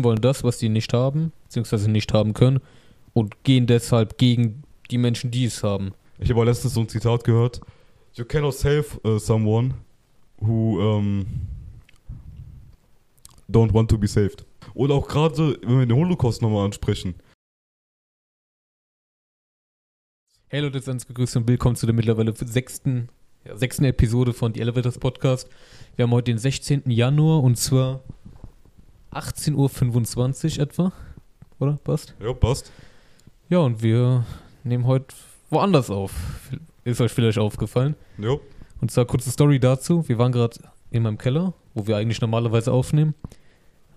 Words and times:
Leuten 0.00 0.04
wollen 0.04 0.20
das, 0.20 0.44
was 0.44 0.58
die 0.58 0.68
nicht 0.68 0.92
haben, 0.92 1.32
beziehungsweise 1.44 1.90
nicht 1.90 2.12
haben 2.12 2.32
können, 2.34 2.60
und 3.12 3.44
gehen 3.44 3.66
deshalb 3.66 4.18
gegen 4.18 4.62
die 4.90 4.98
Menschen, 4.98 5.30
die 5.30 5.44
es 5.44 5.62
haben. 5.62 5.92
Ich 6.18 6.30
habe 6.30 6.44
letztens 6.44 6.74
so 6.74 6.80
ein 6.80 6.88
Zitat 6.88 7.24
gehört. 7.24 7.60
You 8.14 8.24
cannot 8.24 8.54
save 8.54 8.84
uh, 9.04 9.18
someone 9.18 9.74
who 10.40 10.80
um, 10.80 11.26
don't 13.48 13.72
want 13.72 13.90
to 13.90 13.98
be 13.98 14.06
saved. 14.06 14.44
Oder 14.74 14.94
auch 14.94 15.08
gerade, 15.08 15.58
wenn 15.62 15.78
wir 15.80 15.86
den 15.86 15.96
Holocaust 15.96 16.42
nochmal 16.42 16.64
ansprechen. 16.64 17.14
Hey 20.48 20.60
Leute, 20.60 20.80
seid 20.80 21.06
gegrüßt 21.06 21.36
und 21.36 21.48
willkommen 21.48 21.76
zu 21.76 21.86
der 21.86 21.94
mittlerweile 21.94 22.34
sechsten, 22.34 23.08
ja, 23.44 23.56
sechsten 23.56 23.84
Episode 23.84 24.32
von 24.32 24.52
The 24.52 24.60
Elevators 24.60 24.98
Podcast. 24.98 25.48
Wir 25.94 26.04
haben 26.04 26.12
heute 26.12 26.32
den 26.32 26.38
16. 26.38 26.90
Januar 26.90 27.42
und 27.42 27.56
zwar 27.56 28.02
18.25 29.12 30.56
Uhr 30.56 30.62
etwa. 30.62 30.92
Oder? 31.58 31.78
Passt? 31.84 32.14
Ja, 32.20 32.32
passt. 32.32 32.72
Ja, 33.48 33.58
und 33.58 33.82
wir 33.82 34.24
nehmen 34.64 34.86
heute 34.86 35.14
woanders 35.50 35.90
auf. 35.90 36.12
Ist 36.84 37.00
euch 37.00 37.12
vielleicht 37.12 37.38
aufgefallen. 37.38 37.96
Ja. 38.18 38.36
Und 38.80 38.90
zwar 38.90 39.04
kurze 39.04 39.30
Story 39.30 39.58
dazu. 39.58 40.08
Wir 40.08 40.18
waren 40.18 40.32
gerade 40.32 40.58
in 40.90 41.02
meinem 41.02 41.18
Keller, 41.18 41.52
wo 41.74 41.86
wir 41.86 41.96
eigentlich 41.96 42.20
normalerweise 42.20 42.72
aufnehmen. 42.72 43.14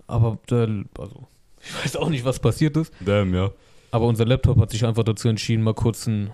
Aber 0.06 0.38
da, 0.46 0.66
also, 0.98 1.26
ich 1.62 1.74
weiß 1.84 1.96
auch 1.96 2.10
nicht, 2.10 2.24
was 2.24 2.38
passiert 2.38 2.76
ist. 2.76 2.92
Damn, 3.00 3.34
ja. 3.34 3.50
Aber 3.90 4.06
unser 4.06 4.24
Laptop 4.24 4.58
hat 4.58 4.70
sich 4.70 4.84
einfach 4.84 5.04
dazu 5.04 5.28
entschieden, 5.28 5.62
mal 5.62 5.74
kurz 5.74 6.06
ein 6.06 6.30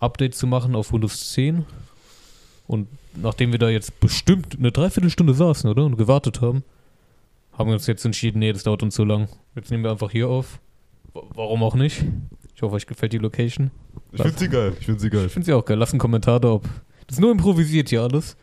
Update 0.00 0.34
zu 0.34 0.46
machen 0.46 0.74
auf 0.74 0.92
Windows 0.92 1.32
10. 1.32 1.66
Und 2.66 2.88
nachdem 3.14 3.52
wir 3.52 3.58
da 3.58 3.68
jetzt 3.68 4.00
bestimmt 4.00 4.56
eine 4.58 4.72
Dreiviertelstunde 4.72 5.34
saßen, 5.34 5.68
oder? 5.68 5.84
Und 5.84 5.96
gewartet 5.96 6.40
haben, 6.40 6.64
haben 7.60 7.68
wir 7.68 7.74
uns 7.74 7.86
jetzt 7.86 8.04
entschieden, 8.04 8.38
nee, 8.40 8.52
das 8.52 8.62
dauert 8.64 8.82
uns 8.82 8.94
zu 8.94 9.04
lang. 9.04 9.28
Jetzt 9.54 9.70
nehmen 9.70 9.84
wir 9.84 9.90
einfach 9.90 10.10
hier 10.10 10.28
auf. 10.28 10.58
Warum 11.12 11.62
auch 11.62 11.74
nicht? 11.74 12.04
Ich 12.54 12.62
hoffe, 12.62 12.74
euch 12.74 12.86
gefällt 12.86 13.12
die 13.12 13.18
Location. 13.18 13.70
Ich 14.12 14.22
finde 14.22 14.38
sie 14.38 14.48
geil. 14.48 14.72
Ich 14.80 14.86
finde 14.86 15.00
sie 15.00 15.10
geil. 15.10 15.26
Ich 15.26 15.32
finde 15.32 15.46
sie 15.46 15.52
auch 15.52 15.64
geil. 15.64 15.76
Lasst 15.78 15.92
einen 15.92 16.00
Kommentar 16.00 16.40
da, 16.40 16.52
ob. 16.52 16.64
Das 17.06 17.16
ist 17.16 17.20
nur 17.20 17.30
improvisiert 17.32 17.88
hier 17.90 18.02
alles. 18.02 18.36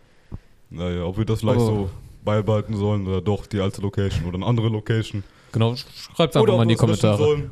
Naja, 0.70 1.04
ob 1.04 1.18
wir 1.18 1.26
das 1.26 1.40
vielleicht 1.42 1.60
Aber- 1.60 1.66
so 1.66 1.90
beibehalten 2.24 2.76
sollen 2.76 3.08
oder 3.08 3.22
doch 3.22 3.46
die 3.46 3.60
alte 3.60 3.82
Location 3.82 4.26
oder 4.26 4.36
eine 4.36 4.46
andere 4.46 4.68
Location. 4.70 5.24
Genau, 5.54 5.76
schreibt 5.76 6.20
einfach 6.36 6.42
oder 6.42 6.58
mal 6.58 6.64
in 6.64 6.70
die 6.70 6.74
es 6.76 6.80
Kommentare. 6.80 7.18
Sollen. 7.18 7.52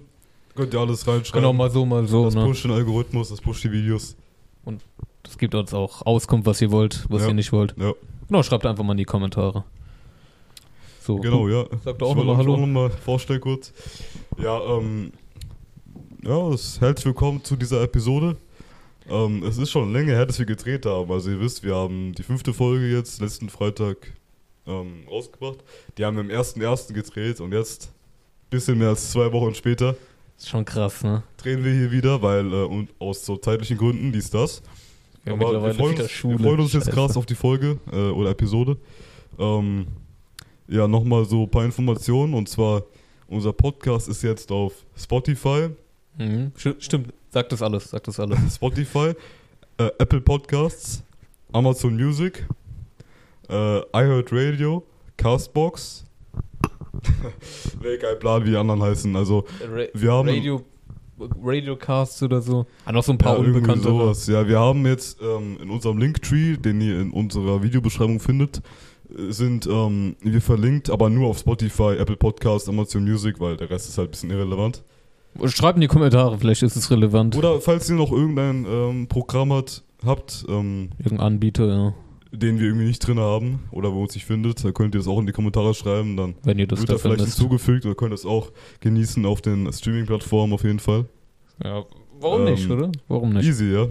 Könnt 0.54 0.74
ihr 0.74 0.80
alles 0.80 1.08
reinschreiben. 1.08 1.42
Genau, 1.42 1.54
mal 1.54 1.70
so, 1.72 1.86
mal 1.86 2.06
so. 2.08 2.26
das 2.26 2.36
Ne? 2.36 2.44
pusht 2.46 2.64
den 2.66 2.72
Algorithmus, 2.72 3.30
das 3.30 3.40
pusht 3.42 3.64
die 3.64 3.72
Videos. 3.72 4.16
Das 5.24 5.38
gibt 5.38 5.56
uns 5.56 5.74
auch 5.74 6.06
Auskunft, 6.06 6.46
was 6.46 6.62
ihr 6.62 6.72
wollt, 6.72 7.06
was 7.10 7.22
Ja. 7.24 7.30
ihr 7.30 7.34
nicht 7.34 7.52
wollt. 7.52 7.74
Ja, 7.80 7.94
Genau, 8.28 8.44
schreibt 8.44 8.66
einfach 8.66 8.84
mal 8.84 8.94
in 8.94 8.98
die 8.98 9.06
Kommentare. 9.06 9.64
So. 11.06 11.18
genau, 11.18 11.48
ja. 11.48 11.68
Sag 11.84 12.00
doch 12.00 12.08
auch 12.08 12.12
ich 12.12 12.18
nochmal 12.18 12.38
Hallo. 12.38 12.54
auch 12.56 12.58
nochmal 12.58 12.90
vorstellen 12.90 13.40
kurz. 13.40 13.72
Ja, 14.40 14.60
ähm, 14.60 15.12
ja, 16.24 16.50
herzlich 16.80 17.06
willkommen 17.06 17.44
zu 17.44 17.56
dieser 17.56 17.84
Episode. 17.84 18.36
Ähm, 19.08 19.44
es 19.44 19.60
ist 19.60 19.70
schon 19.70 19.94
länger 19.94 20.14
her, 20.14 20.26
dass 20.26 20.40
wir 20.40 20.48
gedreht 20.48 20.88
haben. 20.88 21.12
Also 21.12 21.30
ihr 21.30 21.40
wisst, 21.40 21.62
wir 21.62 21.76
haben 21.76 22.14
die 22.14 22.24
fünfte 22.24 22.56
Folge 22.56 22.88
jetzt 22.88 23.22
letzten 23.22 23.50
Freitag 23.50 23.98
ähm, 24.66 25.04
rausgebracht. 25.08 25.60
Die 25.96 26.04
haben 26.04 26.16
wir 26.16 26.24
am 26.24 26.44
1.1. 26.44 26.92
gedreht 26.94 27.40
und 27.40 27.54
jetzt, 27.54 27.92
bisschen 28.50 28.80
mehr 28.80 28.90
als 28.90 29.12
zwei 29.12 29.32
Wochen 29.32 29.54
später, 29.54 29.96
Ist 30.36 30.50
schon 30.50 30.66
krass, 30.66 31.04
ne? 31.04 31.22
drehen 31.38 31.64
wir 31.64 31.72
hier 31.72 31.92
wieder, 31.92 32.20
weil 32.24 32.52
äh, 32.52 32.64
und 32.64 32.90
aus 32.98 33.24
so 33.24 33.38
zeitlichen 33.38 33.78
Gründen, 33.78 34.12
dies, 34.12 34.32
das. 34.32 34.64
Mittlerweile 35.24 35.62
wir 35.62 35.74
freuen 35.76 36.02
uns. 36.02 36.24
Wir 36.24 36.40
freuen 36.40 36.60
uns 36.62 36.74
jetzt 36.74 36.90
krass 36.90 37.16
auf 37.16 37.28
die 37.28 37.36
Folge 37.36 37.78
äh, 37.92 38.10
oder 38.10 38.32
Episode. 38.32 38.78
Ähm, 39.38 39.86
ja, 40.68 40.88
nochmal 40.88 41.26
so 41.26 41.44
ein 41.44 41.50
paar 41.50 41.66
Informationen. 41.66 42.34
Und 42.34 42.50
zwar, 42.50 42.84
unser 43.28 43.54
Podcast 43.54 44.08
ist 44.10 44.22
jetzt 44.24 44.52
auf 44.52 44.74
Spotify, 44.96 45.70
Mhm. 46.18 46.54
Sti- 46.58 46.76
Stimmt, 46.80 47.14
sagt 47.30 47.52
das 47.52 47.62
alles, 47.62 47.90
sagt 47.90 48.08
das 48.08 48.20
alles. 48.22 48.40
Spotify, 48.56 49.12
äh, 49.78 49.90
Apple 50.00 50.22
Podcasts, 50.22 51.04
Amazon 51.52 51.96
Music, 51.98 52.48
äh, 53.50 53.80
iHeartRadio, 53.94 54.84
Castbox. 55.18 56.06
Wäre 57.82 57.98
kein 57.98 58.18
Plan, 58.20 58.46
wie 58.46 58.52
die 58.52 58.56
anderen 58.58 58.82
heißen. 58.82 59.14
Also, 59.16 59.46
Ra 59.62 59.84
wir 59.94 60.12
haben. 60.14 60.30
Radio, 60.30 60.62
Radiocasts 61.42 62.22
oder 62.24 62.42
so. 62.42 62.66
Ah, 62.86 62.92
noch 62.92 63.04
so 63.04 63.12
ein 63.12 63.18
paar 63.18 63.34
ja, 63.34 63.40
unbekannte. 63.40 63.84
sowas. 63.84 64.28
Ja, 64.28 64.48
wir 64.48 64.60
haben 64.60 64.86
jetzt 64.86 65.20
ähm, 65.22 65.58
in 65.62 65.70
unserem 65.70 65.98
Linktree, 65.98 66.58
den 66.58 66.82
ihr 66.82 67.00
in 67.02 67.12
unserer 67.12 67.62
Videobeschreibung 67.64 68.20
findet, 68.20 68.62
sind 69.30 69.68
ähm, 69.68 70.16
wir 70.22 70.42
verlinkt, 70.42 70.90
aber 70.90 71.10
nur 71.10 71.30
auf 71.30 71.40
Spotify, 71.40 71.96
Apple 71.98 72.18
Podcast, 72.18 72.68
Amazon 72.70 73.04
Music, 73.04 73.40
weil 73.40 73.58
der 73.58 73.70
Rest 73.70 73.90
ist 73.90 73.98
halt 73.98 74.10
ein 74.10 74.12
bisschen 74.12 74.30
irrelevant. 74.32 74.84
Schreibt 75.48 75.78
in 75.78 75.82
die 75.82 75.88
Kommentare, 75.88 76.38
vielleicht 76.38 76.64
ist 76.64 76.76
es 76.76 76.90
relevant. 76.92 77.36
Oder 77.36 77.60
falls 77.60 77.90
ihr 77.90 77.96
noch 77.96 78.12
irgendein 78.12 78.66
ähm, 78.70 79.08
Programm 79.08 79.52
hat, 79.54 79.84
habt, 80.06 80.46
ähm, 80.48 80.90
Irgendein 80.98 81.20
Anbieter, 81.28 81.68
ja. 81.68 81.94
den 82.32 82.58
wir 82.60 82.68
irgendwie 82.68 82.86
nicht 82.88 83.00
drin 83.00 83.20
haben 83.20 83.60
oder 83.72 83.92
wo 83.94 84.02
uns 84.04 84.16
nicht 84.16 84.26
findet, 84.26 84.64
dann 84.64 84.74
könnt 84.74 84.96
ihr 84.96 85.00
das 85.00 85.08
auch 85.08 85.20
in 85.20 85.26
die 85.26 85.34
Kommentare 85.34 85.74
schreiben, 85.74 86.16
dann 86.16 86.36
Wenn 86.44 86.58
ihr 86.58 86.68
das 86.68 86.80
wird 86.80 86.90
da 86.90 86.94
da 86.94 87.00
vielleicht 87.00 87.20
findet. 87.22 87.36
hinzugefügt 87.36 87.86
oder 87.86 87.96
könnt 87.96 88.14
das 88.14 88.26
auch 88.26 88.52
genießen 88.80 89.26
auf 89.26 89.42
den 89.42 89.72
Streaming-Plattformen 89.72 90.54
auf 90.54 90.64
jeden 90.64 90.80
Fall. 90.80 91.06
Ja, 91.64 91.84
warum 92.22 92.48
Ähm, 92.48 92.54
nicht, 92.54 92.70
oder? 92.70 92.92
Warum 93.10 93.34
nicht? 93.34 93.46
Easy, 93.46 93.74
ja? 93.74 93.88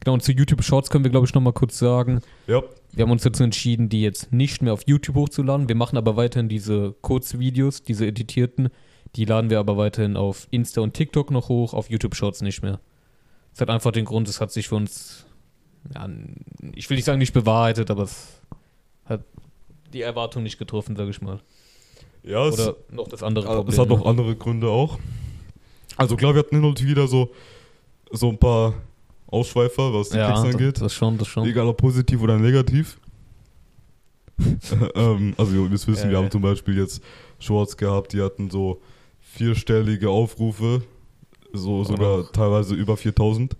Genau, 0.00 0.14
und 0.14 0.22
zu 0.22 0.32
YouTube 0.32 0.62
Shorts 0.62 0.90
können 0.90 1.04
wir, 1.04 1.10
glaube 1.10 1.26
ich, 1.26 1.32
nochmal 1.34 1.52
kurz 1.54 1.78
sagen. 1.78 2.20
Ja, 2.46 2.62
Wir 2.98 3.04
haben 3.04 3.12
uns 3.12 3.22
dazu 3.22 3.44
entschieden, 3.44 3.88
die 3.88 4.02
jetzt 4.02 4.32
nicht 4.32 4.60
mehr 4.60 4.72
auf 4.72 4.82
YouTube 4.84 5.14
hochzuladen. 5.14 5.68
Wir 5.68 5.76
machen 5.76 5.96
aber 5.96 6.16
weiterhin 6.16 6.48
diese 6.48 6.96
Kurzvideos, 7.00 7.84
diese 7.84 8.04
editierten. 8.08 8.70
Die 9.14 9.24
laden 9.24 9.50
wir 9.50 9.60
aber 9.60 9.76
weiterhin 9.76 10.16
auf 10.16 10.48
Insta 10.50 10.80
und 10.80 10.94
TikTok 10.94 11.30
noch 11.30 11.48
hoch, 11.48 11.74
auf 11.74 11.88
YouTube 11.88 12.16
Shorts 12.16 12.40
nicht 12.40 12.60
mehr. 12.60 12.80
Das 13.52 13.60
hat 13.60 13.70
einfach 13.70 13.92
den 13.92 14.04
Grund, 14.04 14.26
es 14.28 14.40
hat 14.40 14.50
sich 14.50 14.66
für 14.66 14.74
uns, 14.74 15.26
ja, 15.94 16.08
ich 16.74 16.90
will 16.90 16.96
nicht 16.96 17.04
sagen 17.04 17.20
nicht 17.20 17.32
bewahrheitet, 17.32 17.88
aber 17.92 18.02
es 18.02 18.42
hat 19.04 19.22
die 19.92 20.02
Erwartung 20.02 20.42
nicht 20.42 20.58
getroffen, 20.58 20.96
sage 20.96 21.10
ich 21.10 21.22
mal. 21.22 21.38
ja, 22.24 22.48
es, 22.48 22.58
Oder 22.58 22.74
noch 22.90 23.06
das 23.06 23.22
andere 23.22 23.46
Also, 23.46 23.58
Problem. 23.60 23.74
es 23.74 23.78
hat 23.78 23.88
noch 23.90 24.00
ne? 24.00 24.06
andere 24.06 24.34
Gründe 24.34 24.70
auch. 24.70 24.98
Also 25.96 26.16
klar, 26.16 26.34
wir 26.34 26.40
hatten 26.40 26.56
hin 26.56 26.64
und 26.64 26.84
wieder 26.84 27.06
so, 27.06 27.30
so 28.10 28.28
ein 28.28 28.38
paar 28.38 28.74
Ausschweifer, 29.30 29.92
was 29.92 30.08
die 30.10 30.16
ja, 30.16 30.26
Klicks 30.32 30.42
das, 30.42 30.54
angeht. 30.54 30.80
das 30.80 30.94
schon, 30.94 31.18
das 31.18 31.28
schon. 31.28 31.46
Egal 31.46 31.66
ob 31.66 31.76
positiv 31.76 32.20
oder 32.22 32.38
negativ. 32.38 32.98
ähm, 34.94 35.34
also 35.36 35.52
ihr 35.52 35.68
müsst 35.68 35.86
wissen, 35.88 36.06
Ja, 36.06 36.10
wir 36.12 36.18
haben 36.18 36.30
zum 36.30 36.42
Beispiel 36.42 36.78
jetzt 36.78 37.02
Shorts 37.38 37.76
gehabt, 37.76 38.12
die 38.12 38.22
hatten 38.22 38.50
so 38.50 38.80
vierstellige 39.20 40.08
Aufrufe, 40.10 40.82
so 41.52 41.84
sogar 41.84 42.20
Oder- 42.20 42.32
teilweise 42.32 42.74
über 42.74 42.96
4000. 42.96 43.54
Ein 43.54 43.58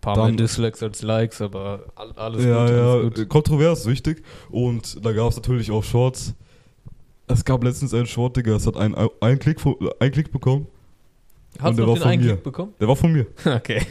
paar 0.00 0.16
mehr 0.16 0.26
dann- 0.26 0.36
Dislikes 0.36 0.82
als 0.82 1.02
Likes, 1.02 1.40
aber 1.40 1.84
all- 1.94 2.12
alles 2.12 2.44
ja, 2.44 2.60
gut, 2.66 2.70
ja, 2.74 2.92
alles 2.92 3.14
gut. 3.14 3.28
kontrovers, 3.28 3.86
wichtig. 3.86 4.22
Und 4.50 5.04
da 5.04 5.12
gab 5.12 5.30
es 5.30 5.36
natürlich 5.36 5.70
auch 5.70 5.84
Shorts. 5.84 6.34
Es 7.26 7.44
gab 7.44 7.62
letztens 7.62 7.92
einen 7.92 8.06
Short, 8.06 8.36
Digga, 8.36 8.56
es 8.56 8.66
hat 8.66 8.76
einen, 8.76 8.94
einen, 9.20 9.38
Klick, 9.38 9.58
einen 10.00 10.12
Klick 10.12 10.32
bekommen. 10.32 10.66
Hast 11.60 11.78
der 11.78 11.84
du 11.84 11.86
war 11.86 11.86
noch 11.88 11.94
den 11.94 12.02
von 12.02 12.10
einen 12.10 12.22
mir. 12.22 12.32
Klick 12.32 12.42
bekommen? 12.44 12.74
Der 12.80 12.88
war 12.88 12.96
von 12.96 13.12
mir. 13.12 13.26
Okay. 13.44 13.82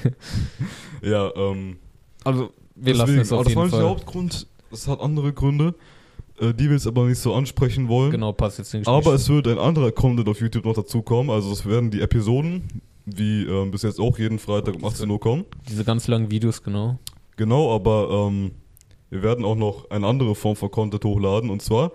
Ja, 1.01 1.31
ähm, 1.35 1.77
Also, 2.23 2.49
wir 2.75 2.93
lassen 2.95 3.19
es 3.19 3.31
aber 3.31 3.41
auf 3.41 3.45
das 3.47 3.55
war 3.55 3.63
jeden 3.65 3.71
nicht 3.75 3.81
der. 3.81 3.89
Hauptgrund. 3.89 4.47
Es 4.71 4.87
hat 4.87 4.99
andere 4.99 5.31
Gründe, 5.33 5.75
äh, 6.39 6.53
die 6.53 6.65
wir 6.65 6.73
jetzt 6.73 6.87
aber 6.87 7.05
nicht 7.05 7.19
so 7.19 7.33
ansprechen 7.33 7.87
wollen. 7.87 8.11
Genau, 8.11 8.33
passt 8.33 8.57
jetzt 8.57 8.73
nicht. 8.73 8.87
Aber 8.87 9.13
es 9.13 9.29
wird 9.29 9.47
ein 9.47 9.59
anderer 9.59 9.91
Content 9.91 10.27
auf 10.27 10.39
YouTube 10.41 10.65
noch 10.65 10.73
dazukommen. 10.73 11.29
Also 11.29 11.51
es 11.51 11.65
werden 11.65 11.91
die 11.91 12.01
Episoden, 12.01 12.63
wie 13.05 13.43
ähm, 13.45 13.71
bis 13.71 13.83
jetzt 13.83 13.99
auch 13.99 14.17
jeden 14.19 14.39
Freitag 14.39 14.75
um 14.75 14.85
18 14.85 15.09
Uhr 15.09 15.19
kommen. 15.19 15.45
Diese 15.69 15.83
ganz 15.85 16.07
langen 16.07 16.29
Videos, 16.31 16.61
genau. 16.63 16.97
Genau, 17.37 17.73
aber 17.73 18.27
ähm, 18.29 18.51
wir 19.09 19.21
werden 19.23 19.45
auch 19.45 19.55
noch 19.55 19.89
eine 19.91 20.05
andere 20.07 20.35
Form 20.35 20.55
von 20.55 20.69
Content 20.71 21.05
hochladen. 21.05 21.49
Und 21.49 21.61
zwar, 21.61 21.91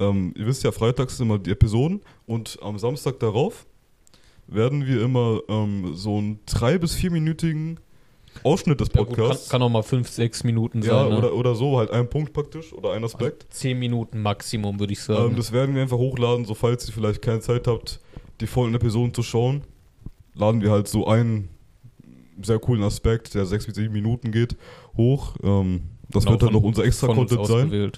ähm, 0.00 0.32
ihr 0.36 0.46
wisst 0.46 0.64
ja, 0.64 0.72
freitags 0.72 1.18
sind 1.18 1.26
immer 1.26 1.38
die 1.38 1.50
Episoden 1.50 2.00
und 2.26 2.58
am 2.62 2.78
Samstag 2.78 3.20
darauf 3.20 3.66
werden 4.46 4.86
wir 4.86 5.02
immer 5.02 5.40
ähm, 5.48 5.94
so 5.94 6.18
einen 6.18 6.40
drei- 6.46 6.78
bis 6.78 6.94
vierminütigen 6.94 7.80
Ausschnitt 8.42 8.80
des 8.80 8.88
Ja, 8.94 9.02
gut, 9.02 9.08
kann, 9.16 9.16
Podcasts. 9.26 9.48
kann 9.48 9.62
auch 9.62 9.68
mal 9.68 9.82
5, 9.82 10.08
6 10.08 10.42
Minuten 10.44 10.82
ja, 10.82 10.88
sein. 11.04 11.10
ne? 11.10 11.18
oder, 11.18 11.34
oder 11.34 11.54
so, 11.54 11.78
halt 11.78 11.90
ein 11.90 12.10
Punkt 12.10 12.32
praktisch 12.32 12.72
oder 12.72 12.92
ein 12.92 13.04
Aspekt. 13.04 13.46
10 13.50 13.78
Minuten 13.78 14.20
Maximum, 14.22 14.80
würde 14.80 14.92
ich 14.92 14.98
Ähm, 15.00 15.04
sagen. 15.14 15.36
das 15.36 15.52
werden 15.52 15.74
wir 15.74 15.82
einfach 15.82 15.98
hochladen, 15.98 16.44
so 16.44 16.54
falls 16.54 16.86
ihr 16.88 16.92
vielleicht 16.94 17.22
keine 17.22 17.40
Zeit 17.40 17.66
habt, 17.68 18.00
die 18.40 18.46
vollen 18.46 18.74
Episoden 18.74 19.14
zu 19.14 19.22
schauen. 19.22 19.62
Laden 20.34 20.60
wir 20.62 20.72
halt 20.72 20.88
so 20.88 21.06
einen 21.06 21.48
sehr 22.42 22.58
coolen 22.58 22.82
Aspekt, 22.82 23.34
der 23.34 23.46
sechs 23.46 23.66
bis 23.66 23.76
sieben 23.76 23.92
Minuten 23.92 24.32
geht, 24.32 24.56
hoch. 24.96 25.36
Ähm, 25.44 25.82
das 26.10 26.24
Genau, 26.24 26.32
wird 26.32 26.42
dann 26.42 26.48
von- 26.48 26.54
noch 26.54 26.62
unser 26.64 26.84
extra 26.84 27.06
Content 27.06 27.46
sein. 27.46 27.92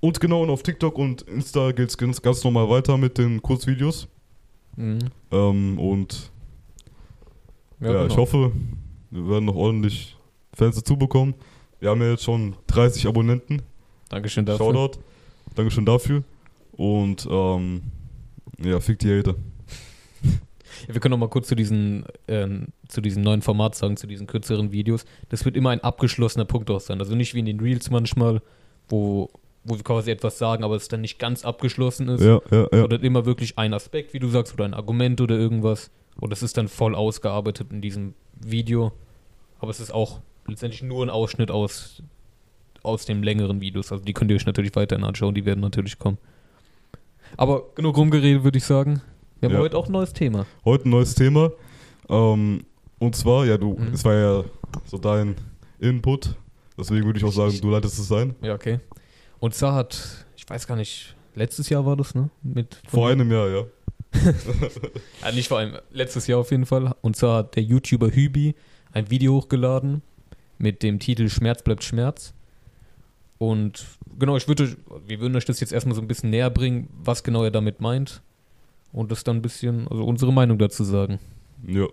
Und 0.00 0.20
genau, 0.20 0.42
und 0.42 0.50
auf 0.50 0.62
TikTok 0.62 0.98
und 0.98 1.22
Insta 1.22 1.72
geht 1.72 1.88
es 1.88 1.96
ganz, 1.96 2.20
ganz 2.20 2.42
normal 2.44 2.68
weiter 2.68 2.98
mit 2.98 3.16
den 3.16 3.40
Kurzvideos. 3.40 4.08
Mhm. 4.76 4.98
Ähm, 5.30 5.78
und 5.78 6.30
ja, 7.80 7.88
genau. 7.88 8.06
ich 8.06 8.16
hoffe, 8.16 8.52
wir 9.10 9.28
werden 9.28 9.44
noch 9.44 9.56
ordentlich 9.56 10.16
Fans 10.52 10.76
dazu 10.76 10.96
bekommen. 10.96 11.34
Wir 11.80 11.90
haben 11.90 12.00
ja 12.00 12.10
jetzt 12.10 12.24
schon 12.24 12.56
30 12.68 13.06
Abonnenten. 13.06 13.62
Dankeschön 14.08 14.46
dafür. 14.46 14.66
Shoutout. 14.66 15.00
Dankeschön 15.54 15.84
dafür. 15.84 16.22
Und 16.72 17.26
ähm, 17.30 17.82
Ja, 18.62 18.80
fick 18.80 18.98
die 18.98 19.18
Hater. 19.18 19.34
Ja, 20.88 20.94
wir 20.94 21.00
können 21.00 21.12
noch 21.12 21.18
mal 21.18 21.28
kurz 21.28 21.48
zu 21.48 21.54
diesen, 21.54 22.04
ähm, 22.28 22.66
zu 22.88 23.00
diesem 23.00 23.22
neuen 23.22 23.42
Format 23.42 23.74
sagen, 23.74 23.96
zu 23.96 24.06
diesen 24.06 24.26
kürzeren 24.26 24.72
Videos. 24.72 25.04
Das 25.28 25.44
wird 25.44 25.56
immer 25.56 25.70
ein 25.70 25.80
abgeschlossener 25.80 26.44
Punkt 26.44 26.70
auch 26.70 26.80
sein. 26.80 26.98
Also 26.98 27.14
nicht 27.14 27.34
wie 27.34 27.38
in 27.40 27.46
den 27.46 27.60
Reels 27.60 27.90
manchmal, 27.90 28.42
wo, 28.88 29.30
wo 29.64 29.76
wir 29.76 29.82
quasi 29.82 30.10
etwas 30.10 30.38
sagen, 30.38 30.62
aber 30.64 30.76
es 30.76 30.88
dann 30.88 31.00
nicht 31.00 31.18
ganz 31.18 31.44
abgeschlossen 31.44 32.08
ist. 32.08 32.22
Ja, 32.22 32.40
ja, 32.50 32.66
ja. 32.72 32.84
Oder 32.84 33.02
immer 33.02 33.24
wirklich 33.24 33.58
ein 33.58 33.72
Aspekt, 33.74 34.12
wie 34.14 34.18
du 34.18 34.28
sagst, 34.28 34.54
oder 34.54 34.64
ein 34.66 34.74
Argument 34.74 35.20
oder 35.20 35.36
irgendwas. 35.36 35.90
Und 36.20 36.30
das 36.30 36.42
ist 36.42 36.56
dann 36.56 36.68
voll 36.68 36.94
ausgearbeitet 36.94 37.68
in 37.72 37.80
diesem 37.80 38.14
Video. 38.40 38.92
Aber 39.58 39.70
es 39.70 39.80
ist 39.80 39.92
auch 39.92 40.20
letztendlich 40.46 40.82
nur 40.82 41.02
ein 41.04 41.10
Ausschnitt 41.10 41.50
aus, 41.50 42.02
aus 42.82 43.06
den 43.06 43.22
längeren 43.22 43.60
Videos. 43.60 43.90
Also 43.90 44.04
die 44.04 44.12
könnt 44.12 44.30
ihr 44.30 44.36
euch 44.36 44.46
natürlich 44.46 44.76
weiterhin 44.76 45.04
anschauen, 45.04 45.34
die 45.34 45.44
werden 45.46 45.60
natürlich 45.60 45.98
kommen. 45.98 46.18
Aber 47.36 47.64
genug 47.74 47.96
rumgeredet, 47.96 48.44
würde 48.44 48.58
ich 48.58 48.64
sagen. 48.64 49.00
Wir 49.40 49.48
haben 49.48 49.54
Ja. 49.56 49.60
heute 49.62 49.76
auch 49.76 49.86
ein 49.86 49.92
neues 49.92 50.12
Thema. 50.12 50.46
Heute 50.64 50.88
ein 50.88 50.90
neues 50.90 51.14
Thema. 51.14 51.50
Ähm, 52.08 52.64
und 52.98 53.16
zwar, 53.16 53.44
ja, 53.46 53.56
du, 53.56 53.74
Mhm. 53.78 53.92
es 53.94 54.04
war 54.04 54.14
ja 54.14 54.44
so 54.86 54.98
dein 54.98 55.34
Input. 55.80 56.34
Deswegen 56.78 57.04
würde 57.06 57.18
ich 57.18 57.24
auch 57.24 57.32
sagen, 57.32 57.58
du 57.60 57.70
leitest 57.70 57.98
es 57.98 58.12
ein. 58.12 58.34
Ja, 58.42 58.54
okay. 58.54 58.80
Und 59.44 59.54
zwar 59.54 59.74
hat, 59.74 60.24
ich 60.38 60.48
weiß 60.48 60.66
gar 60.66 60.74
nicht, 60.74 61.14
letztes 61.34 61.68
Jahr 61.68 61.84
war 61.84 61.96
das, 61.96 62.14
ne? 62.14 62.30
Mit 62.42 62.80
Vor 62.88 63.10
einem 63.10 63.30
Jahr, 63.30 63.50
ja. 63.50 63.66
Ja, 65.20 65.32
nicht 65.32 65.48
vor 65.48 65.58
allem, 65.58 65.76
letztes 65.90 66.26
Jahr 66.26 66.38
auf 66.38 66.50
jeden 66.50 66.64
Fall. 66.64 66.94
Und 67.02 67.14
zwar 67.14 67.40
hat 67.40 67.54
der 67.54 67.62
YouTuber 67.62 68.08
Hübi 68.08 68.54
ein 68.92 69.10
Video 69.10 69.34
hochgeladen 69.34 70.00
mit 70.56 70.82
dem 70.82 70.98
Titel 70.98 71.28
Schmerz 71.28 71.62
bleibt 71.62 71.84
Schmerz. 71.84 72.32
Und 73.36 73.84
genau, 74.18 74.38
ich 74.38 74.48
würde, 74.48 74.78
wir 75.06 75.20
würden 75.20 75.36
euch 75.36 75.44
das 75.44 75.60
jetzt 75.60 75.74
erstmal 75.74 75.94
so 75.94 76.00
ein 76.00 76.08
bisschen 76.08 76.30
näher 76.30 76.48
bringen, 76.48 76.88
was 76.96 77.22
genau 77.22 77.44
er 77.44 77.50
damit 77.50 77.82
meint. 77.82 78.22
Und 78.94 79.12
das 79.12 79.24
dann 79.24 79.36
ein 79.36 79.42
bisschen, 79.42 79.86
also 79.88 80.06
unsere 80.06 80.32
Meinung 80.32 80.56
dazu 80.56 80.84
sagen. 80.84 81.18
Ja. 81.66 81.88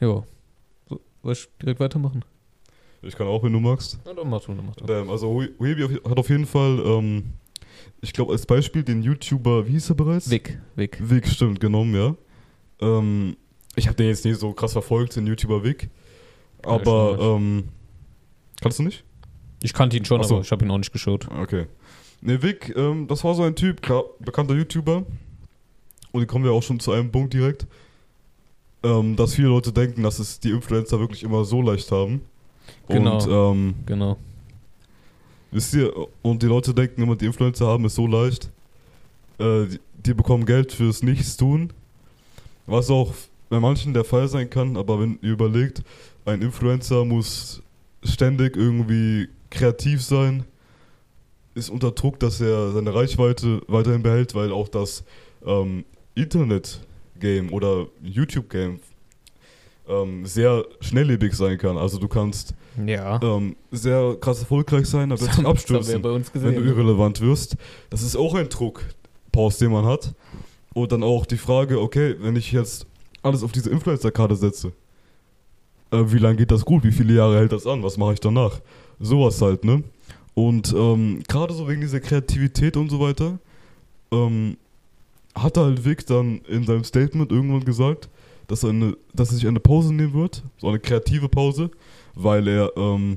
Ja. 0.00 0.22
So, 0.90 1.00
soll 1.22 1.32
ich 1.32 1.48
direkt 1.62 1.80
weitermachen? 1.80 2.26
Ich 3.02 3.16
kann 3.16 3.26
auch, 3.26 3.42
wenn 3.42 3.52
du 3.52 3.60
magst. 3.60 3.98
Na, 4.04 4.14
dann 4.14 4.30
mach 4.30 4.40
du, 4.40 4.54
dann 4.54 4.64
mach 4.64 4.76
du. 4.76 4.92
Ähm, 4.92 5.10
also 5.10 5.42
Huebi 5.58 5.98
hat 6.08 6.18
auf 6.18 6.28
jeden 6.28 6.46
Fall, 6.46 6.80
ähm, 6.84 7.24
ich 8.00 8.12
glaube 8.12 8.32
als 8.32 8.46
Beispiel 8.46 8.84
den 8.84 9.02
YouTuber, 9.02 9.66
wie 9.66 9.72
hieß 9.72 9.90
er 9.90 9.96
bereits? 9.96 10.30
Wick, 10.30 10.58
Wick. 10.76 10.98
Vic, 11.00 11.26
stimmt, 11.26 11.58
genommen, 11.60 11.94
ja. 11.94 12.14
Ähm, 12.80 13.36
ich 13.74 13.86
habe 13.86 13.96
den 13.96 14.06
jetzt 14.06 14.24
nicht 14.24 14.38
so 14.38 14.52
krass 14.52 14.72
verfolgt, 14.72 15.16
den 15.16 15.26
YouTuber 15.26 15.64
Vic. 15.64 15.88
Ja, 16.64 16.70
Aber, 16.70 17.18
ähm, 17.20 17.64
kannst 18.60 18.78
du 18.78 18.84
nicht? 18.84 19.04
Ich 19.62 19.72
kannte 19.72 19.96
ihn 19.96 20.04
schon, 20.04 20.22
so. 20.22 20.36
aber 20.36 20.44
ich 20.44 20.52
habe 20.52 20.64
ihn 20.64 20.70
auch 20.70 20.78
nicht 20.78 20.92
geschaut. 20.92 21.28
Okay. 21.30 21.66
Ne, 22.20 22.40
Vic, 22.40 22.72
ähm, 22.76 23.08
das 23.08 23.24
war 23.24 23.34
so 23.34 23.42
ein 23.42 23.56
Typ, 23.56 23.82
klar, 23.82 24.04
bekannter 24.20 24.54
YouTuber. 24.54 25.04
Und 26.12 26.20
hier 26.20 26.26
kommen 26.26 26.44
wir 26.44 26.52
auch 26.52 26.62
schon 26.62 26.78
zu 26.78 26.92
einem 26.92 27.10
Punkt 27.10 27.34
direkt. 27.34 27.66
Ähm, 28.84 29.16
dass 29.16 29.34
viele 29.34 29.48
Leute 29.48 29.72
denken, 29.72 30.02
dass 30.02 30.18
es 30.18 30.40
die 30.40 30.50
Influencer 30.50 30.98
wirklich 30.98 31.22
immer 31.22 31.44
so 31.44 31.62
leicht 31.62 31.90
haben. 31.90 32.20
Genau. 32.88 33.16
Und, 33.22 33.56
ähm, 33.56 33.74
Genau. 33.86 34.16
wisst 35.50 35.74
ihr, 35.74 35.92
und 36.22 36.42
die 36.42 36.46
Leute 36.46 36.74
denken 36.74 37.02
immer, 37.02 37.16
die 37.16 37.26
Influencer 37.26 37.66
haben 37.66 37.84
es 37.84 37.94
so 37.94 38.06
leicht. 38.06 38.50
Äh, 39.38 39.66
die, 39.66 39.80
die 40.06 40.14
bekommen 40.14 40.44
Geld 40.46 40.72
fürs 40.72 41.02
Nichtstun. 41.02 41.72
Was 42.66 42.90
auch 42.90 43.12
bei 43.48 43.60
manchen 43.60 43.92
der 43.92 44.04
Fall 44.04 44.28
sein 44.28 44.48
kann, 44.48 44.76
aber 44.76 45.00
wenn 45.00 45.18
ihr 45.22 45.32
überlegt, 45.32 45.82
ein 46.24 46.40
Influencer 46.42 47.04
muss 47.04 47.62
ständig 48.04 48.56
irgendwie 48.56 49.28
kreativ 49.50 50.02
sein, 50.02 50.44
ist 51.54 51.68
unter 51.68 51.90
Druck, 51.90 52.18
dass 52.18 52.40
er 52.40 52.72
seine 52.72 52.94
Reichweite 52.94 53.60
weiterhin 53.68 54.02
behält, 54.02 54.34
weil 54.34 54.52
auch 54.52 54.68
das 54.68 55.04
ähm, 55.44 55.84
Internet-Game 56.14 57.52
oder 57.52 57.86
YouTube-Game 58.02 58.80
ähm, 59.88 60.24
sehr 60.26 60.64
schnelllebig 60.80 61.34
sein 61.34 61.58
kann. 61.58 61.76
Also 61.76 61.98
du 61.98 62.08
kannst 62.08 62.54
Ja. 62.84 63.20
ähm, 63.22 63.56
sehr 63.70 64.16
krass 64.20 64.40
erfolgreich 64.40 64.86
sein, 64.86 65.12
aber 65.12 65.18
plötzlich 65.20 65.38
wir 65.44 65.48
abstürzen, 65.50 66.02
bei 66.02 66.10
uns 66.10 66.30
wenn 66.34 66.54
du 66.54 66.62
irrelevant 66.62 67.20
wirst. 67.20 67.56
Das 67.90 68.02
ist 68.02 68.16
auch 68.16 68.34
ein 68.34 68.48
Druck, 68.48 68.84
Pause, 69.32 69.60
den 69.64 69.72
man 69.72 69.84
hat. 69.84 70.14
Und 70.74 70.90
dann 70.92 71.02
auch 71.02 71.26
die 71.26 71.36
Frage, 71.36 71.80
okay, 71.80 72.16
wenn 72.20 72.36
ich 72.36 72.52
jetzt 72.52 72.86
alles 73.22 73.42
auf 73.42 73.52
diese 73.52 73.70
Influencer-Karte 73.70 74.36
setze, 74.36 74.72
äh, 75.90 76.02
wie 76.06 76.18
lange 76.18 76.36
geht 76.36 76.50
das 76.50 76.64
gut? 76.64 76.82
Wie 76.84 76.92
viele 76.92 77.14
Jahre 77.14 77.36
hält 77.36 77.52
das 77.52 77.66
an? 77.66 77.82
Was 77.82 77.96
mache 77.98 78.14
ich 78.14 78.20
danach? 78.20 78.60
Sowas 79.00 79.40
halt, 79.42 79.64
ne? 79.64 79.82
Und 80.34 80.72
ähm, 80.74 81.22
gerade 81.28 81.52
so 81.52 81.68
wegen 81.68 81.82
dieser 81.82 82.00
Kreativität 82.00 82.76
und 82.78 82.88
so 82.88 83.00
weiter, 83.00 83.38
ähm, 84.10 84.56
hat 85.34 85.56
halt 85.58 85.84
Vic 85.84 86.06
dann 86.06 86.40
in 86.48 86.64
seinem 86.64 86.84
Statement 86.84 87.30
irgendwann 87.30 87.64
gesagt, 87.64 88.08
dass 88.52 88.64
er, 88.64 88.68
eine, 88.68 88.94
dass 89.14 89.30
er 89.30 89.36
sich 89.36 89.48
eine 89.48 89.60
Pause 89.60 89.94
nehmen 89.94 90.12
wird, 90.12 90.42
so 90.58 90.68
eine 90.68 90.78
kreative 90.78 91.26
Pause, 91.26 91.70
weil 92.14 92.46
er 92.46 92.70
ähm, 92.76 93.16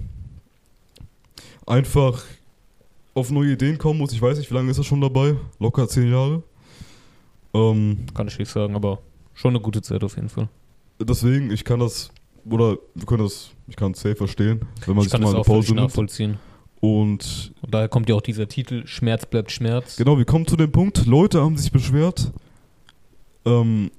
einfach 1.66 2.24
auf 3.14 3.32
neue 3.32 3.52
Ideen 3.52 3.78
kommen 3.78 4.00
muss. 4.00 4.14
Ich 4.14 4.22
weiß 4.22 4.38
nicht, 4.38 4.50
wie 4.50 4.54
lange 4.56 4.72
ist 4.72 4.78
er 4.78 4.86
schon 4.86 5.02
dabei? 5.02 5.36
Locker 5.60 5.90
zehn 5.90 6.10
Jahre. 6.10 6.42
Ähm, 7.54 8.06
Kann 8.14 8.30
ich 8.30 8.40
nicht 8.40 8.50
sagen, 8.50 8.78
aber 8.78 9.00
schon 9.34 9.50
eine 9.50 9.60
gute 9.60 9.82
Zeit 9.82 10.06
auf 10.06 10.16
jeden 10.16 10.30
Fall. 10.30 10.48
deswegen, 11.02 11.52
ich 11.52 11.66
kann 11.66 11.81
das, 11.81 12.12
oder 12.50 12.78
wir 12.94 13.06
können 13.06 13.24
das, 13.24 13.50
ich 13.68 13.76
kann 13.76 13.92
es 13.92 14.00
safe 14.00 14.16
verstehen, 14.16 14.62
wenn 14.86 14.96
man 14.96 15.04
ich 15.04 15.12
sich 15.12 15.20
mal 15.20 15.36
eine 15.36 15.44
Pause 15.44 15.74
nimmt. 15.74 15.88
nachvollziehen. 15.88 16.38
Und 16.80 17.52
Und 17.62 17.74
daher 17.74 17.90
kommt 17.90 18.08
ja 18.08 18.16
auch 18.16 18.22
dieser 18.22 18.48
Titel 18.48 18.88
Schmerz 18.88 19.26
bleibt 19.26 19.52
Schmerz. 19.52 19.98
genau, 19.98 20.18
wir 20.18 20.24
kommen 20.26 20.48
zu 20.48 20.56
dem 20.56 20.72
Punkt, 20.72 21.06
Leute 21.06 21.42
haben 21.42 21.58
sich 21.58 21.74
beschwert, 21.74 22.31
ähm, 23.44 23.92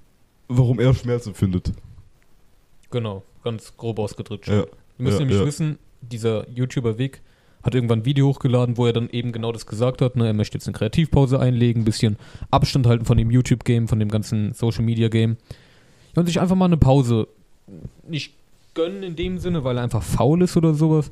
warum 0.49 0.81
er 0.81 0.95
Schmerz 0.95 1.27
empfindet. 1.27 1.73
Genau, 2.91 3.23
ganz 3.43 3.77
grob 3.77 3.99
ausgedrückt. 3.99 4.47
schon. 4.47 4.55
Ja, 4.55 4.65
Wir 4.97 5.05
müssen 5.05 5.15
ja, 5.15 5.21
nämlich 5.21 5.39
ja. 5.41 5.47
wissen, 5.47 5.79
dieser 6.01 6.49
YouTuber 6.49 6.99
Weg 6.99 7.23
hat 7.63 7.75
irgendwann 7.75 8.01
ein 8.01 8.05
Video 8.05 8.29
hochgeladen, 8.29 8.77
wo 8.77 8.87
er 8.87 8.93
dann 8.93 9.11
eben 9.11 9.33
genau 9.33 9.51
das 9.51 9.67
gesagt 9.67 10.01
hat. 10.01 10.15
Ne? 10.15 10.27
Er 10.27 10.35
möchte 10.35 10.57
jetzt 10.57 10.69
eine 10.69 10.77
Kreativpause 10.77 11.41
einlegen, 11.41 11.83
ein 11.83 11.85
bisschen 11.85 12.17
Abstand 12.51 12.87
halten 12.87 13.05
von 13.05 13.19
dem 13.19 13.31
YouTube-Game, 13.31 13.89
von 13.89 13.99
dem 13.99 14.09
ganzen 14.09 14.55
Social-Media-Game. 14.55 15.37
Und 16.15 16.27
sich 16.27 16.41
einfach 16.41 16.55
mal 16.55 16.67
eine 16.67 16.77
Pause 16.77 17.27
nicht 18.07 18.35
gönnen 18.75 19.03
in 19.03 19.17
dem 19.17 19.39
Sinne, 19.39 19.65
weil 19.65 19.79
er 19.79 19.83
einfach 19.83 20.03
faul 20.03 20.43
ist 20.43 20.57
oder 20.57 20.75
sowas, 20.75 21.11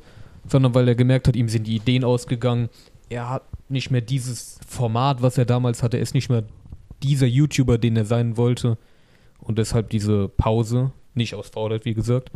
sondern 0.48 0.74
weil 0.74 0.86
er 0.86 0.94
gemerkt 0.94 1.26
hat, 1.26 1.34
ihm 1.34 1.48
sind 1.48 1.66
die 1.66 1.76
Ideen 1.76 2.04
ausgegangen. 2.04 2.68
Er 3.08 3.30
hat 3.30 3.42
nicht 3.68 3.90
mehr 3.90 4.00
dieses 4.00 4.60
Format, 4.66 5.22
was 5.22 5.36
er 5.38 5.44
damals 5.44 5.82
hatte. 5.82 5.96
Er 5.96 6.02
ist 6.02 6.14
nicht 6.14 6.28
mehr 6.28 6.44
dieser 7.02 7.26
YouTuber, 7.26 7.78
den 7.78 7.96
er 7.96 8.04
sein 8.04 8.36
wollte. 8.36 8.78
Und 9.44 9.58
deshalb 9.58 9.90
diese 9.90 10.28
Pause, 10.28 10.92
nicht 11.14 11.34
aus 11.34 11.48
Faulheit, 11.48 11.84
wie 11.84 11.94
gesagt. 11.94 12.30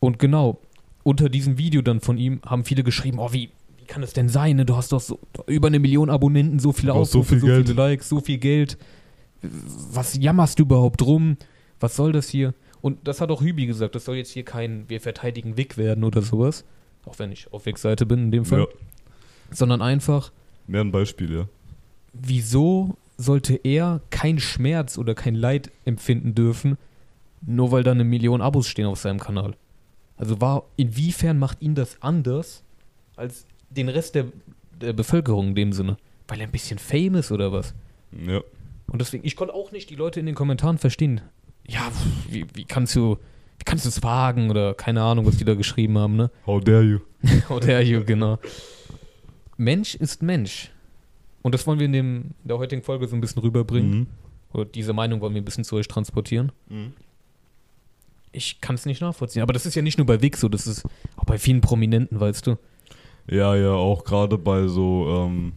Und 0.00 0.18
genau, 0.18 0.60
unter 1.02 1.28
diesem 1.28 1.56
Video 1.58 1.82
dann 1.82 2.00
von 2.00 2.18
ihm 2.18 2.40
haben 2.44 2.64
viele 2.64 2.82
geschrieben, 2.82 3.18
oh, 3.18 3.32
wie, 3.32 3.50
wie 3.78 3.84
kann 3.84 4.02
es 4.02 4.12
denn 4.12 4.28
sein? 4.28 4.56
Ne? 4.56 4.66
Du 4.66 4.76
hast 4.76 4.92
doch 4.92 5.00
so, 5.00 5.18
über 5.46 5.68
eine 5.68 5.78
Million 5.78 6.10
Abonnenten, 6.10 6.58
so 6.58 6.72
viele 6.72 6.92
so 6.92 6.98
Aufrufe, 6.98 7.34
so, 7.34 7.40
viel 7.40 7.48
Geld. 7.48 7.66
viele 7.68 7.78
Likes, 7.80 8.08
so 8.08 8.20
viel 8.20 8.38
Geld. 8.38 8.76
Was 9.92 10.14
jammerst 10.16 10.58
du 10.58 10.64
überhaupt 10.64 11.02
rum? 11.02 11.36
Was 11.80 11.96
soll 11.96 12.12
das 12.12 12.28
hier? 12.28 12.54
Und 12.80 13.06
das 13.06 13.20
hat 13.20 13.30
auch 13.30 13.40
Hübi 13.40 13.66
gesagt, 13.66 13.94
das 13.94 14.04
soll 14.04 14.16
jetzt 14.16 14.30
hier 14.30 14.44
kein 14.44 14.88
Wir 14.88 15.00
verteidigen 15.00 15.56
Wick 15.56 15.78
werden 15.78 16.04
oder 16.04 16.22
sowas. 16.22 16.64
Auch 17.06 17.18
wenn 17.18 17.32
ich 17.32 17.52
auf 17.52 17.66
Wicks 17.66 17.82
Seite 17.82 18.06
bin 18.06 18.24
in 18.24 18.30
dem 18.30 18.44
Fall. 18.44 18.60
Ja, 18.60 18.66
Sondern 19.50 19.82
einfach, 19.82 20.32
mehr 20.66 20.80
ein 20.80 20.90
Beispiel, 20.92 21.34
ja. 21.34 21.48
wieso 22.12 22.96
sollte 23.16 23.54
er 23.62 24.00
kein 24.10 24.38
Schmerz 24.38 24.98
oder 24.98 25.14
kein 25.14 25.34
Leid 25.34 25.70
empfinden 25.84 26.34
dürfen, 26.34 26.76
nur 27.46 27.70
weil 27.72 27.82
da 27.82 27.92
eine 27.92 28.04
Million 28.04 28.40
Abos 28.40 28.68
stehen 28.68 28.86
auf 28.86 28.98
seinem 28.98 29.20
Kanal? 29.20 29.54
Also 30.16 30.40
war, 30.40 30.64
inwiefern 30.76 31.38
macht 31.38 31.60
ihn 31.62 31.74
das 31.74 32.00
anders 32.00 32.62
als 33.16 33.46
den 33.70 33.88
Rest 33.88 34.14
der, 34.14 34.26
der 34.80 34.92
Bevölkerung 34.92 35.48
in 35.48 35.54
dem 35.54 35.72
Sinne? 35.72 35.96
Weil 36.28 36.40
er 36.40 36.46
ein 36.46 36.52
bisschen 36.52 36.78
fame 36.78 37.16
ist 37.16 37.32
oder 37.32 37.52
was? 37.52 37.74
Ja. 38.26 38.40
Und 38.86 39.00
deswegen, 39.00 39.26
ich 39.26 39.36
konnte 39.36 39.54
auch 39.54 39.72
nicht 39.72 39.90
die 39.90 39.96
Leute 39.96 40.20
in 40.20 40.26
den 40.26 40.34
Kommentaren 40.34 40.78
verstehen. 40.78 41.20
Ja, 41.66 41.90
wie, 42.28 42.46
wie 42.54 42.64
kannst 42.64 42.94
du, 42.94 43.16
wie 43.58 43.64
kannst 43.64 43.84
du 43.84 43.88
es 43.88 44.02
wagen? 44.02 44.50
Oder 44.50 44.74
keine 44.74 45.02
Ahnung, 45.02 45.26
was 45.26 45.36
die 45.36 45.44
da 45.44 45.54
geschrieben 45.54 45.98
haben, 45.98 46.16
ne? 46.16 46.30
How 46.46 46.62
dare 46.62 46.82
you? 46.82 46.98
How 47.48 47.60
dare 47.60 47.82
you, 47.82 48.04
genau. 48.04 48.38
Mensch 49.56 49.94
ist 49.94 50.22
Mensch. 50.22 50.70
Und 51.44 51.52
das 51.54 51.66
wollen 51.66 51.78
wir 51.78 51.84
in, 51.84 51.92
dem, 51.92 52.16
in 52.42 52.48
der 52.48 52.56
heutigen 52.56 52.82
Folge 52.82 53.06
so 53.06 53.14
ein 53.14 53.20
bisschen 53.20 53.42
rüberbringen. 53.42 53.90
Mhm. 53.90 54.06
Oder 54.54 54.64
diese 54.64 54.94
Meinung 54.94 55.20
wollen 55.20 55.34
wir 55.34 55.42
ein 55.42 55.44
bisschen 55.44 55.62
zu 55.64 55.76
euch 55.76 55.86
transportieren. 55.86 56.52
Mhm. 56.70 56.94
Ich 58.32 58.62
kann 58.62 58.76
es 58.76 58.86
nicht 58.86 59.02
nachvollziehen. 59.02 59.42
Aber 59.42 59.52
das 59.52 59.66
ist 59.66 59.74
ja 59.74 59.82
nicht 59.82 59.98
nur 59.98 60.06
bei 60.06 60.22
Wix 60.22 60.40
so, 60.40 60.48
das 60.48 60.66
ist 60.66 60.84
auch 61.16 61.24
bei 61.24 61.36
vielen 61.36 61.60
Prominenten, 61.60 62.18
weißt 62.18 62.46
du. 62.46 62.56
Ja, 63.28 63.54
ja, 63.54 63.72
auch 63.72 64.04
gerade 64.04 64.38
bei 64.38 64.66
so, 64.68 65.26
ähm, 65.26 65.52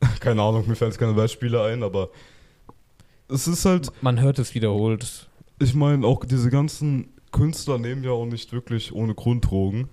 keine 0.20 0.42
Ahnung, 0.42 0.68
mir 0.68 0.76
fallen 0.76 0.90
jetzt 0.90 0.98
keine 0.98 1.14
Beispiele 1.14 1.62
ein, 1.64 1.82
aber 1.82 2.10
es 3.28 3.48
ist 3.48 3.64
halt, 3.64 3.90
Man 4.02 4.20
hört 4.20 4.38
es 4.38 4.54
wiederholt. 4.54 5.26
ich 5.58 5.74
meine, 5.74 6.06
auch 6.06 6.22
diese 6.26 6.50
ganzen 6.50 7.08
Künstler 7.32 7.78
nehmen 7.78 8.04
ja 8.04 8.10
auch 8.10 8.26
nicht 8.26 8.52
wirklich 8.52 8.92
ohne 8.92 9.14
Grund 9.14 9.50
Drogen. 9.50 9.88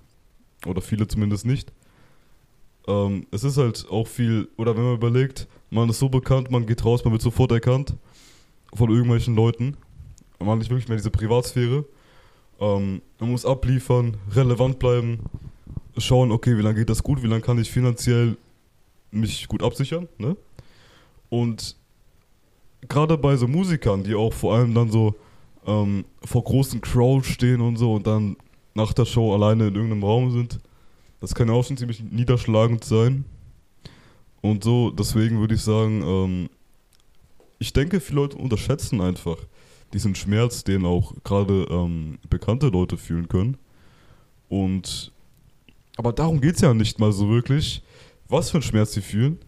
Oder 0.66 0.82
viele 0.82 1.08
zumindest 1.08 1.46
nicht. 1.46 1.72
Ähm, 2.88 3.28
es 3.32 3.44
ist 3.44 3.58
halt 3.58 3.86
auch 3.90 4.08
viel, 4.08 4.50
oder 4.58 4.76
wenn 4.76 4.84
man 4.84 4.96
überlegt, 4.96 5.48
man 5.70 5.90
ist 5.90 6.00
so 6.00 6.10
bekannt, 6.10 6.52
man 6.52 6.66
geht 6.66 6.84
raus, 6.86 7.04
man 7.04 7.14
wird 7.14 7.22
sofort 7.22 7.52
erkannt 7.52 7.96
von 8.74 8.90
irgendwelchen 8.90 9.36
Leuten. 9.36 9.78
Man 10.40 10.50
hat 10.50 10.58
nicht 10.60 10.70
wirklich 10.70 10.88
mehr 10.88 10.98
diese 10.98 11.12
Privatsphäre. 11.12 11.86
Ähm, 12.60 13.02
man 13.20 13.32
muss 13.32 13.46
abliefern, 13.46 14.18
relevant 14.32 14.80
bleiben, 14.80 15.20
schauen, 15.98 16.32
okay, 16.32 16.58
wie 16.58 16.62
lange 16.62 16.80
geht 16.80 16.90
das 16.90 17.04
gut, 17.04 17.24
wie 17.24 17.28
lange 17.28 17.42
kann 17.42 17.58
ich 17.60 17.72
finanziell 17.72 18.38
mich 19.12 19.48
gut 19.48 19.64
absichern, 19.64 20.08
ne? 20.18 20.36
Und 21.30 21.76
gerade 22.90 23.18
bei 23.18 23.36
so 23.36 23.48
Musikern, 23.48 24.04
die 24.04 24.16
auch 24.16 24.34
vor 24.34 24.56
allem 24.56 24.74
dann 24.74 24.92
so 24.92 25.16
ähm, 25.66 26.06
vor 26.24 26.44
großen 26.44 26.82
Crowds 26.82 27.28
stehen 27.28 27.62
und 27.62 27.78
so 27.78 27.94
und 27.96 28.06
dann 28.06 28.36
nach 28.76 28.94
der 28.94 29.06
Show 29.06 29.34
alleine 29.34 29.68
in 29.68 29.76
irgendeinem 29.76 30.04
Raum 30.04 30.32
sind, 30.32 30.60
das 31.24 31.34
kann 31.34 31.48
ja 31.48 31.54
auch 31.54 31.64
schon 31.64 31.78
ziemlich 31.78 32.04
niederschlagend 32.04 32.84
sein. 32.84 33.24
Und 34.42 34.66
so, 34.66 34.92
deswegen 34.92 35.40
würde 35.40 35.56
ich 35.56 35.62
sagen, 35.62 36.04
ähm, 36.06 36.50
ich 37.60 37.72
denke, 37.72 38.02
viele 38.02 38.20
Leute 38.20 38.36
unterschätzen 38.36 39.00
einfach 39.00 39.38
diesen 39.94 40.16
Schmerz, 40.16 40.66
den 40.66 40.86
auch 40.86 41.14
gerade 41.24 41.66
ähm, 41.70 42.20
bekannte 42.30 42.68
Leute 42.68 42.98
fühlen 42.98 43.30
können. 43.30 43.56
Und 44.50 45.14
aber 45.96 46.12
darum 46.12 46.42
geht 46.42 46.56
es 46.56 46.62
ja 46.62 46.74
nicht 46.74 47.00
mal 47.00 47.14
so 47.14 47.30
wirklich, 47.30 47.84
was 48.28 48.50
für 48.50 48.56
einen 48.58 48.64
Schmerz 48.64 48.92
sie 48.92 49.02
fühlen, 49.02 49.40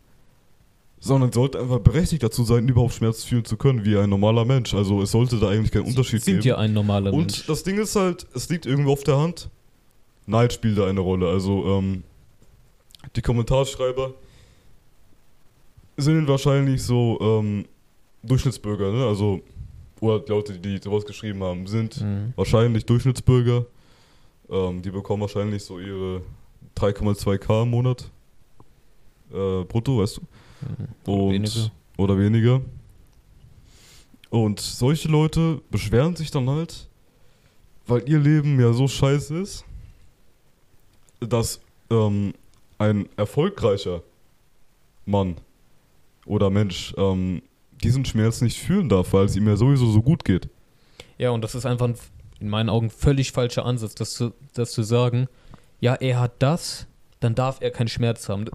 sondern 1.01 1.33
sollte 1.33 1.59
einfach 1.59 1.79
berechtigt 1.79 2.23
dazu 2.23 2.45
sein, 2.45 2.69
überhaupt 2.69 2.93
Schmerz 2.93 3.25
fühlen 3.25 3.43
zu 3.43 3.57
können, 3.57 3.83
wie 3.83 3.97
ein 3.97 4.09
normaler 4.09 4.45
Mensch. 4.45 4.73
Also 4.73 5.01
es 5.01 5.11
sollte 5.11 5.39
da 5.39 5.49
eigentlich 5.49 5.71
keinen 5.73 5.87
Unterschied 5.87 6.23
sind 6.23 6.35
geben. 6.35 6.47
ja 6.47 6.57
ein 6.57 6.71
normaler 6.71 7.11
Und 7.11 7.19
Mensch. 7.19 7.45
das 7.47 7.63
Ding 7.63 7.77
ist 7.79 7.97
halt, 7.97 8.25
es 8.33 8.47
liegt 8.47 8.65
irgendwo 8.65 8.93
auf 8.93 9.03
der 9.03 9.17
Hand. 9.17 9.49
Neid 10.25 10.53
spielt 10.53 10.77
da 10.77 10.87
eine 10.87 10.99
Rolle. 11.01 11.29
Also 11.29 11.65
ähm, 11.65 12.03
die 13.15 13.21
Kommentarschreiber 13.21 14.13
sind 15.97 16.27
wahrscheinlich 16.27 16.83
so 16.83 17.17
ähm, 17.21 17.65
Durchschnittsbürger, 18.23 18.91
ne? 18.91 19.05
Also 19.05 19.41
oder 20.01 20.19
die 20.19 20.31
Leute, 20.31 20.59
die 20.59 20.77
sowas 20.77 21.05
geschrieben 21.05 21.41
haben, 21.43 21.67
sind 21.67 22.01
Mhm. 22.01 22.33
wahrscheinlich 22.35 22.85
Durchschnittsbürger. 22.85 23.65
Ähm, 24.49 24.81
die 24.81 24.91
bekommen 24.91 25.21
wahrscheinlich 25.21 25.63
so 25.63 25.79
ihre 25.79 26.21
3,2k 26.75 27.63
im 27.63 27.69
Monat 27.69 28.11
äh, 29.31 29.63
brutto, 29.63 29.99
weißt 29.99 30.17
du? 30.17 30.21
Mhm. 31.07 31.13
Und, 31.13 31.31
Weniger. 31.33 31.71
Oder 31.97 32.17
weniger. 32.19 32.61
Und 34.29 34.59
solche 34.59 35.07
Leute 35.07 35.61
beschweren 35.71 36.15
sich 36.15 36.29
dann 36.29 36.49
halt, 36.49 36.89
weil 37.87 38.07
ihr 38.09 38.19
Leben 38.19 38.59
ja 38.59 38.73
so 38.73 38.87
scheiße 38.87 39.37
ist, 39.39 39.63
dass 41.19 41.61
ähm, 41.89 42.33
ein 42.77 43.07
erfolgreicher 43.17 44.01
Mann 45.05 45.37
oder 46.25 46.49
Mensch 46.49 46.93
ähm, 46.97 47.41
diesen 47.83 48.05
Schmerz 48.05 48.41
nicht 48.41 48.57
fühlen 48.57 48.89
darf, 48.89 49.13
weil 49.13 49.25
es 49.25 49.35
ihm 49.35 49.47
ja 49.47 49.55
sowieso 49.55 49.91
so 49.91 50.01
gut 50.01 50.25
geht. 50.25 50.49
Ja, 51.17 51.29
und 51.29 51.41
das 51.41 51.55
ist 51.55 51.65
einfach 51.65 51.87
ein, 51.87 51.95
in 52.39 52.49
meinen 52.49 52.69
Augen 52.69 52.89
völlig 52.89 53.31
falscher 53.31 53.65
Ansatz, 53.65 53.95
das 53.95 54.13
zu, 54.13 54.33
das 54.53 54.71
zu 54.71 54.83
sagen, 54.83 55.27
ja, 55.79 55.95
er 55.95 56.19
hat 56.19 56.33
das, 56.39 56.87
dann 57.19 57.35
darf 57.35 57.61
er 57.61 57.71
keinen 57.71 57.87
Schmerz 57.87 58.27
haben. 58.27 58.45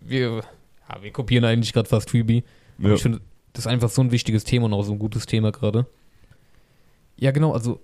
Wir, 0.00 0.42
ja, 0.88 1.02
wir 1.02 1.10
kopieren 1.10 1.44
eigentlich 1.44 1.72
gerade 1.72 1.88
fast 1.88 2.10
Freebie. 2.10 2.44
Ja. 2.78 2.94
ich 2.94 3.02
finde, 3.02 3.20
das 3.52 3.66
ist 3.66 3.70
einfach 3.70 3.90
so 3.90 4.02
ein 4.02 4.10
wichtiges 4.10 4.44
Thema 4.44 4.66
und 4.66 4.72
auch 4.72 4.82
so 4.82 4.92
ein 4.92 4.98
gutes 4.98 5.26
Thema 5.26 5.52
gerade. 5.52 5.86
Ja, 7.16 7.30
genau, 7.30 7.52
also 7.52 7.80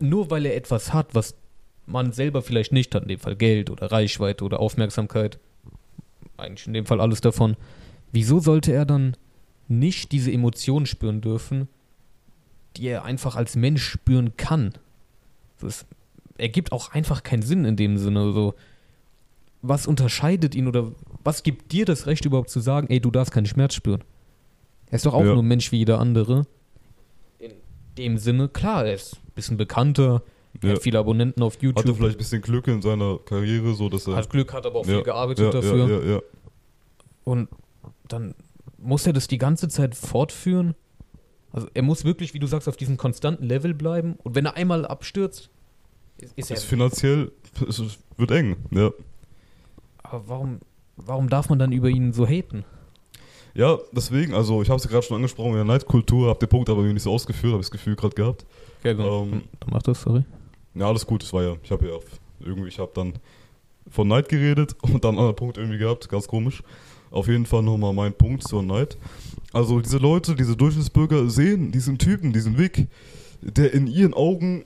nur 0.00 0.30
weil 0.30 0.46
er 0.46 0.56
etwas 0.56 0.92
hat, 0.92 1.14
was 1.14 1.36
man 1.86 2.12
selber 2.12 2.42
vielleicht 2.42 2.72
nicht 2.72 2.94
hat, 2.94 3.02
in 3.02 3.08
dem 3.08 3.18
Fall 3.18 3.36
Geld 3.36 3.70
oder 3.70 3.90
Reichweite 3.92 4.44
oder 4.44 4.60
Aufmerksamkeit, 4.60 5.38
eigentlich 6.36 6.66
in 6.66 6.72
dem 6.74 6.86
Fall 6.86 7.00
alles 7.00 7.20
davon, 7.20 7.56
wieso 8.12 8.40
sollte 8.40 8.72
er 8.72 8.84
dann 8.86 9.16
nicht 9.68 10.12
diese 10.12 10.32
Emotionen 10.32 10.86
spüren 10.86 11.20
dürfen, 11.20 11.68
die 12.76 12.86
er 12.88 13.04
einfach 13.04 13.36
als 13.36 13.56
Mensch 13.56 13.84
spüren 13.84 14.36
kann? 14.36 14.72
Das 15.60 15.86
ergibt 16.38 16.72
auch 16.72 16.92
einfach 16.92 17.22
keinen 17.22 17.42
Sinn 17.42 17.64
in 17.64 17.76
dem 17.76 17.96
Sinne. 17.98 18.32
So, 18.32 18.54
was 19.62 19.86
unterscheidet 19.86 20.54
ihn 20.54 20.66
oder 20.68 20.92
was 21.22 21.42
gibt 21.42 21.72
dir 21.72 21.84
das 21.84 22.06
Recht 22.06 22.24
überhaupt 22.24 22.50
zu 22.50 22.60
sagen, 22.60 22.88
ey, 22.90 23.00
du 23.00 23.10
darfst 23.10 23.32
keinen 23.32 23.46
Schmerz 23.46 23.74
spüren? 23.74 24.02
Er 24.90 24.96
ist 24.96 25.06
doch 25.06 25.14
auch 25.14 25.24
Ja. 25.24 25.32
nur 25.34 25.42
ein 25.42 25.46
Mensch 25.48 25.72
wie 25.72 25.78
jeder 25.78 25.98
andere. 26.00 26.46
In 27.38 27.52
dem 27.96 28.18
Sinne, 28.18 28.48
klar, 28.48 28.84
er 28.86 28.94
ist 28.94 29.14
ein 29.14 29.32
bisschen 29.34 29.56
bekannter, 29.56 30.22
er 30.22 30.22
Ja. 30.62 30.70
hat 30.70 30.82
viele 30.82 30.98
Abonnenten 30.98 31.42
auf 31.42 31.54
Hatte 31.54 31.66
YouTube, 31.66 31.96
vielleicht 31.96 32.16
ein 32.16 32.18
bisschen 32.18 32.42
Glück 32.42 32.68
in 32.68 32.80
seiner 32.80 33.18
Karriere, 33.18 33.74
so 33.74 33.88
dass 33.88 34.06
er. 34.06 34.16
hat 34.16 34.30
Glück, 34.30 34.52
hat 34.52 34.64
aber 34.66 34.80
auch 34.80 34.86
ja, 34.86 34.94
viel 34.94 35.02
gearbeitet 35.02 35.44
ja, 35.44 35.50
dafür. 35.50 35.88
Ja, 35.88 35.98
ja, 35.98 36.12
ja. 36.14 36.22
Und 37.24 37.48
dann 38.08 38.34
muss 38.78 39.06
er 39.06 39.12
das 39.12 39.26
die 39.26 39.38
ganze 39.38 39.68
Zeit 39.68 39.94
fortführen. 39.94 40.74
Also 41.52 41.68
er 41.72 41.82
muss 41.82 42.04
wirklich, 42.04 42.34
wie 42.34 42.38
du 42.38 42.46
sagst, 42.46 42.68
auf 42.68 42.76
diesem 42.76 42.96
konstanten 42.96 43.44
Level 43.44 43.74
bleiben. 43.74 44.16
Und 44.22 44.34
wenn 44.34 44.44
er 44.44 44.56
einmal 44.56 44.86
abstürzt, 44.86 45.50
ist, 46.18 46.36
ist 46.36 46.50
er. 46.50 46.56
Ist 46.56 46.64
finanziell, 46.64 47.32
es 47.68 47.82
wird 48.16 48.30
eng, 48.30 48.56
ja. 48.70 48.90
Aber 50.02 50.28
warum, 50.28 50.60
warum 50.96 51.28
darf 51.28 51.48
man 51.48 51.58
dann 51.58 51.72
über 51.72 51.88
ihn 51.88 52.12
so 52.12 52.26
haten? 52.26 52.64
Ja, 53.54 53.78
deswegen, 53.92 54.34
also 54.34 54.62
ich 54.62 54.68
habe 54.68 54.78
es 54.78 54.84
ja 54.84 54.90
gerade 54.90 55.06
schon 55.06 55.16
angesprochen, 55.16 55.50
in 55.50 55.56
der 55.56 55.64
Neidkultur, 55.64 56.28
hab 56.28 56.40
den 56.40 56.48
Punkt 56.48 56.68
aber 56.68 56.80
irgendwie 56.80 56.94
nicht 56.94 57.04
so 57.04 57.12
ausgeführt, 57.12 57.52
habe 57.52 57.60
ich 57.60 57.66
das 57.66 57.70
Gefühl 57.70 57.94
gerade 57.94 58.14
gehabt. 58.14 58.44
Okay, 58.80 58.94
genau. 58.94 59.22
Ähm, 59.22 59.42
dann 59.60 59.70
mach 59.70 59.82
das, 59.82 60.02
sorry. 60.02 60.24
Ja, 60.74 60.88
alles 60.88 61.06
gut, 61.06 61.22
das 61.22 61.32
war 61.32 61.42
ja, 61.42 61.56
ich 61.62 61.70
habe 61.70 61.88
ja 61.88 61.98
irgendwie, 62.40 62.68
ich 62.68 62.78
habe 62.78 62.90
dann 62.94 63.14
von 63.90 64.08
Neid 64.08 64.28
geredet 64.28 64.74
und 64.82 65.04
dann 65.04 65.10
einen 65.10 65.18
anderen 65.18 65.36
Punkt 65.36 65.58
irgendwie 65.58 65.78
gehabt, 65.78 66.08
ganz 66.08 66.26
komisch. 66.26 66.62
Auf 67.10 67.28
jeden 67.28 67.46
Fall 67.46 67.62
nochmal 67.62 67.92
mein 67.92 68.12
Punkt 68.12 68.42
zur 68.42 68.62
Neid. 68.62 68.96
Also 69.52 69.80
diese 69.80 69.98
Leute, 69.98 70.34
diese 70.34 70.56
Durchschnittsbürger 70.56 71.30
sehen 71.30 71.70
diesen 71.70 71.96
Typen, 71.96 72.32
diesen 72.32 72.58
Weg, 72.58 72.88
der 73.40 73.72
in 73.72 73.86
ihren 73.86 74.14
Augen 74.14 74.64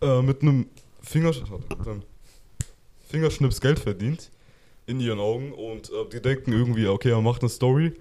äh, 0.00 0.22
mit 0.22 0.40
einem 0.42 0.66
Fingersch 1.02 1.42
Fingerschnips 3.08 3.60
Geld 3.60 3.78
verdient, 3.78 4.30
in 4.86 4.98
ihren 4.98 5.20
Augen 5.20 5.52
und 5.52 5.90
äh, 5.90 6.08
die 6.10 6.22
denken 6.22 6.52
irgendwie, 6.52 6.86
okay, 6.86 7.10
er 7.10 7.20
macht 7.20 7.42
eine 7.42 7.50
Story, 7.50 7.92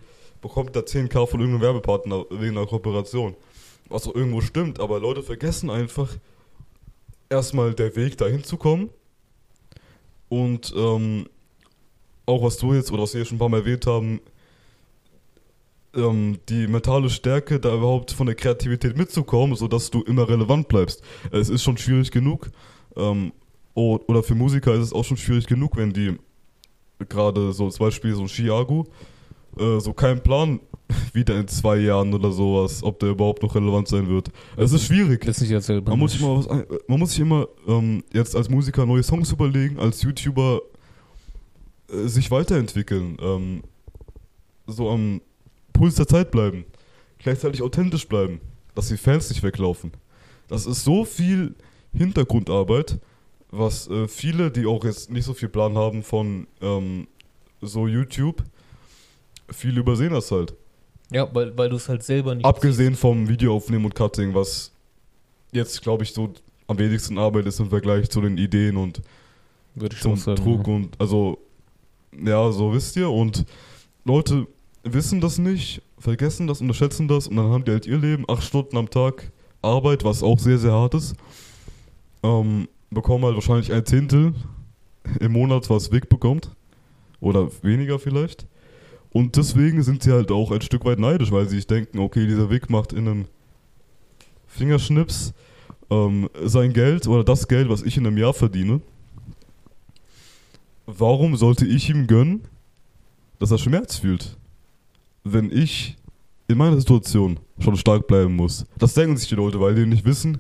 bekommt 0.42 0.74
da 0.76 0.80
10k 0.80 1.28
von 1.28 1.42
irgendeinem 1.42 1.62
Werbepartner 1.62 2.26
wegen 2.30 2.58
einer 2.58 2.66
Kooperation. 2.66 3.36
Was 3.90 4.08
auch 4.08 4.16
irgendwo 4.16 4.40
stimmt, 4.40 4.80
aber 4.80 5.02
Leute 5.02 5.22
vergessen 5.22 5.70
einfach, 5.70 6.16
erstmal 7.32 7.74
der 7.74 7.96
Weg 7.96 8.18
dahin 8.18 8.44
zu 8.44 8.58
kommen 8.58 8.90
und 10.30 10.74
ähm, 10.76 11.28
auch 12.26 12.44
was 12.44 12.58
du 12.58 12.74
jetzt 12.74 12.92
oder 12.92 13.04
was 13.04 13.14
wir 13.14 13.26
schon 13.26 13.38
ein 13.38 13.40
paar 13.40 13.50
Mal 13.50 13.62
erwähnt 13.62 13.88
haben, 13.88 14.22
ähm, 15.96 16.40
die 16.50 16.68
mentale 16.68 17.10
Stärke, 17.10 17.60
da 17.60 17.74
überhaupt 17.74 18.12
von 18.12 18.28
der 18.28 18.36
Kreativität 18.36 18.98
mitzukommen, 18.98 19.56
sodass 19.56 19.90
du 19.92 20.02
immer 20.04 20.30
relevant 20.30 20.68
bleibst. 20.68 21.02
Es 21.32 21.50
ist 21.50 21.64
schon 21.64 21.78
schwierig 21.78 22.12
genug. 22.12 22.52
Ähm, 22.96 23.34
oder 23.74 24.22
für 24.22 24.36
Musiker 24.36 24.74
ist 24.74 24.88
es 24.88 24.94
auch 24.94 25.06
schon 25.06 25.18
schwierig 25.18 25.48
genug, 25.48 25.78
wenn 25.78 25.94
die 25.94 26.18
gerade 27.10 27.54
so 27.54 27.70
zum 27.70 27.86
Beispiel 27.86 28.14
so 28.14 28.22
ein 28.22 28.28
Chiago 28.28 28.88
äh, 29.58 29.80
so 29.80 29.94
keinen 29.94 30.22
Plan 30.22 30.60
wieder 31.14 31.40
in 31.40 31.48
zwei 31.48 31.78
Jahren 31.78 32.14
oder 32.14 32.32
sowas, 32.32 32.84
ob 32.84 33.00
der 33.00 33.10
überhaupt 33.10 33.44
noch 33.44 33.56
relevant 33.56 33.88
sein 33.88 34.08
wird. 34.08 34.32
Es 34.58 34.72
ist 34.72 34.86
schwierig. 34.86 35.26
Das 35.26 35.38
ist 35.38 35.42
nicht 35.42 35.54
dasselbe. 35.54 35.90
Man 35.90 36.00
muss 36.00 36.14
sich 36.14 36.22
immer, 36.22 36.38
was, 36.38 36.48
man 36.88 37.00
muss 37.00 37.12
sich 37.12 37.20
immer 37.20 37.48
ähm, 37.68 38.04
jetzt 38.14 38.36
als 38.36 38.50
Musiker 38.50 38.86
neue 38.86 39.04
Songs 39.04 39.32
überlegen, 39.32 39.80
als 39.80 40.02
YouTuber 40.02 40.62
äh, 41.92 42.08
sich 42.08 42.32
weiterentwickeln, 42.32 43.18
ähm, 43.22 43.64
so 44.68 44.90
am 44.90 45.22
Puls 45.74 45.96
der 45.96 46.08
Zeit 46.08 46.32
bleiben, 46.32 46.66
gleichzeitig 47.20 47.62
authentisch 47.62 48.08
bleiben, 48.08 48.40
dass 48.76 48.88
die 48.88 48.98
Fans 48.98 49.30
nicht 49.30 49.44
weglaufen. 49.44 49.92
Das 50.48 50.66
ist 50.66 50.84
so 50.84 51.06
viel 51.06 51.56
Hintergrundarbeit, 51.94 53.00
was 53.52 53.90
äh, 53.90 54.08
viele, 54.08 54.52
die 54.52 54.66
auch 54.66 54.84
jetzt 54.84 55.10
nicht 55.12 55.26
so 55.26 55.34
viel 55.34 55.50
Plan 55.50 55.78
haben 55.78 56.04
von 56.04 56.48
ähm, 56.62 57.08
so 57.62 57.88
YouTube, 57.88 58.44
viele 59.50 59.82
übersehen 59.82 60.14
das 60.14 60.32
halt. 60.32 60.54
Ja, 61.12 61.28
weil, 61.34 61.56
weil 61.58 61.70
du 61.70 61.76
es 61.76 61.90
halt 61.90 62.04
selber 62.04 62.34
nicht. 62.36 62.46
Abgesehen 62.46 62.96
vom 62.96 63.28
Videoaufnehmen 63.28 63.86
und 63.86 63.96
Cutting, 63.96 64.34
was 64.34 64.72
jetzt, 65.52 65.82
glaube 65.82 66.04
ich, 66.04 66.14
so 66.14 66.34
am 66.68 66.80
wenigsten 66.80 67.18
Arbeit 67.18 67.46
ist 67.46 67.60
im 67.60 67.70
Vergleich 67.70 68.10
zu 68.10 68.22
den 68.22 68.38
Ideen 68.38 68.78
und 68.78 69.02
würde 69.76 69.96
ich 69.96 70.02
zum 70.02 70.16
sagen. 70.16 70.42
Druck 70.42 70.68
ja. 70.68 70.74
und 70.74 71.00
also 71.00 71.38
ja, 72.24 72.52
so 72.52 72.74
wisst 72.74 72.96
ihr 72.96 73.10
und 73.10 73.46
Leute 74.06 74.48
wissen 74.84 75.22
das 75.22 75.38
nicht, 75.38 75.82
vergessen 76.00 76.48
das, 76.48 76.62
unterschätzen 76.62 77.08
das 77.08 77.28
und 77.28 77.36
dann 77.36 77.50
haben 77.50 77.66
die 77.66 77.72
halt 77.72 77.86
ihr 77.86 77.98
Leben, 77.98 78.26
acht 78.28 78.44
Stunden 78.44 78.78
am 78.78 78.90
Tag 78.90 79.32
Arbeit, 79.62 80.04
was 80.04 80.24
auch 80.24 80.40
sehr, 80.40 80.58
sehr 80.58 80.72
hart 80.72 80.94
ist, 80.94 81.16
ähm, 82.24 82.68
bekommen 82.90 83.26
halt 83.26 83.36
wahrscheinlich 83.36 83.72
ein 83.72 83.86
Zehntel 83.86 84.34
im 85.20 85.34
Monat, 85.34 85.70
was 85.70 85.92
Weg 85.92 86.10
bekommt 86.10 86.52
oder 87.20 87.50
weniger 87.64 88.00
vielleicht 88.00 88.48
und 89.14 89.36
deswegen 89.36 89.84
sind 89.84 90.04
sie 90.04 90.12
halt 90.12 90.32
auch 90.32 90.52
ein 90.52 90.62
Stück 90.62 90.86
weit 90.86 91.00
neidisch, 91.00 91.32
weil 91.32 91.48
sie 91.48 91.58
sich 91.58 91.68
denken, 91.68 92.00
okay, 92.00 92.26
dieser 92.28 92.50
Weg 92.50 92.70
macht 92.70 92.94
in 92.94 93.08
einem 93.08 93.26
Fingerschnips 94.48 95.34
ähm, 95.90 96.30
sein 96.44 96.74
Geld 96.74 97.08
oder 97.08 97.24
das 97.24 97.48
Geld, 97.48 97.70
was 97.70 97.84
ich 97.84 97.98
in 97.98 98.08
einem 98.08 98.18
Jahr 98.18 98.34
verdiene 98.34 98.82
warum 101.00 101.36
sollte 101.36 101.66
ich 101.66 101.90
ihm 101.90 102.08
gönnen, 102.08 102.42
dass 103.40 103.52
er 103.52 103.58
Schmerz 103.58 103.98
fühlt? 103.98 104.38
Wenn 105.24 105.52
ich 105.52 105.98
in 106.48 106.58
meiner 106.58 106.78
Situation 106.78 107.40
schon 107.60 107.78
stark 107.78 108.08
bleiben 108.08 108.36
muss. 108.36 108.66
Das 108.78 108.94
denken 108.94 109.16
sich 109.16 109.30
die 109.30 109.36
Leute, 109.36 109.62
weil 109.62 109.76
die 109.76 109.86
nicht 109.86 110.04
wissen, 110.04 110.40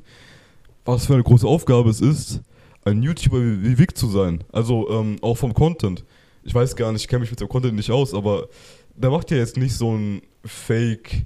was 0.83 1.05
für 1.05 1.13
eine 1.13 1.23
große 1.23 1.47
Aufgabe 1.47 1.89
es 1.89 2.01
ist, 2.01 2.41
ein 2.83 3.01
YouTuber 3.01 3.39
wie, 3.39 3.77
Vic 3.77 3.95
zu 3.95 4.07
sein. 4.07 4.43
Also 4.51 4.89
ähm, 4.89 5.17
auch 5.21 5.35
vom 5.35 5.53
Content. 5.53 6.03
Ich 6.43 6.53
weiß 6.53 6.75
gar 6.75 6.91
nicht, 6.91 7.03
ich 7.03 7.07
kenne 7.07 7.21
mich 7.21 7.31
mit 7.31 7.39
dem 7.39 7.49
Content 7.49 7.75
nicht 7.75 7.91
aus, 7.91 8.13
aber 8.13 8.47
der 8.95 9.09
macht 9.09 9.31
ja 9.31 9.37
jetzt 9.37 9.57
nicht 9.57 9.75
so 9.75 9.91
einen 9.91 10.21
Fake, 10.43 11.25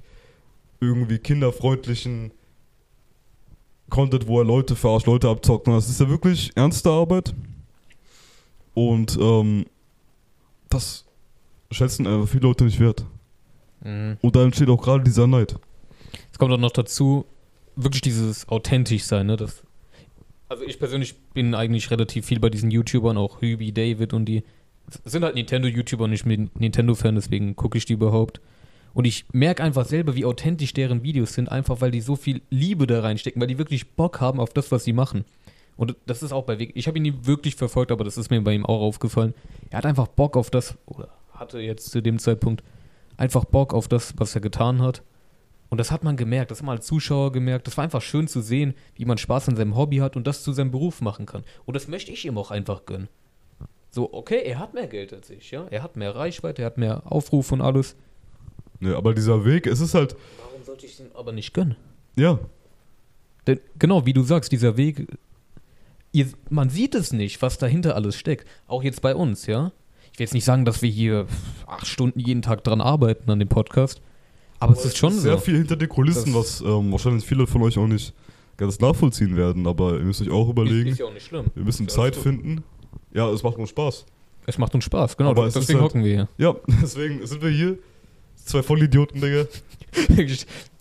irgendwie 0.80 1.18
kinderfreundlichen 1.18 2.32
Content, 3.88 4.26
wo 4.26 4.40
er 4.40 4.44
Leute 4.44 4.76
verarscht, 4.76 5.06
Leute 5.06 5.28
abzockt. 5.28 5.68
Das 5.68 5.88
ist 5.88 6.00
ja 6.00 6.08
wirklich 6.08 6.52
ernste 6.54 6.90
Arbeit. 6.90 7.34
Und 8.74 9.16
ähm, 9.20 9.66
das 10.68 11.04
schätzen 11.70 12.06
einfach 12.06 12.28
viele 12.28 12.42
Leute 12.42 12.64
nicht 12.64 12.78
wert. 12.80 13.04
Mhm. 13.82 14.18
Und 14.20 14.36
da 14.36 14.42
entsteht 14.42 14.68
auch 14.68 14.82
gerade 14.82 15.04
dieser 15.04 15.26
Neid. 15.26 15.56
Es 16.32 16.38
kommt 16.38 16.52
auch 16.52 16.58
noch 16.58 16.72
dazu, 16.72 17.24
wirklich 17.76 18.02
dieses 18.02 18.48
authentisch 18.48 19.04
sein, 19.04 19.26
ne? 19.26 19.36
Das, 19.36 19.62
also 20.48 20.64
ich 20.64 20.78
persönlich 20.78 21.14
bin 21.32 21.54
eigentlich 21.54 21.90
relativ 21.90 22.26
viel 22.26 22.40
bei 22.40 22.50
diesen 22.50 22.70
YouTubern, 22.70 23.16
auch 23.16 23.40
Hübi, 23.40 23.72
David 23.72 24.12
und 24.12 24.26
die 24.26 24.42
sind 25.04 25.24
halt 25.24 25.34
Nintendo-YouTuber 25.34 26.04
und 26.04 26.12
ich 26.12 26.24
bin 26.24 26.50
Nintendo-Fan, 26.54 27.14
deswegen 27.14 27.56
gucke 27.56 27.78
ich 27.78 27.84
die 27.84 27.94
überhaupt. 27.94 28.40
Und 28.94 29.04
ich 29.04 29.26
merke 29.32 29.62
einfach 29.62 29.84
selber, 29.84 30.16
wie 30.16 30.24
authentisch 30.24 30.72
deren 30.72 31.02
Videos 31.02 31.34
sind, 31.34 31.50
einfach 31.50 31.80
weil 31.80 31.90
die 31.90 32.00
so 32.00 32.16
viel 32.16 32.40
Liebe 32.48 32.86
da 32.86 33.00
reinstecken, 33.00 33.40
weil 33.40 33.48
die 33.48 33.58
wirklich 33.58 33.90
Bock 33.90 34.20
haben 34.20 34.40
auf 34.40 34.54
das, 34.54 34.72
was 34.72 34.84
sie 34.84 34.94
machen. 34.94 35.24
Und 35.76 35.96
das 36.06 36.22
ist 36.22 36.32
auch 36.32 36.44
bei 36.44 36.58
Weg. 36.58 36.72
Ich 36.74 36.86
habe 36.86 36.98
ihn 36.98 37.02
nie 37.02 37.14
wirklich 37.22 37.56
verfolgt, 37.56 37.92
aber 37.92 38.04
das 38.04 38.16
ist 38.16 38.30
mir 38.30 38.40
bei 38.40 38.54
ihm 38.54 38.64
auch 38.64 38.80
aufgefallen. 38.80 39.34
Er 39.70 39.78
hat 39.78 39.86
einfach 39.86 40.06
Bock 40.06 40.36
auf 40.36 40.48
das, 40.48 40.78
oder 40.86 41.10
hatte 41.32 41.60
jetzt 41.60 41.90
zu 41.90 42.00
dem 42.00 42.18
Zeitpunkt 42.18 42.62
einfach 43.18 43.44
Bock 43.44 43.74
auf 43.74 43.88
das, 43.88 44.14
was 44.16 44.34
er 44.34 44.40
getan 44.40 44.80
hat. 44.80 45.02
Und 45.68 45.78
das 45.78 45.90
hat 45.90 46.04
man 46.04 46.16
gemerkt, 46.16 46.50
das 46.50 46.58
hat 46.58 46.66
man 46.66 46.76
als 46.76 46.86
Zuschauer 46.86 47.32
gemerkt. 47.32 47.66
Das 47.66 47.76
war 47.76 47.84
einfach 47.84 48.00
schön 48.00 48.28
zu 48.28 48.40
sehen, 48.40 48.74
wie 48.94 49.04
man 49.04 49.18
Spaß 49.18 49.48
an 49.48 49.56
seinem 49.56 49.76
Hobby 49.76 49.98
hat 49.98 50.16
und 50.16 50.26
das 50.26 50.42
zu 50.42 50.52
seinem 50.52 50.70
Beruf 50.70 51.00
machen 51.00 51.26
kann. 51.26 51.44
Und 51.64 51.74
das 51.74 51.88
möchte 51.88 52.12
ich 52.12 52.24
ihm 52.24 52.38
auch 52.38 52.50
einfach 52.50 52.86
gönnen. 52.86 53.08
So, 53.90 54.12
okay, 54.12 54.42
er 54.44 54.58
hat 54.58 54.74
mehr 54.74 54.86
Geld 54.86 55.12
als 55.12 55.30
ich, 55.30 55.50
ja. 55.50 55.66
Er 55.70 55.82
hat 55.82 55.96
mehr 55.96 56.14
Reichweite, 56.14 56.62
er 56.62 56.66
hat 56.66 56.78
mehr 56.78 57.02
Aufruf 57.10 57.52
und 57.52 57.60
alles. 57.62 57.96
Ja, 58.80 58.96
aber 58.96 59.14
dieser 59.14 59.44
Weg, 59.44 59.66
es 59.66 59.80
ist 59.80 59.94
halt, 59.94 60.16
Warum 60.42 60.62
sollte 60.64 60.84
ich 60.86 61.00
ihn 61.00 61.06
aber 61.14 61.32
nicht 61.32 61.54
gönnen? 61.54 61.76
ja, 62.16 62.38
Denn, 63.46 63.60
genau, 63.78 64.04
wie 64.04 64.12
du 64.12 64.22
sagst, 64.22 64.52
dieser 64.52 64.76
Weg, 64.76 65.06
ihr, 66.12 66.26
man 66.50 66.68
sieht 66.68 66.94
es 66.94 67.12
nicht, 67.12 67.40
was 67.40 67.56
dahinter 67.58 67.94
alles 67.94 68.16
steckt. 68.16 68.46
Auch 68.66 68.82
jetzt 68.82 69.00
bei 69.02 69.14
uns, 69.14 69.46
ja. 69.46 69.72
Ich 70.12 70.18
will 70.18 70.24
jetzt 70.24 70.34
nicht 70.34 70.44
sagen, 70.44 70.64
dass 70.64 70.82
wir 70.82 70.90
hier 70.90 71.26
acht 71.66 71.86
Stunden 71.86 72.20
jeden 72.20 72.42
Tag 72.42 72.64
dran 72.64 72.80
arbeiten 72.80 73.30
an 73.30 73.38
dem 73.38 73.48
Podcast. 73.48 74.00
Aber 74.58 74.72
es 74.72 74.84
ist 74.84 74.96
schon 74.96 75.12
sehr 75.12 75.34
so. 75.34 75.38
viel 75.40 75.58
hinter 75.58 75.76
den 75.76 75.88
Kulissen, 75.90 76.34
was 76.34 76.60
ähm, 76.62 76.90
wahrscheinlich 76.90 77.24
viele 77.26 77.46
von 77.46 77.62
euch 77.62 77.76
auch 77.78 77.86
nicht 77.86 78.14
ganz 78.56 78.80
nachvollziehen 78.80 79.36
werden. 79.36 79.66
Aber 79.66 79.94
ihr 79.98 80.04
müsst 80.04 80.22
euch 80.22 80.30
auch 80.30 80.48
überlegen, 80.48 80.86
Ist, 80.88 80.92
ist 80.94 80.98
ja 81.00 81.06
auch 81.06 81.12
nicht 81.12 81.26
schlimm. 81.26 81.46
wir 81.54 81.64
müssen 81.64 81.88
Zeit 81.88 82.16
finden. 82.16 82.64
Ja, 83.16 83.30
es 83.30 83.42
macht 83.42 83.56
uns 83.56 83.70
Spaß. 83.70 84.04
Es 84.46 84.58
macht 84.58 84.74
uns 84.74 84.84
Spaß, 84.84 85.16
genau. 85.16 85.30
Aber 85.30 85.46
deswegen 85.46 85.80
halt- 85.80 85.82
hocken 85.90 86.04
wir 86.04 86.12
hier. 86.12 86.28
Ja, 86.38 86.54
deswegen 86.82 87.26
sind 87.26 87.42
wir 87.42 87.50
hier. 87.50 87.78
Zwei 88.44 88.62
Vollidioten, 88.62 89.20
Digga. 89.20 89.46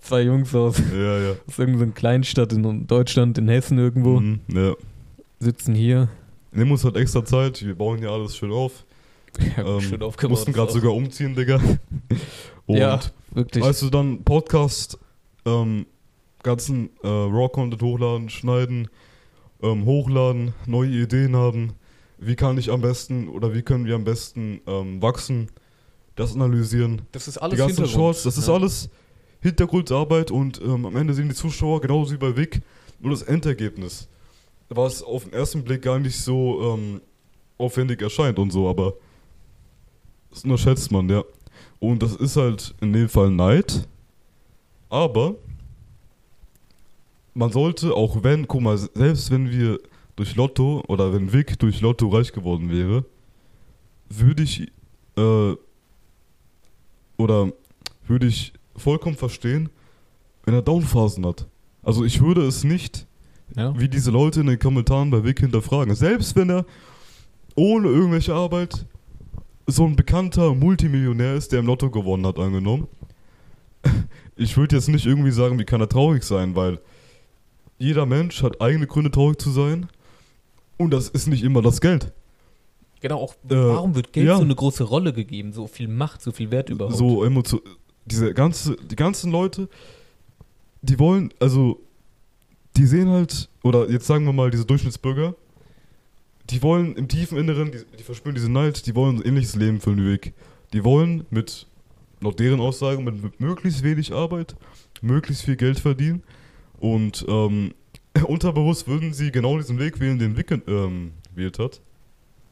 Zwei 0.02 0.22
Jungs 0.22 0.54
aus, 0.54 0.78
Ja, 0.94 1.20
ja. 1.20 1.36
aus 1.48 1.58
irgendeiner 1.58 1.92
Kleinstadt 1.92 2.54
in 2.54 2.86
Deutschland, 2.86 3.40
in 3.40 3.48
Hessen 3.48 3.80
irgendwo, 3.80 4.20
Mhm, 4.20 4.40
ja. 4.50 4.74
sitzen 5.40 5.74
hier. 5.74 6.10
Nehmen 6.52 6.72
uns 6.72 6.84
halt 6.84 6.96
extra 6.96 7.26
Zeit. 7.26 7.66
Wir 7.66 7.74
bauen 7.76 7.98
hier 7.98 8.12
alles 8.12 8.36
schön 8.38 8.52
auf. 8.52 8.84
Ja, 9.58 9.66
Ähm, 9.66 9.82
schön 9.82 10.02
aufgebaut. 10.04 10.30
mussten 10.32 10.54
gerade 10.54 10.72
sogar 10.72 10.94
umziehen, 10.94 11.36
Digga. 11.36 11.60
Und 12.68 12.78
Ja, 12.78 13.00
wirklich. 13.32 13.64
weißt 13.64 13.82
du, 13.82 13.90
dann 13.90 14.24
Podcast, 14.24 14.98
ähm, 15.46 15.86
ganzen 16.44 16.90
äh, 17.04 17.08
Raw-Content 17.08 17.82
hochladen, 17.82 18.30
schneiden, 18.30 18.88
ähm, 19.62 19.86
hochladen, 19.86 20.54
neue 20.68 20.90
Ideen 20.90 21.36
haben. 21.36 21.74
Wie 22.26 22.36
kann 22.36 22.58
ich 22.58 22.72
am 22.72 22.82
besten 22.82 23.30
oder 23.30 23.54
wie 23.54 23.62
können 23.62 23.86
wir 23.86 23.96
am 23.96 24.04
besten 24.04 24.60
ähm, 24.66 25.02
wachsen? 25.02 25.50
Das 26.16 26.34
analysieren. 26.34 27.02
das 27.12 27.28
ist 27.28 27.38
alles 27.38 27.56
die 27.56 27.60
ganzen. 27.60 27.86
Shorts, 27.88 28.24
das 28.24 28.38
ist 28.38 28.48
ja. 28.48 28.54
alles 28.54 28.90
Hintergrundarbeit 29.42 30.32
und 30.32 30.60
ähm, 30.62 30.86
am 30.86 30.96
Ende 30.96 31.14
sehen 31.14 31.30
die 31.30 31.36
Zuschauer 31.36 31.82
genauso 31.82 32.14
wie 32.14 32.18
bei 32.18 32.36
Vic 32.36 32.62
nur 33.00 33.12
das 33.12 33.22
Endergebnis. 33.22 34.08
Was 34.70 35.04
auf 35.04 35.26
den 35.26 35.34
ersten 35.34 35.64
Blick 35.64 35.84
gar 35.84 36.00
nicht 36.00 36.20
so 36.20 36.74
ähm, 36.74 37.02
aufwendig 37.58 38.02
erscheint 38.02 38.40
und 38.40 38.52
so, 38.52 38.68
aber 38.68 38.94
das 40.32 40.44
unterschätzt 40.46 40.92
man, 40.92 41.08
ja. 41.10 41.24
Und 41.80 42.02
das 42.02 42.16
ist 42.16 42.38
halt 42.38 42.74
in 42.82 42.94
dem 42.94 43.10
Fall 43.10 43.30
Neid, 43.30 43.88
aber 44.90 45.36
man 47.36 47.52
sollte 47.52 47.94
auch 47.94 48.24
wenn, 48.24 48.48
guck 48.48 48.62
mal, 48.62 48.78
selbst 48.78 49.30
wenn 49.30 49.52
wir 49.52 49.80
durch 50.16 50.36
Lotto 50.36 50.84
oder 50.88 51.14
wenn 51.14 51.34
Vic 51.34 51.60
durch 51.60 51.82
Lotto 51.82 52.08
reich 52.10 52.32
geworden 52.32 52.70
wäre, 52.72 53.06
würde 54.10 54.44
ich 54.44 54.72
äh, 55.18 55.56
oder 57.18 57.52
würde 58.08 58.28
ich 58.28 58.54
vollkommen 58.76 59.16
verstehen, 59.16 59.70
wenn 60.44 60.54
er 60.54 60.62
Downphasen 60.62 61.26
hat. 61.26 61.48
Also 61.82 62.04
ich 62.04 62.22
würde 62.22 62.46
es 62.46 62.64
nicht, 62.64 63.08
Ja. 63.56 63.78
wie 63.80 63.88
diese 63.90 64.12
Leute 64.12 64.42
in 64.42 64.48
den 64.48 64.60
Kommentaren 64.60 65.10
bei 65.12 65.24
Vic 65.24 65.40
hinterfragen. 65.40 65.96
Selbst 65.96 66.36
wenn 66.36 66.50
er 66.50 66.66
ohne 67.56 67.88
irgendwelche 67.88 68.34
Arbeit 68.34 68.86
so 69.68 69.86
ein 69.86 69.96
bekannter 69.96 70.54
Multimillionär 70.54 71.36
ist, 71.36 71.52
der 71.52 71.60
im 71.60 71.66
Lotto 71.68 71.90
gewonnen 71.90 72.26
hat, 72.26 72.40
angenommen. 72.40 72.88
Ich 74.38 74.58
würde 74.58 74.76
jetzt 74.76 74.90
nicht 74.90 75.06
irgendwie 75.06 75.32
sagen, 75.32 75.58
wie 75.60 75.64
kann 75.64 75.80
er 75.80 75.88
traurig 75.88 76.24
sein, 76.24 76.58
weil 76.58 76.82
jeder 77.78 78.06
Mensch 78.06 78.44
hat 78.44 78.60
eigene 78.60 78.86
Gründe 78.86 79.10
traurig 79.10 79.40
zu 79.40 79.50
sein 79.50 79.88
und 80.78 80.92
das 80.92 81.10
ist 81.10 81.28
nicht 81.28 81.44
immer 81.44 81.62
das 81.62 81.82
Geld. 81.82 82.12
Genau, 83.02 83.20
auch 83.20 83.34
Äh, 83.50 83.56
warum 83.56 83.94
wird 83.96 84.14
Geld 84.14 84.28
ja. 84.28 84.38
so 84.38 84.44
eine 84.44 84.56
große 84.56 84.84
Rolle 84.84 85.14
gegeben? 85.14 85.54
So 85.54 85.68
viel 85.68 85.88
Macht, 85.88 86.22
so 86.22 86.32
viel 86.32 86.50
Wert 86.52 86.70
überhaupt. 86.70 86.96
so 86.98 87.24
emotion 87.24 87.62
diese 88.06 88.34
ganze 88.34 88.76
die 88.76 88.96
ganzen 88.96 89.32
Leute 89.32 89.68
die 90.84 91.00
wollen 91.00 91.34
also 91.40 91.82
die 92.78 92.86
sehen 92.86 93.10
halt 93.10 93.50
oder 93.64 93.90
jetzt 93.90 94.06
sagen 94.06 94.26
wir 94.26 94.34
mal 94.34 94.52
diese 94.52 94.66
Durchschnittsbürger 94.66 95.34
die 96.52 96.62
wollen 96.62 96.96
im 96.96 97.08
tiefen 97.08 97.38
Inneren 97.40 97.72
die, 97.72 97.80
die 97.98 98.04
verspüren 98.04 98.36
diese 98.36 98.52
Neid 98.52 98.86
die 98.86 98.94
wollen 98.96 99.18
ein 99.18 99.22
ähnliches 99.24 99.56
Leben 99.56 99.82
führen 99.82 99.98
wie 100.06 100.14
ich 100.16 100.34
die 100.74 100.84
wollen 100.84 101.26
mit 101.32 101.66
laut 102.22 102.40
deren 102.40 102.60
Aussagen 102.60 103.04
mit, 103.04 103.24
mit 103.24 103.40
möglichst 103.40 103.82
wenig 103.84 104.14
Arbeit 104.14 104.56
möglichst 105.02 105.44
viel 105.44 105.56
Geld 105.56 105.80
verdienen 105.80 106.22
und 106.80 107.26
ähm, 107.28 107.74
unterbewusst 108.30 108.88
würden 108.88 109.14
sie 109.14 109.32
genau 109.32 109.58
diesen 109.58 109.80
Weg 109.80 110.00
wählen 110.00 110.20
den 110.20 110.38
Wick 110.38 110.52
ähm, 110.68 111.12
gewählt 111.34 111.60
hat 111.60 111.82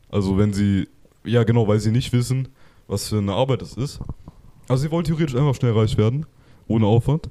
also 0.10 0.38
wenn 0.38 0.54
sie 0.54 0.88
ja 1.24 1.44
genau 1.44 1.68
weil 1.68 1.80
sie 1.80 1.92
nicht 1.92 2.14
wissen 2.14 2.48
was 2.88 3.10
für 3.10 3.18
eine 3.18 3.34
Arbeit 3.34 3.62
es 3.62 3.74
ist 3.76 4.00
also 4.68 4.84
sie 4.84 4.92
wollen 4.92 5.04
theoretisch 5.04 5.36
einfach 5.36 5.56
schnell 5.56 5.74
reich 5.74 5.98
werden, 5.98 6.26
ohne 6.68 6.86
Aufwand. 6.86 7.30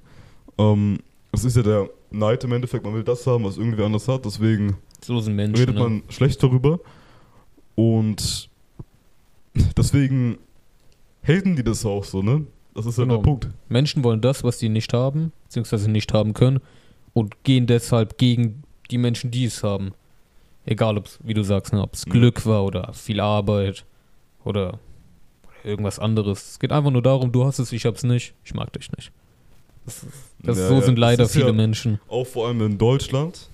Ähm, 0.58 0.98
das 1.30 1.44
ist 1.44 1.56
ja 1.56 1.62
der 1.62 1.88
Neid 2.10 2.44
im 2.44 2.52
Endeffekt, 2.52 2.84
man 2.84 2.94
will 2.94 3.04
das 3.04 3.26
haben, 3.26 3.44
was 3.44 3.56
irgendwer 3.56 3.86
anders 3.86 4.06
hat, 4.08 4.24
deswegen 4.24 4.76
so 5.00 5.14
Menschen. 5.14 5.56
redet 5.56 5.74
ne? 5.74 5.80
man 5.80 6.02
schlecht 6.08 6.42
darüber. 6.42 6.78
Und 7.74 8.50
deswegen 9.76 10.38
haten 11.26 11.56
die 11.56 11.64
das 11.64 11.86
auch 11.86 12.04
so, 12.04 12.22
ne? 12.22 12.46
Das 12.74 12.86
ist 12.86 12.98
ja 12.98 13.04
Genau. 13.04 13.16
der 13.16 13.22
Punkt. 13.22 13.48
Menschen 13.68 14.04
wollen 14.04 14.20
das, 14.20 14.44
was 14.44 14.58
sie 14.58 14.68
nicht 14.68 14.92
haben, 14.92 15.32
beziehungsweise 15.44 15.90
nicht 15.90 16.12
haben 16.12 16.34
können, 16.34 16.60
und 17.14 17.44
gehen 17.44 17.66
deshalb 17.66 18.18
gegen 18.18 18.62
die 18.90 18.98
Menschen, 18.98 19.30
die 19.30 19.44
es 19.44 19.62
haben. 19.62 19.92
Egal, 20.64 20.96
ob 20.96 21.06
es, 21.06 21.18
wie 21.22 21.34
du 21.34 21.42
sagst, 21.42 21.72
ne, 21.72 21.82
ob 21.82 21.94
es 21.94 22.04
Ja. 22.06 22.12
Glück 22.12 22.46
war 22.46 22.64
oder 22.64 22.92
viel 22.92 23.20
Arbeit 23.20 23.84
oder 24.44 24.78
irgendwas 25.64 25.98
anderes. 25.98 26.52
Es 26.52 26.58
geht 26.58 26.72
einfach 26.72 26.90
nur 26.90 27.02
darum, 27.02 27.32
du 27.32 27.44
hast 27.44 27.58
es, 27.58 27.72
ich 27.72 27.84
hab's 27.86 28.02
nicht, 28.02 28.34
ich 28.44 28.54
mag 28.54 28.72
dich 28.72 28.90
nicht. 28.92 29.10
Das, 29.84 30.06
das 30.38 30.58
Ja, 30.58 30.68
so 30.68 30.80
sind 30.80 30.98
leider 30.98 31.28
viele 31.28 31.46
ja 31.46 31.52
Menschen. 31.52 32.00
Auch 32.08 32.26
vor 32.26 32.46
allem 32.46 32.60
in 32.62 32.78
Deutschland. 32.78 33.48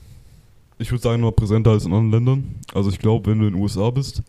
Ich 0.78 0.90
würde 0.90 1.02
sagen, 1.02 1.22
noch 1.22 1.32
präsenter 1.32 1.70
als 1.70 1.84
in 1.86 1.92
anderen 1.92 2.12
Ländern. 2.12 2.54
Also 2.74 2.90
ich 2.90 2.98
glaube, 2.98 3.30
wenn 3.30 3.38
du 3.40 3.46
in 3.46 3.54
den 3.54 3.62
USA 3.62 3.90
bist, 3.90 4.22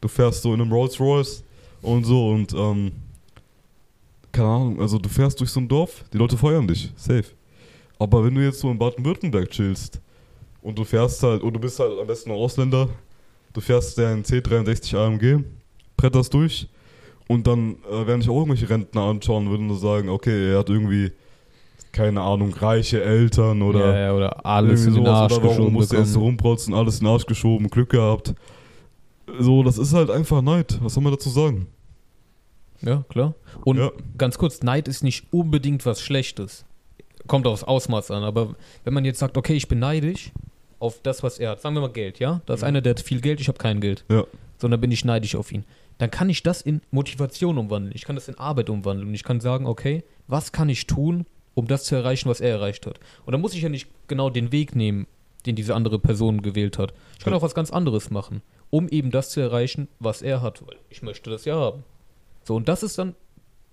du 0.00 0.08
fährst 0.08 0.42
so 0.42 0.52
in 0.54 0.60
einem 0.60 0.72
Rolls 0.72 0.98
Royce 0.98 1.44
und 1.82 2.04
so 2.04 2.30
und 2.30 2.52
ähm, 2.54 2.92
keine 4.32 4.48
Ahnung, 4.48 4.80
also 4.80 4.98
du 4.98 5.08
fährst 5.08 5.38
durch 5.38 5.50
so 5.50 5.60
ein 5.60 5.68
Dorf, 5.68 6.04
die 6.12 6.18
Leute 6.18 6.36
feuern 6.36 6.66
dich, 6.66 6.90
safe. 6.96 7.26
Aber 8.04 8.22
wenn 8.22 8.34
du 8.34 8.42
jetzt 8.44 8.60
so 8.60 8.70
in 8.70 8.78
Baden-Württemberg 8.78 9.48
chillst 9.50 9.98
und 10.60 10.78
du 10.78 10.84
fährst 10.84 11.22
halt, 11.22 11.42
und 11.42 11.54
du 11.54 11.58
bist 11.58 11.80
halt 11.80 11.98
am 11.98 12.06
besten 12.06 12.30
Ausländer, 12.30 12.88
du 13.54 13.60
fährst 13.62 13.96
deinen 13.96 14.22
C63 14.24 14.94
AMG, 14.96 15.42
bretterst 15.96 16.34
durch 16.34 16.68
und 17.28 17.46
dann 17.46 17.76
äh, 17.90 18.06
werden 18.06 18.20
dich 18.20 18.28
auch 18.28 18.36
irgendwelche 18.40 18.68
Rentner 18.68 19.02
anschauen 19.04 19.46
und 19.46 19.50
würden 19.52 19.66
nur 19.68 19.78
sagen, 19.78 20.10
okay, 20.10 20.52
er 20.52 20.58
hat 20.58 20.68
irgendwie, 20.68 21.12
keine 21.92 22.20
Ahnung, 22.20 22.52
reiche 22.52 23.02
Eltern 23.02 23.62
oder 23.62 23.80
ja, 23.94 23.98
ja, 24.08 24.12
oder 24.12 24.44
alles 24.44 24.84
in 24.84 24.94
den 24.94 25.06
Arsch 25.06 25.32
oder 25.32 25.48
geschoben 25.48 25.76
er 25.76 25.82
so 25.86 25.96
bekommen. 25.96 26.24
rumprotzen, 26.26 26.74
alles 26.74 26.98
in 27.00 27.06
den 27.06 27.12
Arsch 27.14 27.24
geschoben, 27.24 27.70
Glück 27.70 27.88
gehabt. 27.88 28.34
So, 29.38 29.62
das 29.62 29.78
ist 29.78 29.94
halt 29.94 30.10
einfach 30.10 30.42
Neid. 30.42 30.78
Was 30.82 30.92
soll 30.92 31.02
man 31.02 31.12
dazu 31.14 31.30
sagen? 31.30 31.68
Ja, 32.82 33.02
klar. 33.08 33.34
Und 33.64 33.78
Ja. 33.78 33.90
ganz 34.18 34.36
kurz, 34.36 34.60
Neid 34.62 34.88
ist 34.88 35.02
nicht 35.02 35.24
unbedingt 35.32 35.86
was 35.86 36.02
Schlechtes. 36.02 36.66
Kommt 37.26 37.46
aufs 37.46 37.64
Ausmaß 37.64 38.10
an. 38.10 38.22
Aber 38.22 38.54
wenn 38.84 38.94
man 38.94 39.04
jetzt 39.04 39.18
sagt, 39.18 39.36
okay, 39.36 39.54
ich 39.54 39.68
bin 39.68 39.78
neidisch 39.78 40.30
auf 40.78 41.00
das, 41.02 41.22
was 41.22 41.38
er 41.38 41.50
hat, 41.50 41.60
sagen 41.60 41.74
wir 41.74 41.80
mal 41.80 41.88
Geld, 41.92 42.18
ja? 42.18 42.42
Da 42.46 42.54
ist 42.54 42.60
Mhm. 42.60 42.66
einer, 42.68 42.80
der 42.82 42.90
hat 42.90 43.00
viel 43.00 43.20
Geld, 43.20 43.40
ich 43.40 43.48
habe 43.48 43.58
kein 43.58 43.80
Geld. 43.80 44.04
Ja. 44.10 44.24
Sondern 44.58 44.80
bin 44.80 44.90
ich 44.92 45.04
neidisch 45.04 45.34
auf 45.34 45.50
ihn. 45.52 45.64
Dann 45.98 46.10
kann 46.10 46.28
ich 46.28 46.42
das 46.42 46.60
in 46.60 46.80
Motivation 46.90 47.56
umwandeln. 47.58 47.92
Ich 47.94 48.04
kann 48.04 48.16
das 48.16 48.28
in 48.28 48.36
Arbeit 48.38 48.68
umwandeln. 48.68 49.08
Und 49.08 49.14
ich 49.14 49.24
kann 49.24 49.40
sagen, 49.40 49.66
okay, 49.66 50.02
was 50.26 50.52
kann 50.52 50.68
ich 50.68 50.86
tun, 50.86 51.24
um 51.54 51.66
das 51.68 51.84
zu 51.84 51.94
erreichen, 51.94 52.28
was 52.28 52.40
er 52.40 52.50
erreicht 52.50 52.84
hat? 52.86 52.98
Und 53.24 53.32
dann 53.32 53.40
muss 53.40 53.54
ich 53.54 53.62
ja 53.62 53.68
nicht 53.68 53.88
genau 54.08 54.28
den 54.28 54.50
Weg 54.52 54.74
nehmen, 54.74 55.06
den 55.46 55.54
diese 55.56 55.74
andere 55.74 55.98
Person 55.98 56.42
gewählt 56.42 56.78
hat. 56.78 56.92
Ich 57.18 57.24
kann 57.24 57.32
Ja. 57.32 57.38
auch 57.38 57.42
was 57.42 57.54
ganz 57.54 57.70
anderes 57.70 58.10
machen, 58.10 58.42
um 58.70 58.88
eben 58.88 59.10
das 59.10 59.30
zu 59.30 59.40
erreichen, 59.40 59.88
was 60.00 60.20
er 60.22 60.42
hat. 60.42 60.66
Weil 60.66 60.76
ich 60.90 61.02
möchte 61.02 61.30
das 61.30 61.44
ja 61.44 61.54
haben. 61.54 61.84
So, 62.42 62.56
und 62.56 62.68
das 62.68 62.82
ist 62.82 62.98
dann, 62.98 63.14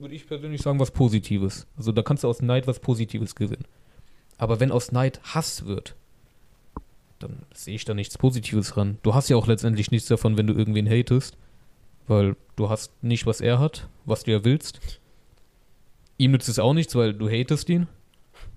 würde 0.01 0.15
ich 0.15 0.27
persönlich 0.27 0.61
sagen, 0.61 0.79
was 0.79 0.91
Positives. 0.91 1.67
Also 1.77 1.91
da 1.91 2.01
kannst 2.01 2.23
du 2.23 2.27
aus 2.27 2.41
Neid 2.41 2.67
was 2.67 2.79
Positives 2.79 3.35
gewinnen. 3.35 3.65
Aber 4.37 4.59
wenn 4.59 4.71
aus 4.71 4.91
Neid 4.91 5.21
Hass 5.23 5.65
wird, 5.65 5.95
dann 7.19 7.43
sehe 7.53 7.75
ich 7.75 7.85
da 7.85 7.93
nichts 7.93 8.17
Positives 8.17 8.75
ran. 8.77 8.97
Du 9.03 9.13
hast 9.13 9.29
ja 9.29 9.37
auch 9.37 9.47
letztendlich 9.47 9.91
nichts 9.91 10.07
davon, 10.07 10.37
wenn 10.37 10.47
du 10.47 10.53
irgendwen 10.53 10.89
hatest, 10.89 11.37
weil 12.07 12.35
du 12.55 12.69
hast 12.69 12.91
nicht, 13.03 13.25
was 13.27 13.41
er 13.41 13.59
hat, 13.59 13.87
was 14.05 14.23
du 14.23 14.31
ja 14.31 14.43
willst. 14.43 14.79
Ihm 16.17 16.31
nützt 16.31 16.49
es 16.49 16.59
auch 16.59 16.73
nichts, 16.73 16.95
weil 16.95 17.13
du 17.13 17.29
hatest 17.29 17.69
ihn. 17.69 17.87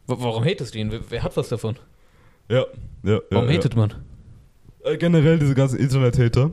Wa- 0.07 0.17
Warum 0.19 0.45
hatest 0.45 0.75
du 0.75 0.79
ihn? 0.79 0.91
Wer, 0.91 1.01
wer 1.11 1.23
hat 1.23 1.37
was 1.37 1.49
davon? 1.49 1.77
Ja, 2.49 2.65
ja, 3.03 3.21
Warum 3.31 3.49
ja, 3.51 3.57
hatet 3.57 3.77
man? 3.77 3.91
ja. 4.85 4.91
Äh, 4.93 4.99
generell 4.99 5.39
diese 5.39 5.55
ganzen 5.55 5.79
Internet-Hater. 5.79 6.51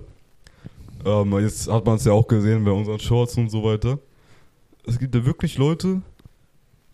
Ähm, 1.06 1.40
jetzt 1.40 1.70
hat 1.70 1.86
man 1.86 1.96
es 1.96 2.06
ja 2.06 2.12
auch 2.14 2.28
gesehen 2.28 2.64
bei 2.64 2.72
unseren 2.72 3.00
Shorts 3.00 3.36
und 3.38 3.50
so 3.50 3.64
weiter. 3.64 4.00
Es 4.86 4.98
gibt 5.00 5.14
ja 5.14 5.26
wirklich 5.26 5.58
Leute, 5.58 6.02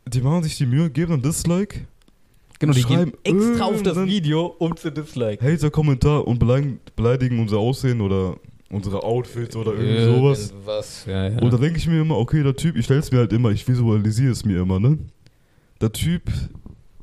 die 0.07 0.21
machen 0.21 0.43
sich 0.43 0.57
die 0.57 0.65
Mühe, 0.65 0.89
geben 0.89 1.13
ein 1.13 1.21
Dislike, 1.21 1.87
Genau, 2.59 2.73
die 2.73 2.81
schreiben 2.81 3.13
gehen 3.23 3.39
extra 3.39 3.65
auf 3.65 3.83
das 3.83 3.97
Video, 4.05 4.55
um 4.57 4.75
zu 4.75 4.91
disliken. 4.91 5.45
Hater-Kommentar 5.45 6.27
und 6.27 6.39
beleidigen, 6.39 6.79
beleidigen 6.95 7.39
unser 7.39 7.57
Aussehen 7.57 8.01
oder 8.01 8.37
unsere 8.71 9.03
Outfits 9.03 9.55
oder 9.55 9.73
irgendwie 9.73 10.03
sowas. 10.03 10.49
Irgendwas, 10.49 11.05
ja, 11.05 11.29
ja. 11.29 11.39
Und 11.39 11.53
da 11.53 11.57
denke 11.57 11.77
ich 11.77 11.87
mir 11.87 12.01
immer, 12.01 12.17
okay, 12.17 12.41
der 12.41 12.55
Typ, 12.55 12.75
ich 12.75 12.85
stelle 12.85 12.99
es 12.99 13.11
mir 13.11 13.19
halt 13.19 13.33
immer, 13.33 13.51
ich 13.51 13.67
visualisiere 13.67 14.31
es 14.31 14.43
mir 14.43 14.61
immer, 14.61 14.79
ne? 14.79 14.97
Der 15.79 15.91
Typ 15.91 16.23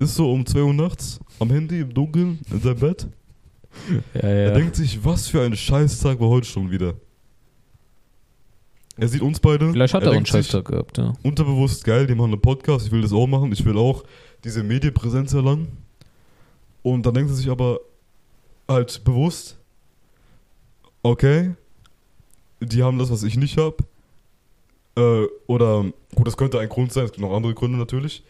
ist 0.01 0.17
so 0.17 0.33
um 0.33 0.45
2 0.45 0.63
Uhr 0.63 0.75
nachts 0.75 1.21
am 1.39 1.51
Handy 1.51 1.81
im 1.81 1.95
Dunkeln 1.95 2.41
in 2.51 2.61
seinem 2.61 2.81
Bett. 2.81 3.07
ja, 4.15 4.21
Er 4.21 4.49
ja. 4.49 4.55
denkt 4.55 4.75
sich, 4.75 5.05
was 5.05 5.29
für 5.29 5.43
ein 5.43 5.55
Scheißtag 5.55 6.19
war 6.19 6.29
heute 6.29 6.49
schon 6.49 6.71
wieder. 6.71 6.95
Er 8.97 9.09
sieht 9.09 9.23
uns 9.23 9.41
beide. 9.41 9.71
Vielleicht 9.71 9.95
hat 9.95 10.05
er, 10.05 10.11
auch 10.11 10.15
einen 10.15 10.27
Scheißtag 10.27 10.67
gehabt, 10.67 10.99
ja. 10.99 11.13
Unterbewusst 11.23 11.85
geil, 11.85 12.07
die 12.07 12.15
machen 12.15 12.33
einen 12.33 12.41
Podcast, 12.41 12.87
ich 12.87 12.93
will 12.93 13.03
das 13.03 13.13
auch 13.13 13.27
machen, 13.27 13.53
ich 13.53 13.65
will 13.65 13.77
auch 13.77 14.05
diese 14.45 14.63
Medienpräsenz 14.63 15.33
erlangen. 15.33 15.69
Und 16.83 17.05
dann 17.05 17.15
denkt 17.15 17.31
er 17.31 17.35
sich 17.35 17.51
aber 17.51 17.81
halt 18.69 19.03
bewusst, 19.05 19.59
okay, 21.03 21.55
die 22.61 22.83
haben 22.83 22.99
das, 22.99 23.11
was 23.11 23.23
ich 23.25 23.37
nicht 23.37 23.57
habe. 23.59 23.77
Äh, 24.97 25.27
oder, 25.47 25.85
gut, 26.15 26.27
das 26.27 26.37
könnte 26.37 26.61
ein 26.61 26.69
Grund 26.69 26.93
sein, 26.93 27.05
es 27.05 27.13
gibt 27.13 27.23
noch 27.23 27.35
andere 27.35 27.55
Gründe 27.55 27.79
natürlich. 27.79 28.23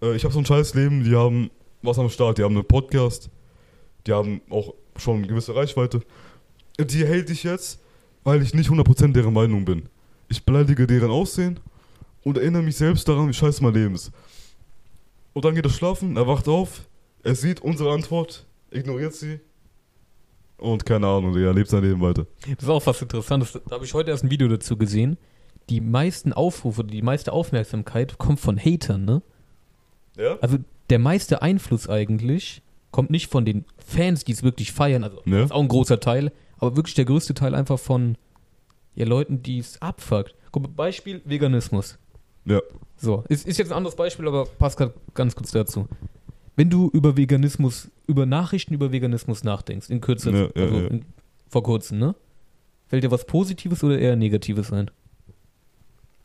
Äh, 0.00 0.16
ich 0.16 0.24
habe 0.24 0.32
so 0.32 0.40
ein 0.40 0.46
scheiß 0.46 0.74
Leben, 0.74 1.04
die 1.04 1.14
haben 1.14 1.50
was 1.82 1.98
am 1.98 2.08
Start, 2.08 2.38
die 2.38 2.42
haben 2.42 2.54
einen 2.54 2.64
Podcast, 2.64 3.30
die 4.06 4.12
haben 4.12 4.40
auch 4.48 4.74
schon 4.96 5.18
eine 5.18 5.26
gewisse 5.26 5.54
Reichweite. 5.54 6.00
Die 6.78 7.04
hate 7.04 7.32
ich 7.32 7.42
jetzt, 7.42 7.80
weil 8.24 8.42
ich 8.42 8.54
nicht 8.54 8.70
100% 8.70 9.12
deren 9.12 9.34
Meinung 9.34 9.64
bin. 9.64 9.88
Ich 10.28 10.44
beleidige 10.44 10.86
deren 10.86 11.10
Aussehen 11.10 11.58
und 12.24 12.36
erinnere 12.36 12.62
mich 12.62 12.76
selbst 12.76 13.08
daran, 13.08 13.28
wie 13.28 13.32
scheiße 13.32 13.62
mein 13.62 13.74
Leben 13.74 13.94
ist. 13.94 14.10
Und 15.32 15.44
dann 15.44 15.54
geht 15.54 15.64
er 15.64 15.70
schlafen, 15.70 16.16
er 16.16 16.26
wacht 16.26 16.48
auf, 16.48 16.82
er 17.22 17.34
sieht 17.34 17.60
unsere 17.60 17.92
Antwort, 17.92 18.46
ignoriert 18.70 19.14
sie 19.14 19.40
und 20.56 20.84
keine 20.84 21.06
Ahnung, 21.06 21.36
er 21.36 21.52
lebt 21.54 21.68
sein 21.70 21.82
Leben 21.82 22.00
weiter. 22.00 22.26
Das 22.42 22.64
ist 22.64 22.68
auch 22.68 22.84
was 22.86 23.00
Interessantes. 23.00 23.52
Da 23.52 23.74
habe 23.76 23.84
ich 23.84 23.94
heute 23.94 24.10
erst 24.10 24.24
ein 24.24 24.30
Video 24.30 24.48
dazu 24.48 24.76
gesehen. 24.76 25.16
Die 25.70 25.80
meisten 25.80 26.32
Aufrufe, 26.32 26.82
die 26.84 27.02
meiste 27.02 27.32
Aufmerksamkeit 27.32 28.18
kommt 28.18 28.40
von 28.40 28.58
Hatern, 28.58 29.04
ne? 29.04 29.22
Ja? 30.16 30.36
Also 30.40 30.58
der 30.90 30.98
meiste 30.98 31.42
Einfluss 31.42 31.88
eigentlich 31.88 32.62
kommt 32.90 33.10
nicht 33.10 33.30
von 33.30 33.44
den 33.44 33.64
Fans, 33.76 34.24
die 34.24 34.32
es 34.32 34.42
wirklich 34.42 34.72
feiern, 34.72 35.04
also 35.04 35.18
Ja. 35.26 35.36
das 35.38 35.44
ist 35.46 35.52
auch 35.52 35.60
ein 35.62 35.68
großer 35.68 36.00
Teil, 36.00 36.32
aber 36.58 36.74
wirklich 36.74 36.94
der 36.94 37.04
größte 37.04 37.34
Teil 37.34 37.54
einfach 37.54 37.78
von 37.78 38.16
ja, 38.98 39.06
Leuten, 39.06 39.42
die 39.42 39.58
es 39.58 39.80
abfuckt. 39.80 40.34
Guck 40.50 40.64
mal, 40.64 40.68
Beispiel 40.70 41.22
Veganismus. 41.24 41.98
Ja. 42.44 42.60
So, 42.96 43.22
ist, 43.28 43.46
ist 43.46 43.58
jetzt 43.58 43.70
ein 43.70 43.76
anderes 43.76 43.94
Beispiel, 43.94 44.26
aber 44.26 44.44
passt 44.44 44.76
grad 44.76 44.92
ganz 45.14 45.36
kurz 45.36 45.52
dazu. 45.52 45.86
Wenn 46.56 46.68
du 46.68 46.90
über 46.92 47.16
Veganismus, 47.16 47.90
über 48.08 48.26
Nachrichten 48.26 48.74
über 48.74 48.90
Veganismus 48.90 49.44
nachdenkst, 49.44 49.88
in 49.90 50.00
Kürze, 50.00 50.32
Ja, 50.32 50.38
ja, 50.38 50.50
also 50.56 50.76
ja. 50.80 50.86
In, 50.88 51.04
vor 51.48 51.62
kurzem, 51.62 52.00
ne? 52.00 52.16
Fällt 52.88 53.04
dir 53.04 53.10
was 53.12 53.24
Positives 53.24 53.84
oder 53.84 53.98
eher 53.98 54.16
Negatives 54.16 54.72
ein? 54.72 54.90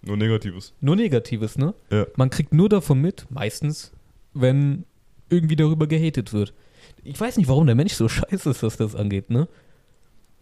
Nur 0.02 0.18
Negatives. 0.18 0.74
Nur 0.82 0.96
Negatives, 0.96 1.58
ne? 1.60 1.76
Ja. 1.92 2.08
Man 2.16 2.32
kriegt 2.32 2.54
nur 2.54 2.70
davon 2.70 3.00
mit, 3.02 3.28
meistens, 3.30 3.92
wenn 4.34 4.86
irgendwie 5.30 5.56
darüber 5.56 5.86
gehatet 5.86 6.34
wird. 6.34 6.56
Ich 7.04 7.20
weiß 7.20 7.38
nicht, 7.38 7.48
warum 7.48 7.68
der 7.68 7.76
Mensch 7.76 7.94
so 7.94 8.10
scheiße 8.10 8.50
ist, 8.50 8.64
was 8.64 8.78
das 8.78 8.96
angeht, 8.96 9.30
ne? 9.30 9.48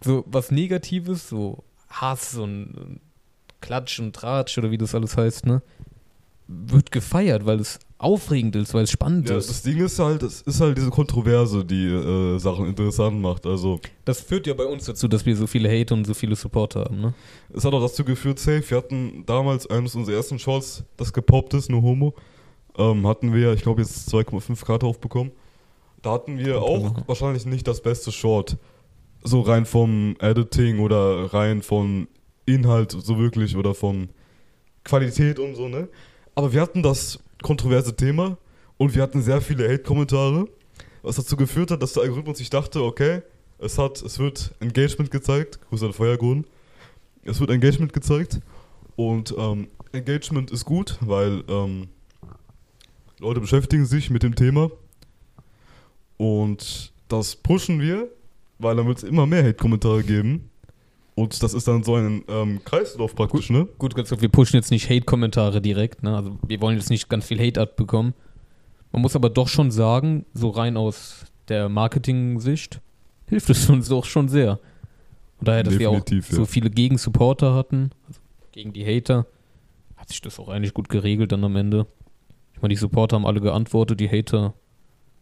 So 0.00 0.24
was 0.26 0.50
Negatives, 0.50 1.28
so 1.28 1.62
Hass 1.92 2.36
und 2.36 3.00
Klatsch 3.60 4.00
und 4.00 4.14
Tratsch 4.14 4.58
oder 4.58 4.70
wie 4.70 4.78
das 4.78 4.94
alles 4.94 5.16
heißt, 5.16 5.46
ne? 5.46 5.62
Wird 6.48 6.90
gefeiert, 6.90 7.46
weil 7.46 7.60
es 7.60 7.78
aufregend 7.98 8.56
ist, 8.56 8.74
weil 8.74 8.82
es 8.82 8.90
spannend 8.90 9.28
Ja, 9.30 9.36
ist. 9.36 9.48
das 9.48 9.62
Ding 9.62 9.78
ist 9.78 9.98
halt, 10.00 10.22
es 10.24 10.42
ist 10.42 10.60
halt 10.60 10.76
diese 10.76 10.90
Kontroverse, 10.90 11.64
die 11.64 11.86
äh, 11.86 12.38
Sachen 12.38 12.66
interessant 12.66 13.20
macht. 13.20 13.46
Also, 13.46 13.78
Das 14.04 14.20
führt 14.20 14.46
ja 14.48 14.54
bei 14.54 14.64
uns 14.64 14.84
dazu, 14.86 15.06
dass 15.06 15.24
wir 15.24 15.36
so 15.36 15.46
viele 15.46 15.70
Hate 15.70 15.94
und 15.94 16.04
so 16.04 16.12
viele 16.12 16.34
Supporter 16.34 16.80
haben, 16.86 17.00
ne? 17.00 17.14
es 17.54 17.64
hat 17.64 17.72
auch 17.72 17.80
dazu 17.80 18.04
geführt, 18.04 18.40
safe, 18.40 18.68
wir 18.68 18.76
hatten 18.76 19.24
damals 19.24 19.68
eines 19.68 19.94
unserer 19.94 20.16
ersten 20.16 20.38
Shorts, 20.40 20.82
das 20.96 21.12
gepoppt 21.12 21.54
ist, 21.54 21.70
nur 21.70 21.82
Homo, 21.82 22.12
ähm, 22.76 23.06
hatten 23.06 23.32
wir, 23.32 23.52
ich 23.52 23.62
glaube, 23.62 23.80
jetzt 23.82 24.12
2,5k 24.12 24.78
drauf 24.78 24.98
bekommen. 25.00 25.30
Da 26.02 26.12
hatten 26.14 26.36
wir 26.38 26.54
Kommt 26.58 26.98
auch 26.98 27.08
wahrscheinlich 27.08 27.46
nicht 27.46 27.68
das 27.68 27.80
beste 27.80 28.10
Short. 28.10 28.56
So 29.24 29.40
rein 29.40 29.66
vom 29.66 30.16
Editing 30.18 30.80
oder 30.80 31.32
rein 31.32 31.62
von 31.62 32.08
Inhalt 32.46 32.92
so 32.92 33.18
wirklich 33.18 33.56
oder 33.56 33.74
von 33.74 34.08
Qualität 34.84 35.38
und 35.38 35.54
so, 35.54 35.68
ne? 35.68 35.88
Aber 36.34 36.52
wir 36.52 36.60
hatten 36.60 36.82
das 36.82 37.20
kontroverse 37.42 37.94
Thema 37.94 38.38
und 38.78 38.94
wir 38.94 39.02
hatten 39.02 39.22
sehr 39.22 39.40
viele 39.40 39.68
Hate-Kommentare, 39.68 40.48
was 41.02 41.16
dazu 41.16 41.36
geführt 41.36 41.70
hat, 41.70 41.82
dass 41.82 41.92
der 41.92 42.04
Algorithmus 42.04 42.38
sich 42.38 42.50
dachte, 42.50 42.82
okay, 42.82 43.22
es 43.58 43.78
hat, 43.78 44.02
es 44.02 44.18
wird 44.18 44.54
Engagement 44.60 45.10
gezeigt, 45.10 45.60
Grüße 45.68 45.86
an 45.86 45.92
Feuergrund, 45.92 46.46
es 47.24 47.38
wird 47.38 47.50
Engagement 47.50 47.92
gezeigt 47.92 48.40
und 48.96 49.34
ähm, 49.38 49.68
Engagement 49.92 50.50
ist 50.50 50.64
gut, 50.64 50.98
weil 51.00 51.44
ähm, 51.48 51.88
Leute 53.20 53.40
beschäftigen 53.40 53.86
sich 53.86 54.10
mit 54.10 54.22
dem 54.22 54.34
Thema 54.34 54.70
und 56.16 56.92
das 57.08 57.36
pushen 57.36 57.80
wir, 57.80 58.08
weil 58.62 58.76
dann 58.76 58.86
wird 58.86 58.98
es 58.98 59.04
immer 59.04 59.26
mehr 59.26 59.42
Hate-Kommentare 59.44 60.02
geben 60.02 60.50
und 61.14 61.42
das 61.42 61.52
ist 61.52 61.68
dann 61.68 61.82
so 61.82 61.96
ein 61.96 62.24
ähm, 62.28 62.60
Kreislauf 62.64 63.14
praktisch, 63.14 63.50
ne? 63.50 63.68
Gut, 63.78 63.94
ganz 63.94 64.08
kurz, 64.08 64.22
wir 64.22 64.30
pushen 64.30 64.56
jetzt 64.56 64.70
nicht 64.70 64.88
Hate-Kommentare 64.88 65.60
direkt, 65.60 66.02
ne? 66.02 66.16
Also 66.16 66.38
wir 66.46 66.60
wollen 66.60 66.76
jetzt 66.76 66.90
nicht 66.90 67.08
ganz 67.08 67.26
viel 67.26 67.38
Hate 67.38 67.60
abbekommen. 67.60 68.14
Man 68.92 69.02
muss 69.02 69.16
aber 69.16 69.30
doch 69.30 69.48
schon 69.48 69.70
sagen, 69.70 70.24
so 70.32 70.50
rein 70.50 70.76
aus 70.76 71.26
der 71.48 71.68
Marketing-Sicht, 71.68 72.80
hilft 73.28 73.50
es 73.50 73.68
uns 73.68 73.88
doch 73.88 74.04
schon 74.04 74.28
sehr. 74.28 74.58
Und 75.38 75.48
daher, 75.48 75.64
dass 75.64 75.76
Definitiv, 75.76 76.30
wir 76.30 76.34
auch 76.34 76.36
so 76.36 76.42
ja. 76.42 76.46
viele 76.46 76.70
Gegensupporter 76.70 77.54
hatten, 77.54 77.90
also 78.06 78.20
gegen 78.52 78.72
die 78.72 78.84
Hater, 78.84 79.26
hat 79.96 80.08
sich 80.08 80.20
das 80.20 80.38
auch 80.38 80.48
eigentlich 80.48 80.72
gut 80.72 80.88
geregelt 80.88 81.32
dann 81.32 81.44
am 81.44 81.56
Ende. 81.56 81.86
Ich 82.54 82.62
meine, 82.62 82.72
die 82.72 82.78
Supporter 82.78 83.16
haben 83.16 83.26
alle 83.26 83.40
geantwortet, 83.40 84.00
die 84.00 84.08
Hater. 84.08 84.54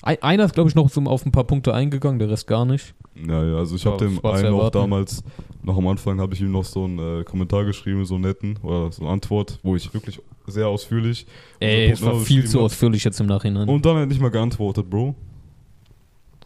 Ein, 0.03 0.23
einer 0.23 0.45
ist, 0.45 0.55
glaube 0.55 0.71
ich, 0.71 0.75
noch 0.75 0.89
so 0.89 1.03
auf 1.03 1.27
ein 1.27 1.33
paar 1.33 1.45
Punkte 1.45 1.75
eingegangen, 1.75 2.19
der 2.19 2.31
Rest 2.31 2.47
gar 2.47 2.65
nicht. 2.65 2.95
Ja, 3.15 3.45
ja, 3.45 3.57
also 3.57 3.77
ich 3.77 3.85
habe 3.85 3.99
dem 3.99 4.19
das 4.23 4.45
einen 4.45 4.55
auch 4.55 4.71
damals, 4.71 5.23
noch 5.63 5.77
am 5.77 5.87
Anfang 5.89 6.21
habe 6.21 6.33
ich 6.35 6.41
ihm 6.41 6.53
noch 6.53 6.65
so 6.65 6.85
einen 6.85 7.21
äh, 7.21 7.25
Kommentar 7.25 7.65
geschrieben, 7.65 8.05
so 8.07 8.15
einen 8.15 8.25
netten, 8.25 8.57
oder 8.63 8.91
so 8.93 9.03
eine 9.03 9.13
Antwort, 9.13 9.59
wo 9.63 9.77
ich 9.77 9.93
wirklich 9.93 10.21
sehr 10.47 10.69
ausführlich 10.69 11.27
Ey, 11.61 11.91
es 11.91 12.03
war 12.03 12.19
viel 12.21 12.47
zu 12.47 12.61
ausführlich 12.61 13.05
jetzt 13.05 13.21
im 13.21 13.27
Nachhinein. 13.27 13.69
Und 13.69 13.85
dann 13.85 13.97
hat 13.97 14.03
er 14.03 14.07
nicht 14.07 14.21
mal 14.21 14.31
geantwortet, 14.31 14.89
Bro. 14.89 15.15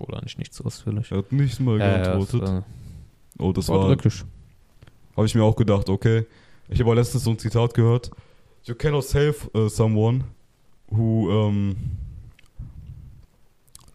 Oder 0.00 0.18
eigentlich 0.18 0.38
nicht 0.38 0.52
so 0.52 0.64
ausführlich. 0.64 1.10
Er 1.12 1.18
hat 1.18 1.30
nicht 1.32 1.60
mal 1.60 1.78
Ja, 1.78 1.86
ja, 1.86 1.98
das 1.98 2.06
geantwortet. 2.08 2.42
war, 2.42 2.64
oh, 3.38 3.52
das 3.52 3.68
war 3.68 3.78
war, 3.78 3.88
wirklich. 3.88 4.24
habe 5.16 5.26
ich 5.26 5.34
mir 5.34 5.44
auch 5.44 5.56
gedacht, 5.56 5.88
okay. 5.88 6.26
Ich 6.68 6.80
habe 6.80 6.90
auch 6.90 6.94
letztens 6.94 7.24
so 7.24 7.30
ein 7.30 7.38
Zitat 7.38 7.74
gehört. 7.74 8.10
You 8.64 8.74
cannot 8.74 9.04
save 9.04 9.34
uh, 9.54 9.68
someone 9.68 10.24
who 10.90 11.28
um, 11.30 11.76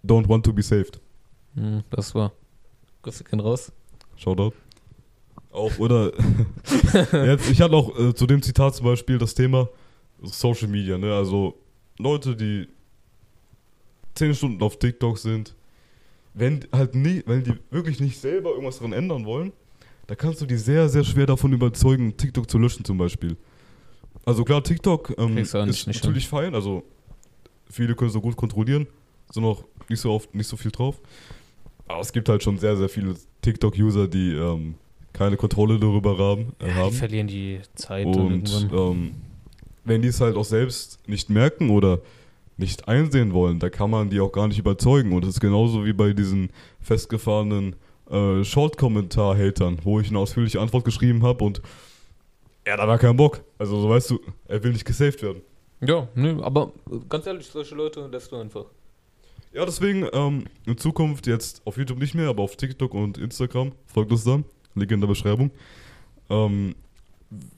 don't 0.09 0.27
want 0.27 0.43
to 0.45 0.53
be 0.53 0.61
saved. 0.61 0.99
Hm, 1.55 1.83
das 1.89 2.13
war. 2.15 2.31
Grüße 3.01 3.23
gehen 3.23 3.39
raus. 3.39 3.71
Shoutout. 4.17 4.53
Auch, 5.51 5.77
oder 5.79 6.11
jetzt, 7.25 7.49
ich 7.49 7.61
hatte 7.61 7.75
auch 7.75 7.97
äh, 7.97 8.13
zu 8.13 8.27
dem 8.27 8.41
Zitat 8.41 8.75
zum 8.75 8.85
Beispiel 8.85 9.17
das 9.17 9.33
Thema 9.33 9.69
Social 10.21 10.67
Media, 10.67 10.97
ne? 10.97 11.13
Also 11.15 11.55
Leute, 11.97 12.35
die 12.35 12.67
10 14.15 14.35
Stunden 14.35 14.61
auf 14.63 14.77
TikTok 14.77 15.17
sind, 15.17 15.55
wenn 16.33 16.65
halt 16.71 16.93
nie, 16.95 17.23
wenn 17.25 17.43
die 17.43 17.53
wirklich 17.71 17.99
nicht 17.99 18.19
selber 18.19 18.51
irgendwas 18.51 18.77
daran 18.77 18.93
ändern 18.93 19.25
wollen, 19.25 19.51
da 20.07 20.15
kannst 20.15 20.41
du 20.41 20.45
die 20.45 20.57
sehr, 20.57 20.89
sehr 20.89 21.03
schwer 21.03 21.25
davon 21.25 21.53
überzeugen, 21.53 22.15
TikTok 22.17 22.49
zu 22.49 22.57
löschen 22.57 22.83
zum 22.85 22.97
Beispiel. 22.97 23.37
Also 24.25 24.43
klar, 24.43 24.63
TikTok 24.63 25.11
ähm, 25.17 25.25
auch 25.25 25.29
nicht- 25.29 25.53
ist 25.53 25.87
nicht 25.87 26.03
natürlich 26.03 26.27
fein, 26.27 26.53
also 26.53 26.83
viele 27.69 27.95
können 27.95 28.07
es 28.09 28.13
so 28.13 28.21
gut 28.21 28.35
kontrollieren, 28.35 28.87
sind 29.29 29.43
auch 29.45 29.63
nicht 29.89 29.99
so 29.99 30.11
oft, 30.11 30.33
nicht 30.35 30.47
so 30.47 30.57
viel 30.57 30.71
drauf. 30.71 30.99
Aber 31.87 32.01
es 32.01 32.13
gibt 32.13 32.29
halt 32.29 32.43
schon 32.43 32.57
sehr, 32.57 32.77
sehr 32.77 32.89
viele 32.89 33.15
TikTok-User, 33.41 34.07
die 34.07 34.33
ähm, 34.33 34.75
keine 35.13 35.37
Kontrolle 35.37 35.79
darüber 35.79 36.17
haben. 36.17 36.53
Äh, 36.59 36.69
Ja, 36.69 36.89
die 36.89 36.95
verlieren 36.95 37.27
die 37.27 37.61
Zeit 37.75 38.05
Und 38.05 38.69
ähm, 38.71 39.15
wenn 39.83 40.01
die 40.01 40.09
es 40.09 40.21
halt 40.21 40.35
auch 40.35 40.45
selbst 40.45 40.99
nicht 41.07 41.29
merken 41.29 41.69
oder 41.69 41.99
nicht 42.57 42.87
einsehen 42.87 43.33
wollen, 43.33 43.59
da 43.59 43.69
kann 43.69 43.89
man 43.89 44.09
die 44.09 44.19
auch 44.19 44.31
gar 44.31 44.47
nicht 44.47 44.59
überzeugen. 44.59 45.13
Und 45.13 45.21
das 45.23 45.31
ist 45.35 45.39
genauso 45.39 45.85
wie 45.85 45.93
bei 45.93 46.13
diesen 46.13 46.51
festgefahrenen 46.81 47.75
äh, 48.09 48.43
Short-Kommentar-Hatern, 48.43 49.79
wo 49.83 49.99
ich 49.99 50.09
eine 50.09 50.19
ausführliche 50.19 50.59
Antwort 50.59 50.83
geschrieben 50.85 51.23
habe 51.23 51.43
und 51.43 51.61
er 52.65 52.73
hat 52.73 52.81
aber 52.81 52.97
keinen 52.97 53.17
Bock. 53.17 53.41
Also 53.57 53.79
so 53.81 53.89
weißt 53.89 54.11
du, 54.11 54.19
er 54.47 54.61
will 54.63 54.73
nicht 54.73 54.85
gesaved 54.85 55.21
werden. 55.23 55.41
Ja, 55.81 56.07
ne, 56.13 56.37
aber 56.41 56.71
ganz 57.07 57.25
ehrlich, 57.25 57.47
solche 57.47 57.73
Leute 57.73 58.05
lässt 58.07 58.31
du 58.31 58.35
einfach. 58.35 58.65
Ja, 59.53 59.65
deswegen 59.65 60.07
ähm, 60.13 60.45
in 60.65 60.77
Zukunft 60.77 61.25
jetzt 61.27 61.61
auf 61.65 61.77
YouTube 61.77 61.99
nicht 61.99 62.13
mehr, 62.13 62.29
aber 62.29 62.43
auf 62.43 62.55
TikTok 62.55 62.93
und 62.93 63.17
Instagram 63.17 63.71
folgt 63.87 64.11
uns 64.11 64.23
dann. 64.23 64.45
Link 64.75 64.91
in 64.91 65.01
der 65.01 65.07
Beschreibung. 65.07 65.51
Ähm, 66.29 66.75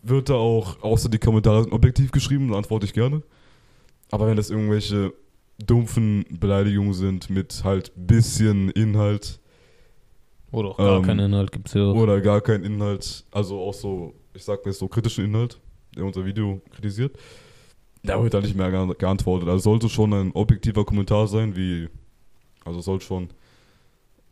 wird 0.02 0.30
da 0.30 0.36
auch, 0.36 0.82
außer 0.82 1.10
die 1.10 1.18
Kommentare 1.20 1.64
sind 1.64 1.74
objektiv 1.74 2.12
geschrieben, 2.12 2.48
dann 2.48 2.58
antworte 2.58 2.86
ich 2.86 2.94
gerne. 2.94 3.22
Aber 4.10 4.28
wenn 4.28 4.38
das 4.38 4.50
irgendwelche 4.50 5.14
dumpfen 5.66 6.26
Beleidigungen 6.30 6.94
sind 6.94 7.30
mit 7.30 7.64
halt 7.64 7.92
bisschen 7.96 8.70
Inhalt 8.72 9.40
Oder 10.52 10.70
auch 10.70 10.78
gar 10.78 10.98
Ähm, 10.98 11.04
keinen 11.04 11.20
Inhalt 11.20 11.52
gibt's 11.52 11.74
ja 11.74 11.84
auch. 11.84 11.96
oder 11.96 12.20
gar 12.22 12.42
kein 12.42 12.64
Inhalt, 12.64 13.26
also 13.32 13.60
auch 13.60 13.74
so, 13.74 14.14
ich 14.34 14.44
sag 14.44 14.66
jetzt 14.66 14.80
so 14.80 14.88
kritischen 14.88 15.26
Inhalt, 15.26 15.60
der 15.96 16.06
unser 16.06 16.26
Video 16.26 16.62
kritisiert, 16.72 17.18
da 18.04 18.22
wird 18.24 18.34
da 18.34 18.42
nicht 18.42 18.56
mehr 18.56 18.70
geant- 18.72 18.98
geantwortet. 19.00 19.48
Also 19.50 19.64
sollte 19.72 19.90
schon 19.90 20.14
ein 20.14 20.32
objektiver 20.34 20.84
Kommentar 20.86 21.28
sein, 21.28 21.56
wie, 21.56 21.88
also 22.66 22.82
soll 22.82 23.00
schon, 23.02 23.30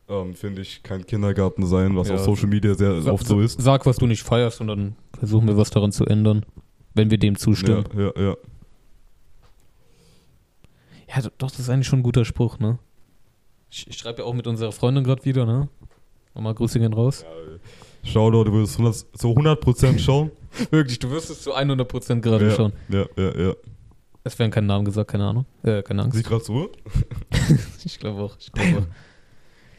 ähm, 0.08 0.34
finde 0.36 0.62
ich, 0.62 0.82
kein 0.84 1.06
Kindergarten 1.06 1.66
sein, 1.66 1.96
was 1.96 2.10
Ja, 2.10 2.16
auf 2.16 2.22
Social 2.22 2.48
Media 2.48 2.74
sehr 2.74 3.02
Sa- 3.02 3.12
oft 3.12 3.28
so 3.28 3.40
ist. 3.42 3.62
Sag, 3.62 3.86
was 3.86 3.98
du 3.98 4.08
nicht 4.08 4.24
feierst 4.24 4.60
und 4.62 4.68
dann 4.68 4.96
versuchen 5.18 5.48
wir 5.48 5.58
was 5.58 5.70
daran 5.70 5.92
zu 5.92 6.06
ändern, 6.06 6.46
wenn 6.96 7.12
wir 7.12 7.18
dem 7.18 7.36
zustimmen. 7.38 7.86
Ja, 7.96 8.12
ja, 8.16 8.30
ja. 8.30 8.38
Ja, 11.08 11.22
doch, 11.38 11.50
das 11.52 11.60
ist 11.60 11.70
eigentlich 11.70 11.88
schon 11.88 12.00
ein 12.00 12.04
guter 12.04 12.26
Spruch, 12.26 12.60
ne? 12.60 12.78
Ich, 13.72 13.88
ich 13.88 13.98
schreibe 13.98 14.20
ja 14.22 14.26
auch 14.28 14.34
mit 14.34 14.48
unserer 14.48 14.72
Freundin 14.72 15.04
gerade 15.04 15.26
wieder, 15.26 15.46
ne? 15.46 15.70
Nochmal 16.36 16.54
Grüße 16.54 16.80
gehen 16.80 16.94
raus. 16.94 17.26
Shoutout, 18.04 18.46
du 18.46 18.54
würdest 18.54 18.78
100, 18.80 19.06
so 19.14 19.32
100% 19.34 20.00
schauen. 20.00 20.32
Wirklich, 20.72 21.00
du 21.00 21.10
wirst 21.12 21.30
es 21.30 21.42
zu 21.42 21.56
100% 21.56 22.22
gerade 22.22 22.50
ja, 22.50 22.56
schauen. 22.56 22.74
ja, 22.90 23.06
ja, 23.16 23.38
ja. 23.48 23.54
Es 24.24 24.38
werden 24.38 24.52
keine 24.52 24.68
Namen 24.68 24.86
gesagt, 24.86 25.12
keine 25.12 25.26
Ahnung. 25.26 25.46
Äh, 25.64 25.82
keine 25.82 26.04
Angst. 26.04 26.18
Sieh 26.18 26.24
gerade 26.24 26.44
so? 26.44 26.72
Ich 27.86 28.00
glaube 28.00 28.22
auch. 28.22 28.36
Ich 28.40 28.52
glaube 28.52 28.80
auch. 28.80 28.88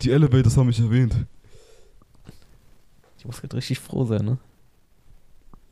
Die 0.03 0.11
Elevators 0.11 0.57
haben 0.57 0.67
mich 0.67 0.81
erwähnt. 0.81 1.15
Ich 3.19 3.25
muss 3.27 3.41
gerade 3.41 3.57
richtig 3.57 3.79
froh 3.79 4.05
sein, 4.05 4.25
ne? 4.25 4.39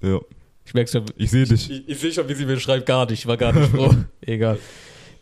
Ja, 0.02 0.20
Ich 0.64 0.74
merke 0.74 0.90
schon. 0.90 1.06
ich 1.16 1.30
sehe 1.30 1.44
dich. 1.46 1.70
Ich, 1.70 1.88
ich 1.88 1.98
sehe 1.98 2.12
schon, 2.12 2.28
wie 2.28 2.34
sie 2.34 2.44
mir 2.46 2.60
schreibt, 2.60 2.86
gar 2.86 3.06
nicht. 3.06 3.20
Ich 3.20 3.26
war 3.26 3.36
gar 3.36 3.52
nicht 3.52 3.70
froh. 3.70 3.92
Egal. 4.20 4.58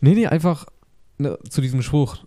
Nee, 0.01 0.13
nee, 0.13 0.27
einfach 0.27 0.65
ne, 1.17 1.39
zu 1.49 1.61
diesem 1.61 1.81
Spruch. 1.81 2.17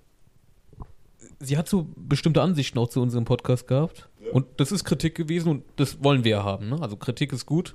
Sie 1.38 1.56
hat 1.56 1.68
so 1.68 1.86
bestimmte 1.96 2.42
Ansichten 2.42 2.78
auch 2.78 2.88
zu 2.88 3.00
unserem 3.00 3.24
Podcast 3.24 3.68
gehabt. 3.68 4.08
Und 4.33 4.47
das 4.57 4.73
ist 4.73 4.85
Kritik 4.85 5.14
gewesen 5.14 5.49
und 5.49 5.64
das 5.77 6.03
wollen 6.03 6.25
wir 6.25 6.31
ja 6.31 6.45
haben. 6.45 6.69
Ne? 6.69 6.79
Also 6.81 6.97
Kritik 6.97 7.33
ist 7.33 7.47
gut. 7.47 7.75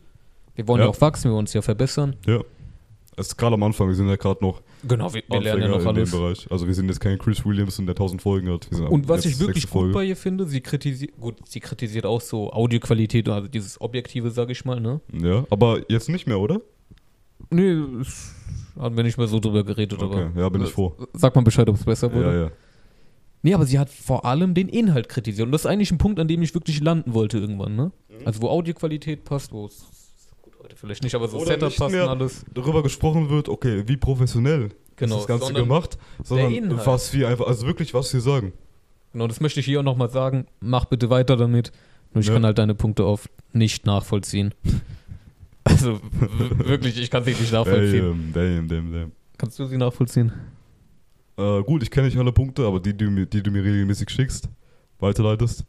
Wir 0.55 0.67
wollen 0.67 0.79
ja. 0.79 0.85
Ja. 0.85 0.91
auch 0.91 1.01
wachsen, 1.01 1.25
wir 1.25 1.31
wollen 1.31 1.41
uns 1.41 1.53
ja 1.53 1.61
verbessern. 1.61 2.15
Ja. 2.25 2.41
Es 3.17 3.27
ist 3.27 3.37
gerade 3.37 3.53
am 3.53 3.63
Anfang, 3.63 3.87
wir 3.87 3.95
sind 3.95 4.09
ja 4.09 4.17
gerade 4.17 4.43
noch 4.43 4.61
Genau, 4.87 5.13
wir, 5.13 5.23
wir 5.27 5.41
lernen 5.41 5.61
ja 5.63 5.67
noch 5.69 5.85
alles. 5.85 6.11
Bereich. 6.11 6.51
Also 6.51 6.67
wir 6.67 6.73
sind 6.73 6.87
jetzt 6.87 6.99
kein 6.99 7.17
Chris 7.17 7.45
Williams, 7.45 7.77
der 7.77 7.87
1000 7.89 8.21
Folgen 8.21 8.51
hat. 8.51 8.67
Und 8.71 9.07
was 9.07 9.25
ich 9.25 9.39
wirklich 9.39 9.63
gut 9.69 9.81
Folge. 9.81 9.93
bei 9.93 10.03
ihr 10.03 10.15
finde, 10.15 10.45
sie 10.45 10.61
kritisiert, 10.61 11.11
gut, 11.19 11.35
sie 11.45 11.59
kritisiert 11.59 12.05
auch 12.05 12.21
so 12.21 12.51
Audioqualität, 12.51 13.27
also 13.29 13.47
dieses 13.47 13.79
Objektive, 13.81 14.31
sag 14.31 14.49
ich 14.49 14.63
mal, 14.65 14.79
ne? 14.79 15.01
Ja, 15.11 15.45
aber 15.49 15.79
jetzt 15.89 16.09
nicht 16.09 16.27
mehr, 16.27 16.39
oder? 16.39 16.61
Nee, 17.49 17.77
haben 18.77 18.97
wir 18.97 19.03
nicht 19.03 19.17
mehr 19.17 19.27
so 19.27 19.39
drüber 19.39 19.63
geredet, 19.63 20.01
Okay, 20.01 20.27
aber. 20.33 20.39
ja, 20.39 20.49
bin 20.49 20.63
ich 20.63 20.71
froh. 20.71 20.95
Sag 21.13 21.35
mal 21.35 21.41
Bescheid, 21.41 21.67
ob 21.69 21.75
es 21.75 21.83
besser 21.83 22.11
wurde. 22.13 22.25
Ja, 22.25 22.41
ja. 22.43 22.51
Nee, 23.45 23.53
aber 23.53 23.67
sie 23.67 23.77
hat 23.77 23.91
vor 23.91 24.25
allem 24.25 24.55
den 24.55 24.67
Inhalt 24.67 25.07
kritisiert. 25.07 25.45
Und 25.45 25.51
das 25.51 25.61
ist 25.61 25.65
eigentlich 25.67 25.91
ein 25.91 25.99
Punkt, 25.99 26.19
an 26.19 26.27
dem 26.27 26.41
ich 26.41 26.55
wirklich 26.55 26.81
landen 26.81 27.13
wollte 27.13 27.37
irgendwann, 27.37 27.75
ne? 27.75 27.91
Mhm. 28.09 28.25
Also 28.25 28.41
wo 28.41 28.49
Audioqualität 28.49 29.23
passt, 29.23 29.51
wo 29.51 29.67
es. 29.67 29.85
Gut, 30.41 30.53
heute 30.63 30.75
vielleicht 30.75 31.03
nicht, 31.03 31.13
aber 31.13 31.27
so 31.27 31.37
Oder 31.37 31.51
Setup 31.51 31.75
passt 31.75 31.93
und 31.93 32.01
alles. 32.01 32.43
Darüber 32.51 32.81
gesprochen 32.81 33.29
wird, 33.29 33.47
okay, 33.47 33.83
wie 33.85 33.97
professionell 33.97 34.69
Genau, 34.95 35.17
ist 35.17 35.29
das 35.29 35.39
Ganze 35.39 35.53
gemacht, 35.53 35.99
sondern 36.23 36.75
was 36.87 37.13
wir 37.13 37.27
einfach, 37.29 37.45
also 37.45 37.67
wirklich, 37.67 37.93
was 37.93 38.11
wir 38.15 38.19
sagen. 38.19 38.51
Genau, 39.13 39.27
das 39.27 39.39
möchte 39.41 39.59
ich 39.59 39.67
hier 39.67 39.81
auch 39.81 39.83
nochmal 39.83 40.09
sagen. 40.09 40.47
Mach 40.59 40.85
bitte 40.85 41.11
weiter 41.11 41.37
damit. 41.37 41.71
Nur 42.15 42.21
ich 42.21 42.27
Ja. 42.27 42.33
kann 42.33 42.45
halt 42.45 42.57
deine 42.57 42.73
Punkte 42.73 43.05
oft 43.05 43.29
nicht 43.53 43.85
nachvollziehen. 43.85 44.55
Also 45.67 45.99
wirklich, 46.57 46.99
ich 46.99 47.09
kann 47.09 47.23
sie 47.23 47.31
nicht 47.31 47.51
nachvollziehen. 47.51 48.31
Damn, 48.33 48.67
damn, 48.67 48.67
damn, 48.67 48.93
damn. 48.93 49.11
Kannst 49.37 49.57
du 49.57 49.65
sie 49.65 49.77
nachvollziehen? 49.77 50.31
Äh, 51.37 51.61
gut, 51.63 51.83
ich 51.83 51.91
kenne 51.91 52.07
nicht 52.07 52.17
alle 52.17 52.31
Punkte, 52.31 52.65
aber 52.65 52.79
die, 52.79 52.93
die, 52.95 53.05
du 53.05 53.11
mir- 53.11 53.25
die 53.25 53.43
du 53.43 53.51
mir 53.51 53.63
regelmäßig 53.63 54.09
schickst, 54.09 54.47
weiterleitest, 54.99 55.65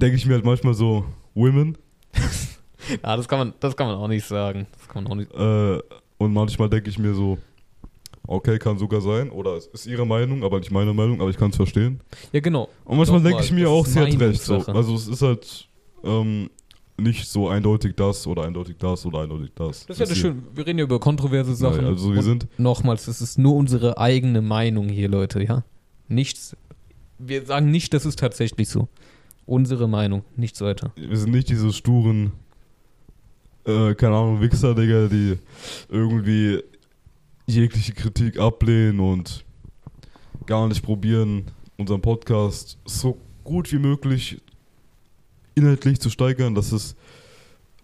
denke 0.00 0.16
ich 0.16 0.26
mir 0.26 0.34
halt 0.34 0.44
manchmal 0.44 0.74
so, 0.74 1.04
Women, 1.34 1.78
Ja, 3.02 3.16
das 3.16 3.28
kann 3.28 3.38
man, 3.38 3.54
das 3.60 3.76
kann 3.76 3.86
man 3.86 3.96
auch 3.96 4.08
nicht 4.08 4.26
sagen. 4.26 4.66
Das 4.76 4.88
kann 4.88 5.04
man 5.04 5.12
auch 5.12 5.16
nicht. 5.16 5.32
äh, 5.32 5.78
und 6.18 6.32
manchmal 6.32 6.68
denke 6.68 6.90
ich 6.90 6.98
mir 6.98 7.14
so, 7.14 7.38
okay, 8.26 8.58
kann 8.58 8.76
sogar 8.76 9.00
sein, 9.00 9.30
oder 9.30 9.56
es 9.56 9.66
ist 9.68 9.86
ihre 9.86 10.04
Meinung, 10.06 10.42
aber 10.44 10.58
nicht 10.58 10.70
meine 10.72 10.92
Meinung, 10.92 11.20
aber 11.20 11.30
ich 11.30 11.36
kann 11.36 11.50
es 11.50 11.56
verstehen. 11.56 12.00
Ja, 12.32 12.40
genau. 12.40 12.68
Und 12.84 12.96
manchmal 12.98 13.22
denke 13.22 13.42
ich 13.44 13.52
mir 13.52 13.70
auch, 13.70 13.86
sie 13.86 13.98
hat 14.00 14.20
recht. 14.20 14.42
So. 14.42 14.58
Also 14.66 14.94
es 14.96 15.06
ist 15.08 15.22
halt 15.22 15.68
ähm, 16.04 16.50
nicht 17.02 17.26
so 17.28 17.48
eindeutig 17.48 17.94
das 17.96 18.26
oder 18.26 18.44
eindeutig 18.44 18.76
das 18.78 19.04
oder 19.06 19.20
eindeutig 19.22 19.52
das. 19.54 19.86
Das 19.86 19.96
ist 19.96 20.00
ja 20.00 20.06
das 20.06 20.14
hier- 20.14 20.22
schön. 20.22 20.42
Wir 20.54 20.66
reden 20.66 20.78
ja 20.78 20.84
über 20.84 20.98
kontroverse 21.00 21.54
Sachen. 21.54 21.82
Ja, 21.82 21.88
also 21.88 22.14
wir 22.14 22.22
sind, 22.22 22.46
Nochmals, 22.58 23.06
das 23.06 23.20
ist 23.20 23.38
nur 23.38 23.54
unsere 23.54 23.98
eigene 23.98 24.40
Meinung 24.42 24.88
hier, 24.88 25.08
Leute, 25.08 25.42
ja? 25.42 25.64
Nichts. 26.08 26.56
Wir 27.18 27.44
sagen 27.46 27.70
nicht, 27.70 27.92
das 27.94 28.04
ist 28.06 28.18
tatsächlich 28.18 28.68
so. 28.68 28.88
Unsere 29.46 29.88
Meinung, 29.88 30.22
nichts 30.36 30.60
weiter. 30.60 30.92
wir 30.96 31.16
sind 31.16 31.32
nicht 31.32 31.48
diese 31.48 31.72
sturen, 31.72 32.32
äh, 33.64 33.94
keine 33.94 34.16
Ahnung, 34.16 34.40
Wichser, 34.40 34.74
Digga, 34.74 35.08
die 35.08 35.38
irgendwie 35.88 36.62
jegliche 37.46 37.92
Kritik 37.92 38.38
ablehnen 38.38 39.00
und 39.00 39.44
gar 40.46 40.68
nicht 40.68 40.82
probieren, 40.82 41.44
unseren 41.76 42.00
Podcast 42.00 42.78
so 42.84 43.18
gut 43.44 43.72
wie 43.72 43.78
möglich 43.78 44.40
inhaltlich 45.54 46.00
zu 46.00 46.10
steigern, 46.10 46.54
dass 46.54 46.72
es 46.72 46.96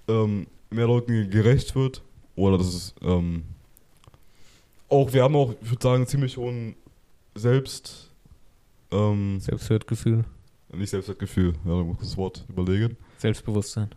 ähm, 0.08 0.46
mehr 0.70 0.86
Leuten 0.86 1.30
gerecht 1.30 1.74
wird. 1.74 2.02
Oder 2.36 2.58
dass 2.58 2.68
es 2.68 2.94
ähm, 3.02 3.42
auch, 4.88 5.12
wir 5.12 5.22
haben 5.24 5.34
auch, 5.34 5.54
ich 5.60 5.70
würde 5.70 5.82
sagen, 5.82 6.06
ziemlich 6.06 6.36
hohen 6.36 6.76
Selbst, 7.34 8.10
ähm, 8.92 9.40
Selbstwertgefühl, 9.40 10.24
nicht 10.72 10.90
Selbstwertgefühl, 10.90 11.54
ja, 11.64 11.70
da 11.70 11.82
muss 11.82 11.96
ich 11.96 12.08
das 12.08 12.16
Wort 12.16 12.44
überlegen. 12.48 12.96
Selbstbewusstsein. 13.18 13.90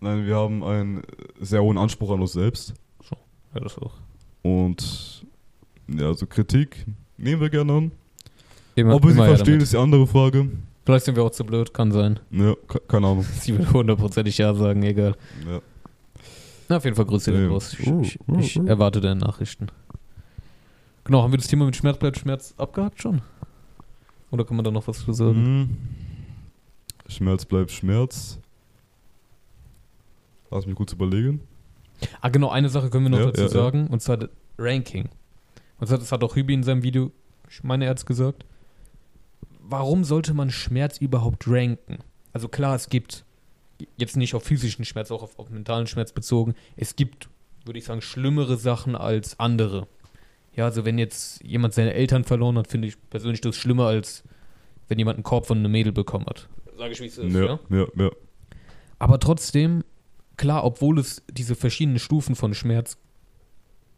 Nein, 0.00 0.26
wir 0.26 0.36
haben 0.36 0.62
einen 0.64 1.02
sehr 1.40 1.62
hohen 1.62 1.78
Anspruch 1.78 2.10
an 2.12 2.20
uns 2.20 2.32
selbst. 2.32 2.74
Ja, 3.54 3.60
das 3.60 3.78
auch. 3.78 3.94
Und 4.42 5.24
ja, 5.88 6.06
also 6.06 6.26
Kritik 6.26 6.86
nehmen 7.16 7.40
wir 7.40 7.50
gerne 7.50 7.72
an. 7.72 7.92
Immer, 8.74 8.94
Ob 8.94 9.04
wir 9.04 9.10
sie 9.12 9.16
verstehen, 9.16 9.46
damit. 9.46 9.62
ist 9.62 9.72
die 9.72 9.78
andere 9.78 10.06
Frage. 10.06 10.48
Vielleicht 10.84 11.06
sind 11.06 11.16
wir 11.16 11.22
auch 11.24 11.30
zu 11.30 11.44
blöd, 11.44 11.72
kann 11.72 11.92
sein. 11.92 12.20
Ja, 12.30 12.54
ke- 12.68 12.80
keine 12.86 13.06
Ahnung. 13.06 13.22
Sie 13.40 13.56
will 13.56 13.70
hundertprozentig 13.72 14.36
ja 14.38 14.52
sagen, 14.54 14.82
egal. 14.82 15.14
Ja. 15.48 15.60
Na, 16.68 16.76
auf 16.78 16.84
jeden 16.84 16.96
Fall 16.96 17.06
Grüße 17.06 17.32
gehen 17.32 17.44
Ja. 17.44 17.48
raus. 17.50 17.74
Ich, 17.78 17.86
Uh, 17.86 18.00
ich, 18.02 18.18
uh, 18.28 18.38
ich 18.38 18.58
uh. 18.60 18.66
erwarte 18.66 19.00
deine 19.00 19.20
Nachrichten. 19.20 19.68
Genau, 21.04 21.22
haben 21.22 21.32
wir 21.32 21.38
das 21.38 21.46
Thema 21.48 21.66
mit 21.66 21.76
Schmerz 21.76 21.98
bleibt 21.98 22.18
Schmerz 22.18 22.54
abgehakt 22.56 23.00
schon? 23.02 23.20
Oder 24.30 24.44
kann 24.44 24.56
man 24.56 24.64
da 24.64 24.70
noch 24.70 24.86
was 24.88 25.04
zu 25.04 25.12
sagen? 25.12 25.42
Mhm. 25.60 25.76
Schmerz 27.08 27.44
bleibt 27.44 27.70
Schmerz. 27.70 28.38
Lass 30.50 30.66
mich 30.66 30.74
kurz 30.74 30.92
überlegen. 30.92 31.40
Ah, 32.20 32.28
genau, 32.28 32.48
eine 32.50 32.68
Sache 32.68 32.90
können 32.90 33.04
wir 33.04 33.10
noch 33.10 33.18
Ja, 33.18 33.26
dazu 33.26 33.40
ja, 33.42 33.46
ja. 33.46 33.52
sagen, 33.52 33.86
und 33.88 34.00
zwar 34.00 34.16
das 34.16 34.30
Ranking. 34.58 35.08
Und 35.80 35.86
zwar, 35.86 35.98
das 35.98 36.12
hat 36.12 36.22
auch 36.24 36.34
Hübi 36.36 36.54
in 36.54 36.62
seinem 36.62 36.82
Video, 36.82 37.10
ich 37.50 37.62
meine, 37.62 37.84
er 37.84 37.90
hat 37.90 37.98
es 37.98 38.06
gesagt. 38.06 38.44
Warum 39.66 40.04
sollte 40.04 40.34
man 40.34 40.50
Schmerz 40.50 40.98
überhaupt 40.98 41.44
ranken? 41.46 41.98
also 42.34 42.48
klar, 42.48 42.74
es 42.74 42.90
gibt 42.90 43.24
jetzt 43.96 44.16
nicht 44.16 44.34
auf 44.34 44.42
physischen 44.42 44.84
Schmerz, 44.84 45.10
auch 45.10 45.22
auf, 45.22 45.38
auf 45.38 45.48
mentalen 45.48 45.86
Schmerz 45.86 46.12
bezogen, 46.12 46.54
es 46.76 46.96
gibt, 46.96 47.30
würde 47.64 47.78
ich 47.78 47.86
sagen, 47.86 48.02
schlimmere 48.02 48.56
Sachen 48.58 48.94
als 48.94 49.40
andere. 49.40 49.86
Ja, 50.54 50.66
also 50.66 50.84
wenn 50.84 50.98
jetzt 50.98 51.42
jemand 51.42 51.74
seine 51.74 51.94
Eltern 51.94 52.24
verloren 52.24 52.58
hat, 52.58 52.68
finde 52.68 52.88
ich 52.88 52.96
persönlich 53.08 53.40
das 53.40 53.56
schlimmer, 53.56 53.86
als 53.86 54.24
wenn 54.88 54.98
jemand 54.98 55.16
einen 55.16 55.24
Korb 55.24 55.46
von 55.46 55.58
einem 55.58 55.72
Mädel 55.72 55.92
bekommen 55.92 56.26
hat. 56.26 56.48
Sage 56.76 56.92
ich, 56.92 57.00
wie 57.00 57.06
es 57.06 57.18
ist, 57.18 57.32
ja? 57.32 57.58
Ja, 57.70 57.86
ja. 57.96 58.10
Aber 58.98 59.18
trotzdem, 59.18 59.84
klar, 60.36 60.64
obwohl 60.64 60.98
es 60.98 61.22
diese 61.30 61.54
verschiedenen 61.54 61.98
Stufen 61.98 62.34
von 62.34 62.52
Schmerz 62.54 62.96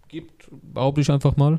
gibt, 0.08 0.48
behaupte 0.50 1.00
ich 1.00 1.10
einfach 1.10 1.36
mal, 1.36 1.58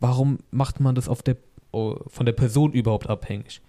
warum 0.00 0.38
macht 0.50 0.80
man 0.80 0.94
das 0.94 1.08
auf 1.08 1.22
der, 1.22 1.36
von 1.72 2.26
der 2.26 2.32
Person 2.32 2.72
überhaupt 2.72 3.08
abhängig? 3.08 3.60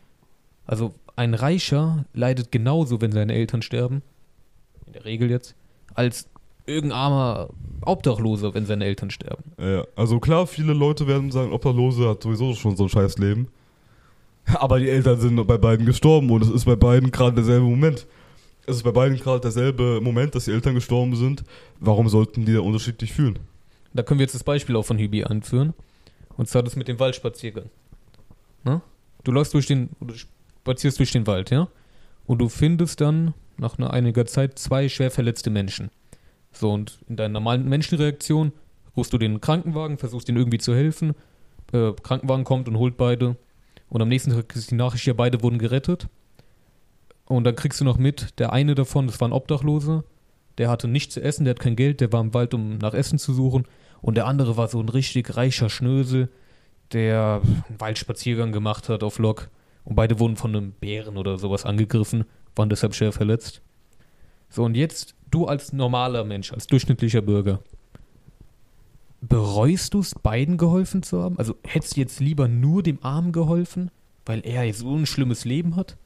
Also 0.65 0.93
ein 1.15 1.33
Reicher 1.33 2.05
leidet 2.13 2.51
genauso, 2.51 3.01
wenn 3.01 3.11
seine 3.11 3.33
Eltern 3.33 3.61
sterben, 3.61 4.01
in 4.87 4.93
der 4.93 5.05
Regel 5.05 5.29
jetzt, 5.29 5.55
als 5.93 6.27
irgendein 6.65 6.99
armer 6.99 7.49
Obdachloser, 7.81 8.53
wenn 8.53 8.65
seine 8.65 8.85
Eltern 8.85 9.11
sterben. 9.11 9.43
Ja, 9.59 9.85
also 9.95 10.19
klar, 10.19 10.47
viele 10.47 10.73
Leute 10.73 11.07
werden 11.07 11.31
sagen, 11.31 11.51
Obdachlose 11.51 12.07
hat 12.07 12.23
sowieso 12.23 12.53
schon 12.55 12.77
so 12.77 12.83
ein 12.83 12.89
scheiß 12.89 13.17
Leben. 13.17 13.49
Aber 14.55 14.79
die 14.79 14.89
Eltern 14.89 15.19
sind 15.19 15.45
bei 15.47 15.57
beiden 15.57 15.85
gestorben 15.85 16.29
und 16.29 16.41
es 16.41 16.49
ist 16.49 16.65
bei 16.65 16.75
beiden 16.75 17.11
gerade 17.11 17.35
derselbe 17.35 17.65
Moment. 17.65 18.07
Es 18.65 18.77
ist 18.77 18.83
bei 18.83 18.91
beiden 18.91 19.17
gerade 19.17 19.41
derselbe 19.41 19.99
Moment, 20.01 20.35
dass 20.35 20.45
die 20.45 20.51
Eltern 20.51 20.75
gestorben 20.75 21.15
sind. 21.15 21.43
Warum 21.79 22.07
sollten 22.07 22.45
die 22.45 22.53
da 22.53 22.61
unterschiedlich 22.61 23.11
fühlen? 23.11 23.39
Da 23.93 24.03
können 24.03 24.19
wir 24.19 24.23
jetzt 24.23 24.35
das 24.35 24.43
Beispiel 24.43 24.75
auch 24.75 24.83
von 24.83 24.97
Hübi 24.97 25.23
anführen. 25.23 25.73
Und 26.37 26.47
zwar 26.47 26.63
das 26.63 26.75
mit 26.75 26.87
dem 26.87 26.99
Waldspaziergang. 26.99 27.69
Ne? 28.63 28.81
Du 29.23 29.31
läufst 29.31 29.53
durch 29.53 29.67
den, 29.67 29.89
du 29.99 30.13
spazierst 30.13 30.99
durch 30.99 31.11
den 31.11 31.27
Wald, 31.27 31.49
ja? 31.49 31.67
Und 32.25 32.39
du 32.39 32.49
findest 32.49 33.01
dann 33.01 33.33
nach 33.57 33.77
einiger 33.77 34.25
Zeit 34.25 34.57
zwei 34.57 34.89
schwer 34.89 35.11
verletzte 35.11 35.49
Menschen. 35.49 35.89
So, 36.51 36.71
und 36.71 36.99
in 37.09 37.15
deiner 37.15 37.33
normalen 37.33 37.67
Menschenreaktion 37.67 38.53
rufst 38.95 39.13
du 39.13 39.17
den 39.17 39.41
Krankenwagen, 39.41 39.97
versuchst 39.97 40.29
ihnen 40.29 40.37
irgendwie 40.37 40.59
zu 40.59 40.75
helfen. 40.75 41.13
Äh, 41.71 41.93
Krankenwagen 42.01 42.45
kommt 42.45 42.67
und 42.67 42.77
holt 42.77 42.97
beide. 42.97 43.35
Und 43.89 44.01
am 44.01 44.07
nächsten 44.07 44.31
Tag 44.31 44.55
ist 44.55 44.71
die 44.71 44.75
Nachricht, 44.75 45.05
ja, 45.05 45.13
beide 45.13 45.41
wurden 45.41 45.57
gerettet. 45.57 46.07
Und 47.25 47.43
dann 47.45 47.55
kriegst 47.55 47.79
du 47.79 47.85
noch 47.85 47.97
mit, 47.97 48.39
der 48.39 48.53
eine 48.53 48.75
davon, 48.75 49.07
das 49.07 49.19
war 49.19 49.27
ein 49.27 49.33
Obdachloser, 49.33 50.03
der 50.57 50.69
hatte 50.69 50.87
nichts 50.87 51.15
zu 51.15 51.21
essen, 51.21 51.45
der 51.45 51.55
hat 51.55 51.59
kein 51.59 51.75
Geld, 51.75 52.01
der 52.01 52.11
war 52.11 52.21
im 52.21 52.33
Wald, 52.33 52.53
um 52.53 52.77
nach 52.77 52.93
Essen 52.93 53.17
zu 53.17 53.33
suchen. 53.33 53.65
Und 54.01 54.15
der 54.15 54.27
andere 54.27 54.57
war 54.57 54.67
so 54.67 54.79
ein 54.79 54.89
richtig 54.89 55.35
reicher 55.35 55.69
Schnösel, 55.69 56.29
der 56.93 57.41
einen 57.43 57.79
Waldspaziergang 57.79 58.51
gemacht 58.51 58.89
hat 58.89 59.03
auf 59.03 59.19
Lok. 59.19 59.49
Und 59.85 59.95
beide 59.95 60.19
wurden 60.19 60.37
von 60.37 60.55
einem 60.55 60.71
Bären 60.71 61.17
oder 61.17 61.37
sowas 61.37 61.65
angegriffen, 61.65 62.23
waren 62.55 62.69
deshalb 62.69 62.95
schwer 62.95 63.11
verletzt. 63.11 63.61
So, 64.49 64.63
und 64.63 64.75
jetzt 64.75 65.15
du 65.31 65.45
als 65.47 65.73
normaler 65.73 66.23
Mensch, 66.23 66.53
als 66.53 66.67
durchschnittlicher 66.67 67.21
Bürger, 67.21 67.59
bereust 69.21 69.93
du 69.93 69.99
es, 69.99 70.15
beiden 70.15 70.57
geholfen 70.57 71.03
zu 71.03 71.21
haben? 71.21 71.37
Also 71.37 71.55
hättest 71.63 71.95
du 71.95 72.01
jetzt 72.01 72.19
lieber 72.19 72.47
nur 72.47 72.83
dem 72.83 72.99
Armen 73.03 73.31
geholfen, 73.31 73.91
weil 74.25 74.41
er 74.45 74.71
so 74.73 74.95
ein 74.95 75.05
schlimmes 75.05 75.45
Leben 75.45 75.75
hat? 75.75 75.97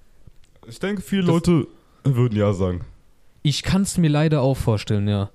Ich 0.68 0.80
denke, 0.80 1.02
viele 1.02 1.24
Das- 1.24 1.32
Leute 1.32 1.68
würden 2.04 2.38
ja 2.38 2.54
sagen. 2.54 2.82
Ich 3.44 3.64
kann 3.64 3.84
es 3.84 3.98
mir 3.98 4.10
leider 4.10 4.42
auch 4.42 4.58
vorstellen, 4.58 5.08
ja. 5.08 5.30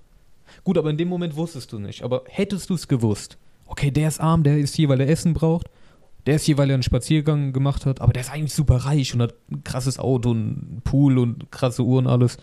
Gut, 0.64 0.76
aber 0.76 0.90
in 0.90 0.98
dem 0.98 1.08
Moment 1.08 1.34
wusstest 1.36 1.72
du 1.72 1.78
nicht. 1.78 2.02
Aber 2.02 2.22
hättest 2.26 2.68
du 2.70 2.74
es 2.74 2.86
gewusst, 2.88 3.38
okay, 3.72 3.90
der 3.90 4.06
ist 4.08 4.20
arm, 4.20 4.42
der 4.42 4.58
ist 4.58 4.74
hier, 4.76 4.90
weil 4.90 5.00
er 5.00 5.08
Essen 5.08 5.32
braucht, 5.32 5.66
der 6.26 6.36
ist 6.36 6.44
hier, 6.44 6.58
weil 6.58 6.68
er 6.70 6.74
einen 6.74 6.82
Spaziergang 6.82 7.54
gemacht 7.54 7.86
hat, 7.86 8.02
aber 8.02 8.12
der 8.12 8.20
ist 8.20 8.30
eigentlich 8.30 8.52
super 8.54 8.76
reich 8.76 9.14
und 9.14 9.22
hat 9.22 9.34
ein 9.50 9.64
krasses 9.64 9.98
Auto 9.98 10.30
und 10.30 10.38
einen 10.38 10.82
Pool 10.84 11.18
und 11.18 11.50
krasse 11.50 11.82
Uhren, 11.82 12.06
alles. 12.06 12.36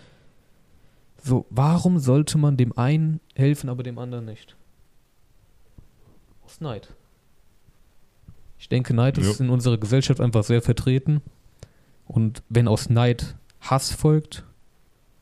So, 1.24 1.46
warum 1.52 2.00
sollte 2.00 2.39
man 2.39 2.58
dem 2.58 2.76
einen 2.78 3.20
helfen, 3.36 3.70
aber 3.70 3.84
dem 3.84 4.00
anderen 4.00 4.26
nicht? 4.26 4.56
Aus 6.44 6.60
Neid. 6.62 6.89
Ich 8.58 8.68
denke, 8.68 8.96
Neid 8.96 9.18
ist 9.20 9.39
Ja. 9.39 9.46
in 9.46 9.52
unserer 9.52 9.78
Gesellschaft 9.78 10.20
einfach 10.20 10.44
sehr 10.44 10.63
vertreten. 10.63 11.22
Und 12.08 12.42
wenn 12.50 12.68
aus 12.68 12.89
Neid 12.89 13.36
Hass 13.62 13.92
folgt, 13.92 14.44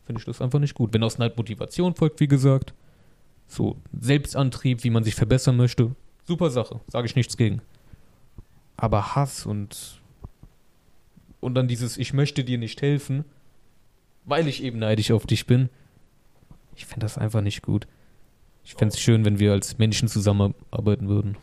finde 0.05 0.19
ich 0.21 0.25
das 0.25 0.41
einfach 0.41 0.59
nicht 0.59 0.73
gut. 0.73 0.93
Wenn 0.93 1.03
aus 1.03 1.17
Neid 1.17 1.35
Motivation 1.37 1.95
folgt, 1.95 2.21
wie 2.21 2.27
gesagt, 2.29 2.73
so 3.47 3.77
Selbstantrieb, 3.97 4.83
wie 4.83 4.89
man 4.89 5.03
sich 5.03 5.15
verbessern 5.15 5.57
möchte, 5.57 5.95
super 6.25 6.49
Sache, 6.49 6.81
sage 6.87 7.07
ich 7.07 7.15
nichts 7.15 7.37
gegen. 7.37 7.61
Aber 8.75 9.15
Hass 9.15 9.45
und 9.45 10.01
und 11.39 11.55
dann 11.55 11.67
dieses 11.67 11.97
ich 11.97 12.13
möchte 12.13 12.43
dir 12.43 12.57
nicht 12.57 12.81
helfen, 12.81 13.25
weil 14.25 14.47
ich 14.47 14.63
eben 14.63 14.79
neidisch 14.79 15.11
auf 15.11 15.25
dich 15.25 15.47
bin. 15.47 15.69
Ich 16.75 16.85
finde 16.85 17.05
das 17.05 17.17
einfach 17.17 17.41
nicht 17.41 17.63
gut. 17.63 17.87
Ich 18.63 18.75
fände 18.75 18.93
es 18.93 18.99
schön, 18.99 19.23
wenn 19.23 19.39
wir 19.39 19.53
als 19.53 19.77
Menschen 19.77 20.09
zusammenarbeiten 20.09 21.07
würden. 21.07 21.37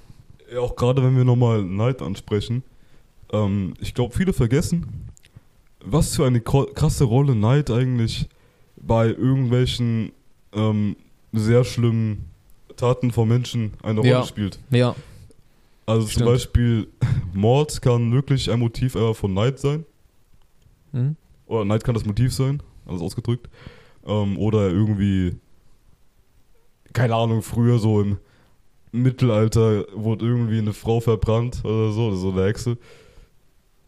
Ja, 0.53 0.61
auch 0.61 0.77
gerade 0.77 1.03
wenn 1.03 1.17
wir 1.17 1.25
nochmal 1.25 1.65
Neid 1.65 2.03
ansprechen. 2.03 2.63
Ähm, 3.33 3.75
ich 3.81 3.95
glaube, 3.95 4.15
viele 4.15 4.33
vergessen, 4.33 5.09
was 5.83 6.15
für 6.15 6.27
eine 6.27 6.41
krasse 6.41 7.05
Rolle 7.05 7.35
Neid 7.35 7.71
eigentlich 7.71 8.29
bei 8.77 9.07
irgendwelchen 9.07 10.13
ähm, 10.53 10.97
sehr 11.35 11.65
schlimmen 11.65 12.31
Taten 12.77 13.11
von 13.13 13.29
Menschen 13.29 13.73
eine 13.83 14.01
Rolle 14.01 14.11
Ja. 14.11 14.23
spielt. 14.25 14.59
Ja, 14.71 14.95
Also 15.87 16.07
Stimmt. 16.09 16.25
zum 16.25 16.33
Beispiel 16.33 16.89
Mord 17.35 17.81
kann 17.83 18.13
wirklich 18.13 18.51
ein 18.51 18.59
Motiv 18.61 18.97
einfach 18.97 19.17
von 19.17 19.35
Neid 19.35 19.59
sein. 19.59 19.85
hm? 20.93 21.17
Oder 21.47 21.65
Neid 21.67 21.85
kann 21.85 21.95
das 21.95 22.05
Motiv 22.07 22.33
sein, 22.35 22.63
alles 22.87 23.03
ausgedrückt. 23.03 23.49
Ähm, 24.07 24.39
oder 24.39 24.71
irgendwie, 24.71 25.37
keine 26.93 27.15
Ahnung, 27.15 27.43
früher 27.43 27.79
so 27.79 28.01
im 28.01 28.19
Mittelalter 28.93 29.85
wurde 29.95 30.25
irgendwie 30.25 30.59
eine 30.59 30.73
Frau 30.73 31.01
verbrannt 31.01 31.63
oder 31.65 31.91
so, 31.93 32.15
so 32.15 32.31
eine 32.31 32.45
Hexe. 32.47 32.79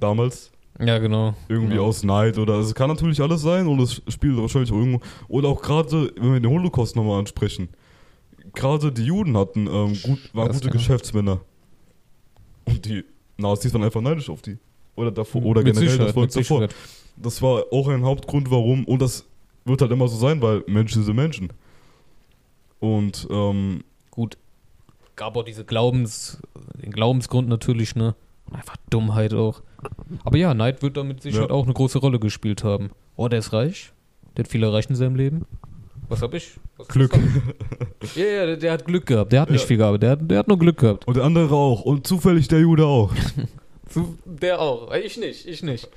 Damals. 0.01 0.51
Ja 0.81 0.99
genau. 0.99 1.35
Irgendwie 1.49 1.75
genau. 1.75 1.87
aus 1.87 2.03
Neid 2.03 2.39
oder 2.39 2.55
es 2.59 2.75
kann 2.75 2.89
natürlich 2.89 3.21
alles 3.21 3.43
sein 3.43 3.67
und 3.67 3.81
es 3.81 4.03
spielt 4.09 4.37
wahrscheinlich 4.37 4.73
auch 4.73 4.77
irgendwo. 4.77 5.01
Oder 5.29 5.49
auch 5.49 5.62
gerade, 5.62 6.12
wenn 6.17 6.33
wir 6.33 6.41
den 6.41 6.51
Holocaust 6.51 6.97
nochmal 6.97 7.19
ansprechen, 7.19 7.69
gerade 8.55 8.93
die 8.93 9.05
Juden 9.05 9.37
hatten 9.37 9.67
ähm, 9.67 9.97
gut, 10.03 10.35
waren 10.35 10.49
Das, 10.49 10.57
gute 10.57 10.69
ja. 10.69 10.73
Geschäftsmänner. 10.73 11.41
Und 12.65 12.85
die 12.85 13.05
Nazis 13.37 13.73
waren 13.73 13.85
einfach 13.85 14.01
neidisch 14.01 14.29
auf 14.29 14.43
die. 14.43 14.59
Oder 14.97 15.11
davor, 15.11 15.45
oder 15.45 15.62
Mit 15.62 15.75
generell 15.75 15.99
das 15.99 16.12
Volk 16.12 16.31
davor. 16.31 16.43
Sicherheit. 16.43 16.75
Das 17.17 17.41
war 17.43 17.65
auch 17.71 17.89
ein 17.89 18.05
Hauptgrund, 18.05 18.51
warum, 18.51 18.85
und 18.85 19.01
das 19.01 19.27
wird 19.65 19.81
halt 19.81 19.91
immer 19.91 20.09
so 20.09 20.17
sein, 20.17 20.41
weil 20.43 20.65
Menschen 20.67 21.03
sind 21.03 21.17
Menschen. 21.17 21.53
Und 22.81 23.27
ähm, 23.31 23.85
Gut, 24.11 24.39
gab 25.17 25.37
auch 25.37 25.43
diese 25.43 25.65
Glaubens, 25.65 26.41
den 26.83 26.93
Glaubensgrund 26.93 27.49
natürlich, 27.49 27.97
ne? 27.97 28.15
Und 28.47 28.57
einfach 28.57 28.77
Dummheit 28.91 29.35
auch. 29.35 29.62
Aber 30.25 30.37
ja, 30.37 30.55
Neid 30.55 30.83
wird 30.83 30.97
damit 30.97 31.23
sicher 31.23 31.43
Ja. 31.43 31.51
auch 31.51 31.65
eine 31.65 31.75
große 31.75 31.99
Rolle 31.99 32.19
gespielt 32.19 32.65
haben. 32.65 32.91
Oh, 33.17 33.29
der 33.29 33.39
ist 33.41 33.53
reich. 33.53 33.93
Der 34.37 34.45
hat 34.45 34.51
viel 34.51 34.62
erreicht 34.62 34.91
in 34.91 34.97
seinem 34.97 35.17
Leben. 35.17 35.47
Was 36.09 36.23
hab 36.23 36.35
ich? 36.35 36.59
Was 36.77 36.89
Glück. 36.89 37.12
Ja, 38.15 38.25
ja, 38.25 38.47
der, 38.47 38.57
der 38.57 38.73
hat 38.73 38.85
Glück 38.85 39.07
gehabt. 39.07 39.33
Der 39.33 39.41
hat 39.41 39.51
nicht 39.51 39.62
Ja. 39.62 39.67
viel 39.67 39.77
gehabt. 39.79 40.03
Der, 40.03 40.11
hat- 40.11 40.31
der 40.31 40.39
hat 40.39 40.49
nur 40.49 40.59
Glück 40.59 40.79
gehabt. 40.79 41.07
Und 41.09 41.17
der 41.17 41.25
andere 41.25 41.55
auch. 41.55 41.83
Und 41.83 42.07
zufällig 42.07 42.47
der 42.49 42.61
Jude 42.61 42.87
auch. 42.87 43.12
Der 44.27 44.61
auch. 44.61 44.93
Ich 44.93 45.17
nicht, 45.17 45.47
ich 45.47 45.62
nicht. 45.62 45.89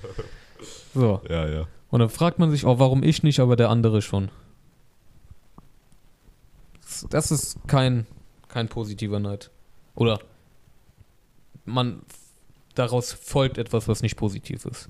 So. 0.94 1.22
Ja, 1.30 1.48
ja. 1.50 1.68
Und 1.89 2.00
dann 2.00 2.10
fragt 2.10 2.39
man 2.39 2.50
sich 2.50 2.63
auch, 2.65 2.80
warum 2.80 3.04
ich 3.04 3.24
nicht, 3.24 3.39
aber 3.39 3.56
der 3.58 3.70
andere 3.70 4.02
schon. 4.02 4.30
Das- 6.82 7.06
Das 7.10 7.32
ist 7.32 7.58
kein, 7.68 8.06
kein 8.47 8.68
positiver 8.70 9.20
Neid. 9.20 9.51
Oder 9.95 10.20
man 11.66 12.01
daraus 12.76 13.11
folgt 13.13 13.57
etwas, 13.57 13.88
was 13.88 14.01
nicht 14.01 14.15
positiv 14.15 14.65
ist. 14.65 14.89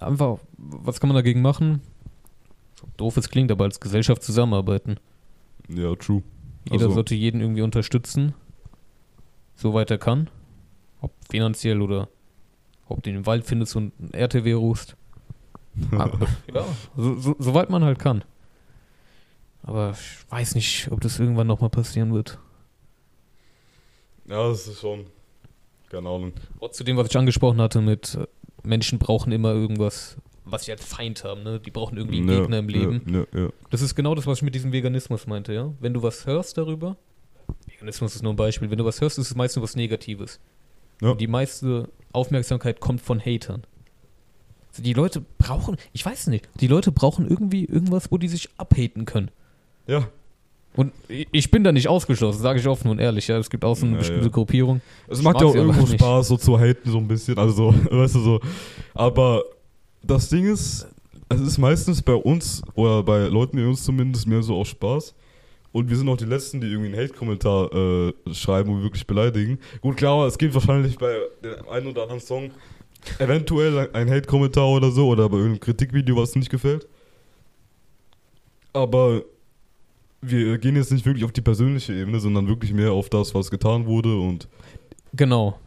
Einfach, 0.00 0.38
was 0.58 1.00
kann 1.00 1.08
man 1.08 1.14
dagegen 1.16 1.40
machen? 1.42 1.80
So 2.80 2.86
doof 2.96 3.16
es 3.16 3.28
klingt, 3.28 3.50
aber 3.50 3.64
als 3.64 3.80
Gesellschaft 3.80 4.22
zusammenarbeiten. 4.22 4.96
Ja, 5.68 5.94
true. 5.96 6.22
Jeder 6.70 6.84
Also- 6.84 6.94
sollte 6.94 7.14
jeden 7.14 7.40
irgendwie 7.40 7.62
unterstützen, 7.62 8.34
soweit 9.54 9.90
er 9.90 9.98
kann. 9.98 10.28
Ob 11.00 11.12
finanziell 11.30 11.82
oder 11.82 12.08
ob 12.86 13.02
du 13.02 13.12
den 13.12 13.26
Wald 13.26 13.44
findest 13.44 13.76
und 13.76 13.98
ein 14.00 14.12
RTW 14.14 14.52
rufst. 14.54 14.96
Aber, 15.90 16.26
ja, 16.52 16.64
so, 16.96 17.16
so, 17.16 17.36
soweit 17.38 17.68
man 17.70 17.82
halt 17.84 17.98
kann. 17.98 18.24
Aber 19.62 19.92
ich 19.92 20.30
weiß 20.30 20.54
nicht, 20.56 20.90
ob 20.90 21.00
das 21.00 21.18
irgendwann 21.18 21.46
nochmal 21.46 21.70
passieren 21.70 22.12
wird. 22.12 22.38
Ja, 24.26 24.48
das 24.48 24.66
ist 24.68 24.80
schon. 24.80 25.06
Keine 25.94 26.08
Ahnung. 26.08 26.32
Zu 26.72 26.84
dem, 26.84 26.96
was 26.96 27.08
ich 27.08 27.16
angesprochen 27.16 27.60
hatte 27.60 27.80
mit 27.80 28.14
äh, 28.16 28.26
Menschen 28.62 28.98
brauchen 28.98 29.32
immer 29.32 29.52
irgendwas, 29.52 30.16
was 30.44 30.64
sie 30.64 30.72
als 30.72 30.84
Feind 30.84 31.24
haben, 31.24 31.42
ne? 31.42 31.60
Die 31.60 31.70
brauchen 31.70 31.96
irgendwie 31.96 32.18
einen 32.18 32.28
Ja, 32.28 32.40
Gegner 32.40 32.58
im 32.58 32.68
Leben. 32.68 33.26
Ja, 33.32 33.40
ja. 33.40 33.48
Das 33.70 33.80
ist 33.80 33.94
genau 33.94 34.14
das, 34.14 34.26
was 34.26 34.38
ich 34.38 34.42
mit 34.42 34.54
diesem 34.54 34.72
Veganismus 34.72 35.26
meinte, 35.26 35.54
ja. 35.54 35.72
Wenn 35.80 35.94
du 35.94 36.02
was 36.02 36.26
hörst 36.26 36.58
darüber, 36.58 36.96
Veganismus 37.66 38.14
ist 38.14 38.22
nur 38.22 38.32
ein 38.32 38.36
Beispiel, 38.36 38.70
wenn 38.70 38.78
du 38.78 38.84
was 38.84 39.00
hörst, 39.00 39.18
ist 39.18 39.28
es 39.30 39.34
meistens 39.34 39.62
was 39.62 39.76
Negatives. 39.76 40.40
Und 41.00 41.20
die 41.20 41.26
meiste 41.26 41.88
Aufmerksamkeit 42.12 42.80
kommt 42.80 43.00
von 43.00 43.20
Hatern. 43.20 43.66
Die 44.78 44.92
Leute 44.92 45.24
brauchen, 45.38 45.76
ich 45.92 46.04
weiß 46.04 46.26
nicht, 46.28 46.48
die 46.60 46.66
Leute 46.66 46.92
brauchen 46.92 47.28
irgendwie 47.28 47.64
irgendwas, 47.64 48.10
wo 48.10 48.18
die 48.18 48.28
sich 48.28 48.48
abhaten 48.58 49.04
können. 49.04 49.30
Ja. 49.86 50.08
Und 50.76 50.92
ich- 51.08 51.50
bin 51.50 51.62
da 51.62 51.70
nicht 51.72 51.86
ausgeschlossen, 51.88 52.42
sage 52.42 52.58
ich 52.58 52.66
offen 52.66 52.90
und 52.90 52.98
ehrlich. 52.98 53.28
Ja, 53.28 53.38
es 53.38 53.48
gibt 53.48 53.64
auch 53.64 53.76
so 53.76 53.86
eine 53.86 53.92
Ja, 53.94 53.98
bestimmte 53.98 54.24
ja. 54.24 54.30
Gruppierung. 54.30 54.80
Es 55.08 55.22
macht 55.22 55.40
ja 55.40 55.46
auch 55.46 55.54
irgendwo. 55.54 55.86
Spaß, 55.86 56.28
so 56.28 56.36
zu 56.36 56.58
haten, 56.58 56.90
so 56.90 56.98
ein 56.98 57.06
bisschen. 57.06 57.38
Also 57.38 57.70
so, 57.72 57.74
weißt 57.90 58.14
du 58.16 58.20
so. 58.20 58.40
Aber 58.92 59.44
das 60.02 60.28
Ding 60.28 60.44
ist, 60.52 60.86
es 61.28 61.40
ist 61.40 61.58
meistens 61.58 62.02
bei 62.02 62.14
uns, 62.14 62.60
oder 62.74 63.02
bei 63.02 63.26
Leuten 63.28 63.56
wie 63.58 63.64
uns 63.64 63.84
zumindest, 63.84 64.26
mehr 64.26 64.42
so 64.42 64.56
auch 64.56 64.66
Spaß. 64.66 65.14
Und 65.70 65.90
wir 65.90 65.96
sind 65.96 66.08
auch 66.08 66.16
die 66.16 66.24
Letzten, 66.24 66.60
die 66.60 66.68
irgendwie 66.68 66.92
einen 66.92 67.02
Hate-Kommentar 67.04 67.72
äh, 67.72 68.12
schreiben 68.32 68.70
und 68.74 68.82
wirklich 68.82 69.06
beleidigen. 69.06 69.58
Gut, 69.80 69.96
klar, 69.96 70.26
es 70.26 70.38
gibt 70.38 70.54
wahrscheinlich 70.54 70.96
bei 70.98 71.16
dem 71.42 71.68
einen 71.68 71.86
oder 71.88 72.02
anderen 72.02 72.20
Song 72.20 72.50
eventuell 73.18 73.90
ein 73.92 74.08
Hate-Kommentar 74.10 74.68
oder 74.68 74.90
so 74.90 75.08
oder 75.08 75.28
bei 75.28 75.36
irgendeinem 75.36 75.60
Kritikvideo, 75.60 76.16
was 76.16 76.34
nicht 76.36 76.48
gefällt. 76.50 76.86
Aber 78.72 79.22
wir 80.30 80.58
gehen 80.58 80.76
jetzt 80.76 80.92
nicht 80.92 81.04
wirklich 81.06 81.24
auf 81.24 81.32
die 81.32 81.40
persönliche 81.40 81.92
Ebene, 81.92 82.20
sondern 82.20 82.46
wirklich 82.48 82.72
mehr 82.72 82.92
auf 82.92 83.08
das, 83.10 83.34
was 83.34 83.50
getan 83.50 83.86
wurde 83.86 84.16
und 84.16 84.48
Genau. 85.12 85.58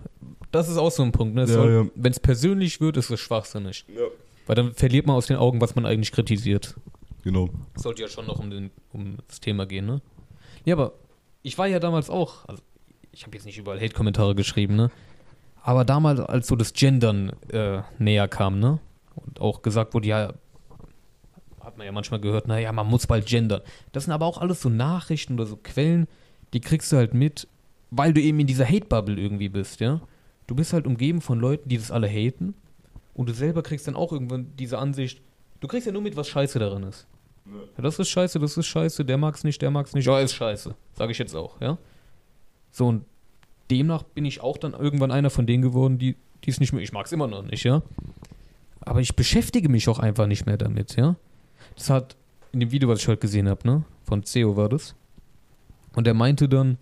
Das 0.51 0.70
ist 0.70 0.78
auch 0.78 0.91
so 0.91 1.03
ein 1.03 1.12
Punkt. 1.12 1.36
Ne? 1.36 1.45
Ja, 1.45 1.70
ja. 1.70 1.86
Wenn 1.95 2.12
es 2.12 2.20
persönlich 2.20 2.80
wird, 2.82 2.97
ist 2.97 3.10
es 3.10 3.20
schwachsinnig. 3.20 3.86
ja, 3.93 4.03
Weil 4.45 4.55
dann 4.55 4.74
verliert 4.74 5.05
man 5.05 5.16
aus 5.16 5.28
den 5.28 5.38
Augen, 5.38 5.62
was 5.62 5.76
man 5.76 5.86
eigentlich 5.86 6.12
kritisiert. 6.12 6.76
genau. 7.24 7.49
Es 7.76 7.84
sollte 7.84 8.01
ja 8.01 8.08
schon 8.08 8.26
noch 8.26 8.39
um, 8.39 8.49
den, 8.49 8.72
um 8.93 9.18
das 9.28 9.39
Thema 9.39 9.66
gehen, 9.66 9.86
ne? 9.86 10.01
Ja, 10.66 10.76
aber 10.76 10.93
ich 11.43 11.58
war 11.58 11.68
ja 11.68 11.80
damals 11.80 12.10
auch, 12.10 12.45
also 12.45 12.62
ich 13.12 13.24
habe 13.26 13.36
jetzt 13.38 13.45
nicht 13.45 13.58
überall 13.58 13.80
Hate-Kommentare 13.80 14.36
geschrieben, 14.36 14.76
ne? 14.76 14.89
Aber 15.64 15.84
damals, 15.86 16.20
als 16.22 16.47
so 16.47 16.55
das 16.55 16.74
Gendern 16.74 17.32
äh, 17.49 17.82
näher 17.99 18.28
kam, 18.28 18.60
ne? 18.60 18.80
Und 19.16 19.39
auch 19.41 19.62
gesagt 19.62 19.93
wurde, 19.93 20.08
ja, 20.08 20.34
hat 21.68 21.78
man 21.78 21.86
ja 21.86 21.91
manchmal 21.91 22.20
gehört, 22.20 22.47
naja, 22.47 22.72
man 22.72 22.88
muss 22.88 23.07
bald 23.07 23.26
gendern. 23.26 23.61
Das 23.91 24.05
sind 24.05 24.13
aber 24.13 24.26
auch 24.26 24.38
alles 24.38 24.61
so 24.61 24.70
Nachrichten 24.70 25.34
oder 25.34 25.45
so 25.45 25.57
Quellen, 25.57 26.07
die 26.53 26.61
kriegst 26.61 26.91
du 26.91 26.95
halt 26.97 27.13
mit, 27.13 27.47
weil 27.91 28.13
du 28.13 28.22
eben 28.22 28.39
in 28.39 28.47
dieser 28.47 28.65
Hate-Bubble 28.65 29.20
irgendwie 29.20 29.49
bist, 29.49 29.80
ja? 29.80 30.01
Du 30.47 30.55
bist 30.55 30.72
halt 30.72 30.88
umgeben 30.88 31.20
von 31.20 31.39
Leuten, 31.39 31.68
die 31.68 31.78
das 31.78 31.91
alle 31.91 32.07
haten 32.07 32.53
und 33.13 33.28
du 33.28 33.34
selber 33.34 33.63
kriegst 33.63 33.86
dann 33.86 33.95
auch 33.95 34.13
irgendwann 34.13 34.53
diese 34.57 34.78
Ansicht, 34.78 35.22
du 35.59 35.68
kriegst 35.68 35.86
ja 35.86 35.91
nur 35.91 36.01
mit, 36.01 36.15
was 36.15 36.30
scheiße 36.30 36.57
daran 36.57 36.84
ist. 36.84 37.05
Ja, 37.45 37.84
das 37.84 37.99
ist 37.99 38.09
scheiße, 38.09 38.39
das 38.39 38.57
ist 38.57 38.65
scheiße, 38.65 39.03
der 39.03 39.18
mag's 39.18 39.43
nicht, 39.43 39.61
der 39.61 39.72
mag's 39.72 39.93
nicht. 39.93 40.05
Ja, 40.05 40.20
ist 40.20 40.34
scheiße. 40.34 40.74
Sage 40.93 41.11
ich 41.11 41.18
jetzt 41.18 41.36
auch, 41.36 41.59
ja. 41.59 41.78
So, 42.72 42.88
und 42.88 43.03
demnach 43.70 44.03
bin 44.03 44.24
ich 44.24 44.41
auch 44.41 44.57
dann 44.57 44.74
irgendwann 44.74 45.11
einer 45.11 45.30
von 45.30 45.45
denen 45.45 45.61
geworden, 45.63 45.97
die 45.97 46.15
die 46.43 46.51
es 46.51 46.59
nicht 46.59 46.72
mehr. 46.72 46.82
Ich 46.82 46.91
mag's 46.91 47.11
immer 47.11 47.28
noch 47.28 47.43
nicht, 47.43 47.63
ja. 47.63 47.82
Aber 48.82 49.01
ich 49.01 49.15
beschäftige 49.15 49.70
mich 49.70 49.89
auch 49.89 49.99
einfach 49.99 50.28
nicht 50.28 50.45
mehr 50.45 50.57
damit, 50.57 50.95
ja. 50.95 51.15
Das 51.78 51.89
hat 51.89 52.17
in 52.51 52.59
dem 52.59 52.71
Video, 52.71 52.89
was 52.89 52.99
ich 52.99 53.07
heute 53.07 53.21
gesehen 53.21 53.47
habe, 53.47 53.65
ne? 53.67 53.84
Von 54.03 54.23
CEO 54.23 54.57
war 54.57 54.67
das. 54.67 54.95
Und 55.95 56.07
er 56.07 56.13
meinte 56.13 56.49
dann, 56.49 56.78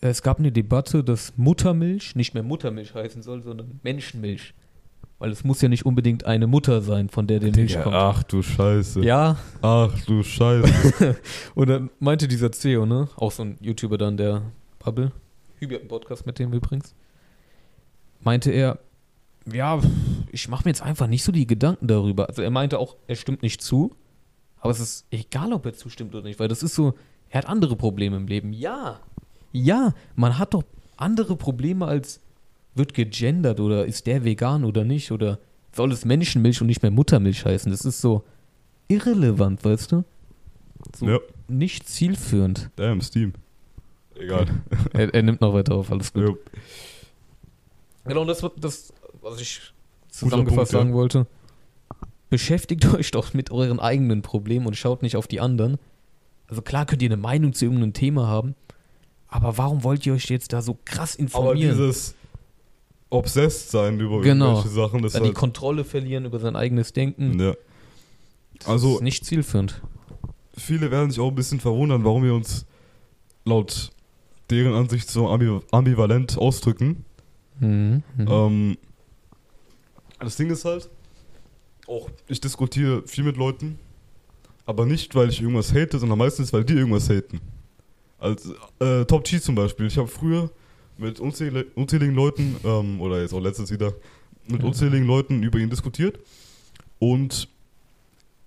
es 0.00 0.22
gab 0.22 0.38
eine 0.38 0.52
Debatte, 0.52 1.02
dass 1.02 1.32
Muttermilch 1.36 2.14
nicht 2.14 2.34
mehr 2.34 2.42
Muttermilch 2.42 2.94
heißen 2.94 3.22
soll, 3.22 3.42
sondern 3.42 3.80
Menschenmilch. 3.82 4.54
Weil 5.18 5.30
es 5.30 5.44
muss 5.44 5.60
ja 5.62 5.68
nicht 5.68 5.86
unbedingt 5.86 6.26
eine 6.26 6.46
Mutter 6.46 6.82
sein, 6.82 7.08
von 7.08 7.26
der 7.26 7.40
die 7.40 7.50
Milch 7.50 7.80
kommt. 7.80 7.94
ach 7.94 8.22
du 8.24 8.42
Scheiße. 8.42 9.00
Ja, 9.02 9.38
Ach 9.62 9.92
du 10.04 10.22
Scheiße. 10.22 11.16
und 11.54 11.68
dann 11.68 11.90
meinte 12.00 12.28
dieser 12.28 12.52
CEO, 12.52 12.84
ne? 12.84 13.08
Auch 13.16 13.32
so 13.32 13.42
ein 13.44 13.56
YouTuber 13.60 13.96
dann, 13.96 14.16
der 14.16 14.42
Bubble. 14.78 15.12
Hübi 15.58 15.74
hat 15.74 15.82
einen 15.82 15.88
Podcast 15.88 16.26
mit 16.26 16.38
dem 16.38 16.52
übrigens. 16.52 16.94
Meinte 18.20 18.50
er, 18.50 18.78
ja, 19.50 19.80
ich 20.30 20.48
mache 20.48 20.64
mir 20.64 20.70
jetzt 20.70 20.82
einfach 20.82 21.06
nicht 21.06 21.22
so 21.22 21.32
die 21.32 21.46
Gedanken 21.46 21.86
darüber. 21.86 22.28
Also 22.28 22.42
er 22.42 22.50
meinte 22.50 22.78
auch, 22.78 22.96
er 23.06 23.16
stimmt 23.16 23.42
nicht 23.42 23.62
zu. 23.62 23.94
Aber 24.64 24.70
es 24.70 24.80
ist 24.80 25.06
egal, 25.10 25.52
ob 25.52 25.66
er 25.66 25.74
zustimmt 25.74 26.14
oder 26.14 26.24
nicht, 26.24 26.40
weil 26.40 26.48
das 26.48 26.62
ist 26.62 26.74
so, 26.74 26.94
er 27.28 27.42
hat 27.42 27.48
andere 27.50 27.76
Probleme 27.76 28.16
im 28.16 28.26
Leben. 28.26 28.54
Ja, 28.54 28.98
ja, 29.52 29.92
man 30.16 30.38
hat 30.38 30.54
doch 30.54 30.64
andere 30.96 31.36
Probleme 31.36 31.86
als 31.86 32.20
wird 32.74 32.94
gegendert 32.94 33.60
oder 33.60 33.84
ist 33.84 34.06
der 34.06 34.24
vegan 34.24 34.64
oder 34.64 34.82
nicht 34.84 35.12
oder 35.12 35.38
soll 35.72 35.92
es 35.92 36.06
Menschenmilch 36.06 36.62
und 36.62 36.68
nicht 36.68 36.80
mehr 36.80 36.90
Muttermilch 36.90 37.44
heißen. 37.44 37.70
Das 37.70 37.84
ist 37.84 38.00
so 38.00 38.24
irrelevant, 38.88 39.62
weißt 39.66 39.92
du? 39.92 40.04
So 40.96 41.06
ja, 41.08 41.18
nicht 41.46 41.86
zielführend. 41.86 42.70
damn, 42.76 43.02
Steam. 43.02 43.34
Egal. 44.14 44.46
Er, 44.94 45.12
er 45.12 45.22
nimmt 45.22 45.42
noch 45.42 45.52
weiter 45.52 45.74
auf, 45.74 45.92
alles 45.92 46.10
gut. 46.10 46.24
Ja. 46.24 46.34
Genau, 48.06 48.22
und 48.22 48.28
das 48.28 48.42
wird 48.42 48.52
das, 48.64 48.94
was 49.20 49.40
ich 49.42 49.60
Punkt, 49.60 50.14
zusammengefasst 50.14 50.72
ja. 50.72 50.78
sagen 50.78 50.94
wollte. 50.94 51.26
Beschäftigt 52.34 52.84
euch 52.94 53.12
doch 53.12 53.32
mit 53.32 53.52
euren 53.52 53.78
eigenen 53.78 54.22
Problemen 54.22 54.66
und 54.66 54.76
schaut 54.76 55.02
nicht 55.02 55.14
auf 55.14 55.28
die 55.28 55.38
anderen. 55.40 55.78
Also 56.48 56.62
klar 56.62 56.84
könnt 56.84 57.00
ihr 57.00 57.06
eine 57.08 57.16
Meinung 57.16 57.52
zu 57.52 57.64
irgendeinem 57.64 57.92
Thema 57.92 58.26
haben, 58.26 58.56
aber 59.28 59.56
warum 59.56 59.84
wollt 59.84 60.04
ihr 60.04 60.14
euch 60.14 60.24
jetzt 60.30 60.52
da 60.52 60.60
so 60.62 60.76
krass 60.84 61.14
Aber 61.14 61.22
informieren? 61.22 61.70
dieses 61.78 62.16
obsessed 63.10 63.70
sein 63.70 64.00
über 64.00 64.20
Genau. 64.20 64.46
irgendwelche 64.56 64.74
Sachen, 64.74 65.02
das 65.02 65.12
da 65.12 65.18
ist 65.18 65.22
die 65.22 65.28
halt, 65.28 65.36
Kontrolle 65.36 65.84
verlieren 65.84 66.24
über 66.24 66.40
sein 66.40 66.56
eigenes 66.56 66.92
Denken. 66.92 67.38
ja. 67.38 67.54
Das 68.58 68.68
Also- 68.68 68.96
ist 68.96 69.02
nicht 69.02 69.24
zielführend. 69.24 69.80
Viele 70.56 70.90
werden 70.90 71.10
sich 71.10 71.20
auch 71.20 71.28
ein 71.28 71.34
bisschen 71.36 71.60
verwundern, 71.60 72.04
warum 72.04 72.24
wir 72.24 72.34
uns 72.34 72.66
laut 73.44 73.90
deren 74.50 74.74
Ansicht 74.74 75.08
so 75.08 75.28
ambi 75.28 75.60
ambivalent 75.70 76.36
ausdrücken. 76.36 77.04
Mhm. 77.60 78.02
Mhm. 78.16 78.26
Ähm, 78.28 78.76
das 80.18 80.34
Ding 80.36 80.50
ist 80.50 80.64
halt, 80.64 80.90
auch 81.86 82.08
ich 82.28 82.40
diskutiere 82.40 83.02
viel 83.06 83.24
mit 83.24 83.36
Leuten, 83.36 83.78
aber 84.66 84.86
nicht, 84.86 85.14
weil 85.14 85.28
ich 85.28 85.40
irgendwas 85.40 85.72
hate, 85.72 85.98
sondern 85.98 86.18
meistens, 86.18 86.52
weil 86.52 86.64
die 86.64 86.74
irgendwas 86.74 87.08
haten. 87.08 87.40
Als 88.18 88.48
äh, 88.80 89.04
Top 89.04 89.24
G 89.24 89.38
zum 89.38 89.54
Beispiel. 89.54 89.86
Ich 89.86 89.98
habe 89.98 90.08
früher 90.08 90.50
mit 90.96 91.20
unzähli 91.20 91.64
unzähligen 91.74 92.14
Leuten, 92.14 92.56
ähm, 92.64 93.00
oder 93.00 93.20
jetzt 93.20 93.34
auch 93.34 93.40
letztens 93.40 93.70
wieder, 93.70 93.92
mit 94.46 94.62
unzähligen 94.62 95.06
Leuten 95.06 95.42
über 95.42 95.58
ihn 95.58 95.70
diskutiert. 95.70 96.18
Und 96.98 97.48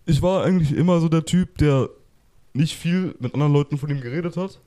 ich 0.05 0.21
war 0.21 0.43
eigentlich 0.43 0.71
immer 0.71 0.99
so 0.99 1.09
der 1.09 1.25
Typ, 1.25 1.57
der 1.57 1.89
nicht 2.53 2.75
viel 2.75 3.15
mit 3.19 3.33
anderen 3.33 3.53
Leuten 3.53 3.77
von 3.77 3.89
ihm 3.89 4.01
geredet 4.01 4.37
hat. 4.37 4.59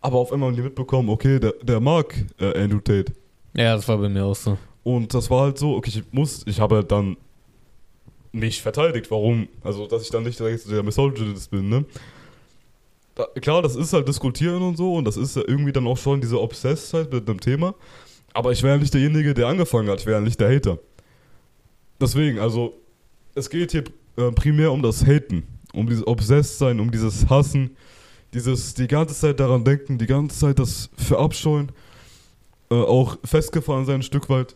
Aber 0.00 0.18
auf 0.18 0.32
einmal 0.32 0.48
haben 0.48 0.56
die 0.56 0.62
mitbekommen, 0.62 1.08
okay, 1.08 1.38
der, 1.38 1.52
der 1.62 1.80
mag 1.80 2.14
äh, 2.40 2.62
Andrew 2.62 2.80
Tate. 2.80 3.12
ja, 3.54 3.74
das 3.74 3.86
war 3.88 3.98
bei 3.98 4.08
mir 4.08 4.24
auch 4.24 4.34
so. 4.34 4.56
Und 4.84 5.12
das 5.12 5.28
war 5.30 5.42
halt 5.42 5.58
so, 5.58 5.76
okay, 5.76 5.90
ich 5.90 6.02
muss, 6.12 6.46
ich 6.46 6.60
habe 6.60 6.84
dann 6.84 7.16
nicht 8.38 8.62
verteidigt, 8.62 9.10
warum, 9.10 9.48
also 9.62 9.86
dass 9.86 10.02
ich 10.02 10.10
dann 10.10 10.24
nicht 10.24 10.38
direkt 10.38 10.70
der 10.70 10.82
Misogynist 10.82 11.50
bin, 11.50 11.68
ne? 11.68 11.84
Da, 13.14 13.26
klar, 13.40 13.62
das 13.62 13.74
ist 13.74 13.92
halt 13.92 14.06
diskutieren 14.06 14.62
und 14.62 14.76
so 14.76 14.94
und 14.94 15.04
das 15.04 15.16
ist 15.16 15.36
ja 15.36 15.42
irgendwie 15.46 15.72
dann 15.72 15.86
auch 15.86 15.98
schon 15.98 16.20
diese 16.20 16.40
Obsessedheit 16.40 17.12
mit 17.12 17.28
einem 17.28 17.40
Thema, 17.40 17.74
aber 18.32 18.52
ich 18.52 18.62
wäre 18.62 18.76
ja 18.76 18.80
nicht 18.80 18.94
derjenige, 18.94 19.34
der 19.34 19.48
angefangen 19.48 19.88
hat, 19.88 20.00
ich 20.00 20.06
wäre 20.06 20.18
ja 20.18 20.24
nicht 20.24 20.40
der 20.40 20.54
Hater. 20.54 20.78
Deswegen, 22.00 22.38
also, 22.38 22.74
es 23.34 23.50
geht 23.50 23.72
hier 23.72 23.84
äh, 24.16 24.30
primär 24.32 24.70
um 24.72 24.82
das 24.82 25.04
Haten, 25.04 25.44
um 25.72 25.88
dieses 25.88 26.06
Obsessed-Sein, 26.06 26.78
um 26.80 26.90
dieses 26.90 27.28
Hassen, 27.28 27.76
dieses 28.34 28.74
die 28.74 28.86
ganze 28.86 29.14
Zeit 29.14 29.40
daran 29.40 29.64
denken, 29.64 29.98
die 29.98 30.06
ganze 30.06 30.38
Zeit 30.38 30.58
das 30.58 30.90
verabscheuen, 30.96 31.72
äh, 32.70 32.74
auch 32.74 33.16
festgefahren 33.24 33.84
sein 33.84 33.96
ein 33.96 34.02
Stück 34.02 34.28
weit. 34.28 34.54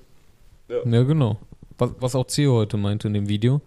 Ja, 0.69 1.03
genau. 1.03 1.39
Was, 1.79 1.91
was 1.99 2.15
auch 2.15 2.27
CEO 2.27 2.53
heute 2.55 2.77
meinte 2.77 3.09
in 3.09 3.15
dem 3.15 3.29
Video. 3.29 3.61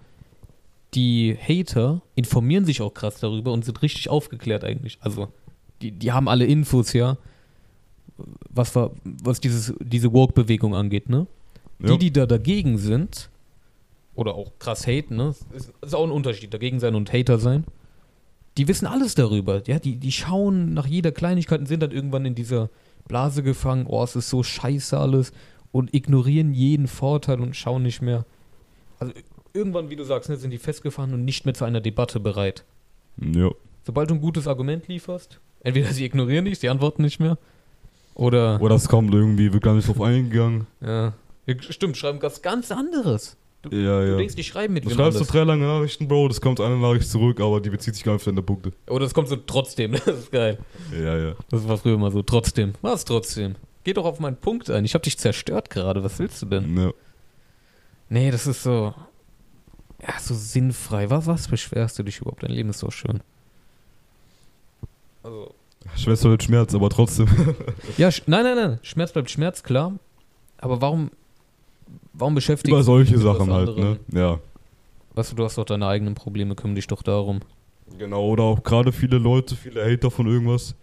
Die 0.96 1.38
Hater 1.38 2.02
informieren 2.16 2.66
sich 2.66 2.82
auch 2.82 2.94
krass 2.94 3.20
darüber 3.20 3.52
und 3.52 3.66
sind 3.66 3.82
richtig 3.82 4.10
aufgeklärt 4.10 4.64
eigentlich. 4.64 4.98
Also, 5.02 5.28
die, 5.82 5.92
die 5.92 6.12
haben 6.12 6.28
alle 6.28 6.46
Infos, 6.46 6.94
ja. 6.94 7.18
Was, 8.50 8.74
war, 8.76 8.92
was 9.04 9.42
dieses, 9.42 9.74
diese 9.82 10.14
Woke-Bewegung 10.14 10.74
angeht, 10.74 11.10
ne? 11.10 11.28
Ja. 11.80 11.92
Die, 11.92 11.98
die 11.98 12.14
da 12.14 12.26
dagegen 12.26 12.78
sind, 12.78 13.30
oder 14.16 14.36
auch 14.36 14.54
krass 14.60 14.88
haten, 14.88 15.18
ne? 15.18 15.36
Ist, 15.54 15.74
ist 15.82 15.94
auch 15.94 16.06
ein 16.06 16.12
Unterschied, 16.12 16.54
dagegen 16.54 16.80
sein 16.80 16.96
und 16.96 17.12
Hater 17.12 17.38
sein. 17.38 17.66
Die 18.58 18.68
wissen 18.70 18.86
alles 18.86 19.16
darüber, 19.16 19.62
ja? 19.68 19.80
Die, 19.80 19.98
die 19.98 20.12
schauen 20.12 20.74
nach 20.74 20.88
jeder 20.88 21.12
Kleinigkeit 21.12 21.60
und 21.60 21.66
sind 21.66 21.84
dann 21.84 21.92
irgendwann 21.92 22.26
in 22.26 22.36
dieser 22.36 22.70
Blase 23.08 23.44
gefangen, 23.44 23.86
oh, 23.88 24.04
es 24.04 24.16
ist 24.16 24.30
so 24.30 24.42
scheiße 24.42 24.98
alles 24.98 25.34
und 25.72 25.94
ignorieren 25.94 26.54
jeden 26.54 26.88
Vorteil 26.88 27.42
und 27.42 27.56
schauen 27.56 27.84
nicht 27.84 28.02
mehr. 28.02 28.26
Also 29.00 29.14
irgendwann, 29.56 29.90
wie 29.90 29.96
du 29.96 30.04
sagst, 30.04 30.30
ne, 30.30 30.38
sind 30.38 30.52
die 30.52 30.58
festgefahren 30.58 31.14
und 31.14 31.26
nicht 31.26 31.46
mehr 31.46 31.54
zu 31.54 31.66
einer 31.66 31.82
Debatte 31.82 32.20
bereit. 32.20 32.64
Ja. 33.18 33.50
Sobald 33.86 34.10
du 34.10 34.16
ein 34.16 34.22
gutes 34.22 34.48
Argument 34.48 34.88
lieferst, 34.88 35.40
entweder 35.62 35.92
sie 35.92 36.06
ignorieren 36.06 36.46
dich, 36.46 36.60
sie 36.60 36.70
antworten 36.70 37.02
nicht 37.02 37.20
mehr, 37.20 37.38
oder 38.16 38.62
Oder 38.62 38.76
es 38.76 38.88
kommt 38.88 39.14
irgendwie, 39.14 39.52
wird 39.52 39.64
gar 39.64 39.74
nicht 39.76 39.88
drauf 39.88 40.02
eingegangen. 40.02 40.68
ja, 40.82 41.14
stimmt, 41.60 41.98
schreiben 41.98 42.20
was 42.22 42.42
ganz 42.42 42.72
anderes. 42.72 43.36
Du, 43.62 43.70
Ja, 43.76 44.00
du 44.02 44.12
ja. 44.12 44.18
denkst, 44.18 44.36
die 44.36 44.44
schreiben 44.44 44.74
mit 44.74 44.86
Du 44.86 44.90
schreibst 44.90 45.20
so 45.20 45.26
drei 45.26 45.44
lange 45.44 45.66
Nachrichten, 45.66 46.08
Bro, 46.08 46.30
das 46.30 46.40
kommt 46.40 46.62
eine 46.62 46.78
Nachricht 46.78 47.10
zurück, 47.10 47.40
aber 47.42 47.60
die 47.60 47.70
bezieht 47.70 47.96
sich 47.96 48.04
gar 48.04 48.14
nicht 48.14 48.22
auf 48.22 48.26
deine 48.26 48.42
Punkte. 48.42 48.72
Oder 48.88 49.06
es 49.06 49.14
kommt 49.14 49.28
so 49.28 49.36
trotzdem, 49.36 49.92
das 50.06 50.08
ist 50.08 50.32
geil. 50.32 50.58
Ja, 50.94 51.18
ja. 51.18 51.34
Das 51.50 51.68
war 51.68 51.78
früher 51.78 51.98
mal 51.98 52.12
so, 52.12 52.22
trotzdem. 52.22 52.74
Was 52.82 53.04
trotzdem? 53.06 53.56
Geh 53.84 53.94
doch 53.94 54.06
auf 54.06 54.20
meinen 54.20 54.38
Punkt 54.38 54.70
ein. 54.70 54.86
Ich 54.86 54.94
hab 54.96 55.04
dich 55.04 55.18
zerstört 55.18 55.70
gerade, 55.70 56.04
was 56.04 56.18
willst 56.20 56.42
du 56.42 56.46
denn? 56.48 56.78
ja. 56.78 56.92
Nee, 58.08 58.30
das 58.32 58.46
ist 58.46 58.62
so. 58.64 58.94
Ja, 60.08 60.20
so 60.20 60.36
sinnfrei. 60.36 61.10
Was, 61.10 61.26
was 61.26 61.48
beschwerst 61.48 61.98
du 61.98 62.04
dich 62.04 62.20
überhaupt? 62.20 62.44
Dein 62.44 62.52
Leben 62.52 62.70
ist 62.70 62.80
so 62.80 62.92
schön. 62.92 63.22
Also. 65.24 65.54
Schwester 65.96 66.30
mit 66.30 66.44
Schmerz, 66.44 66.74
aber 66.74 66.90
trotzdem. 66.90 67.28
Ja, 67.98 68.10
nein, 68.28 68.44
nein, 68.44 68.56
nein. 68.56 68.80
Schmerz 68.82 69.12
bleibt 69.14 69.30
Schmerz, 69.30 69.64
klar. 69.64 69.94
Aber 70.58 70.82
warum, 70.82 71.12
warum 72.14 72.36
beschäftigst 72.36 72.72
Über 72.72 72.84
solche 72.84 73.14
dich 73.14 73.24
mit 73.24 73.26
was 73.28 73.38
Sachen 73.38 73.54
halt, 73.54 73.78
ne? 73.78 74.00
Ja. 74.12 74.40
Weißt 75.14 75.32
du, 75.32 75.36
du 75.36 75.44
hast 75.44 75.58
doch 75.58 75.66
deine 75.66 75.88
eigenen 75.88 76.16
Probleme, 76.16 76.56
kümmere 76.56 76.76
dich 76.76 76.88
doch 76.88 77.02
darum. 77.02 77.42
Genau, 77.98 78.26
oder 78.26 78.44
auch 78.44 78.64
gerade 78.64 78.92
viele 78.92 79.18
Leute, 79.18 79.56
viele 79.56 79.84
Hater 79.84 80.12
von 80.12 80.28
irgendwas. 80.28 80.76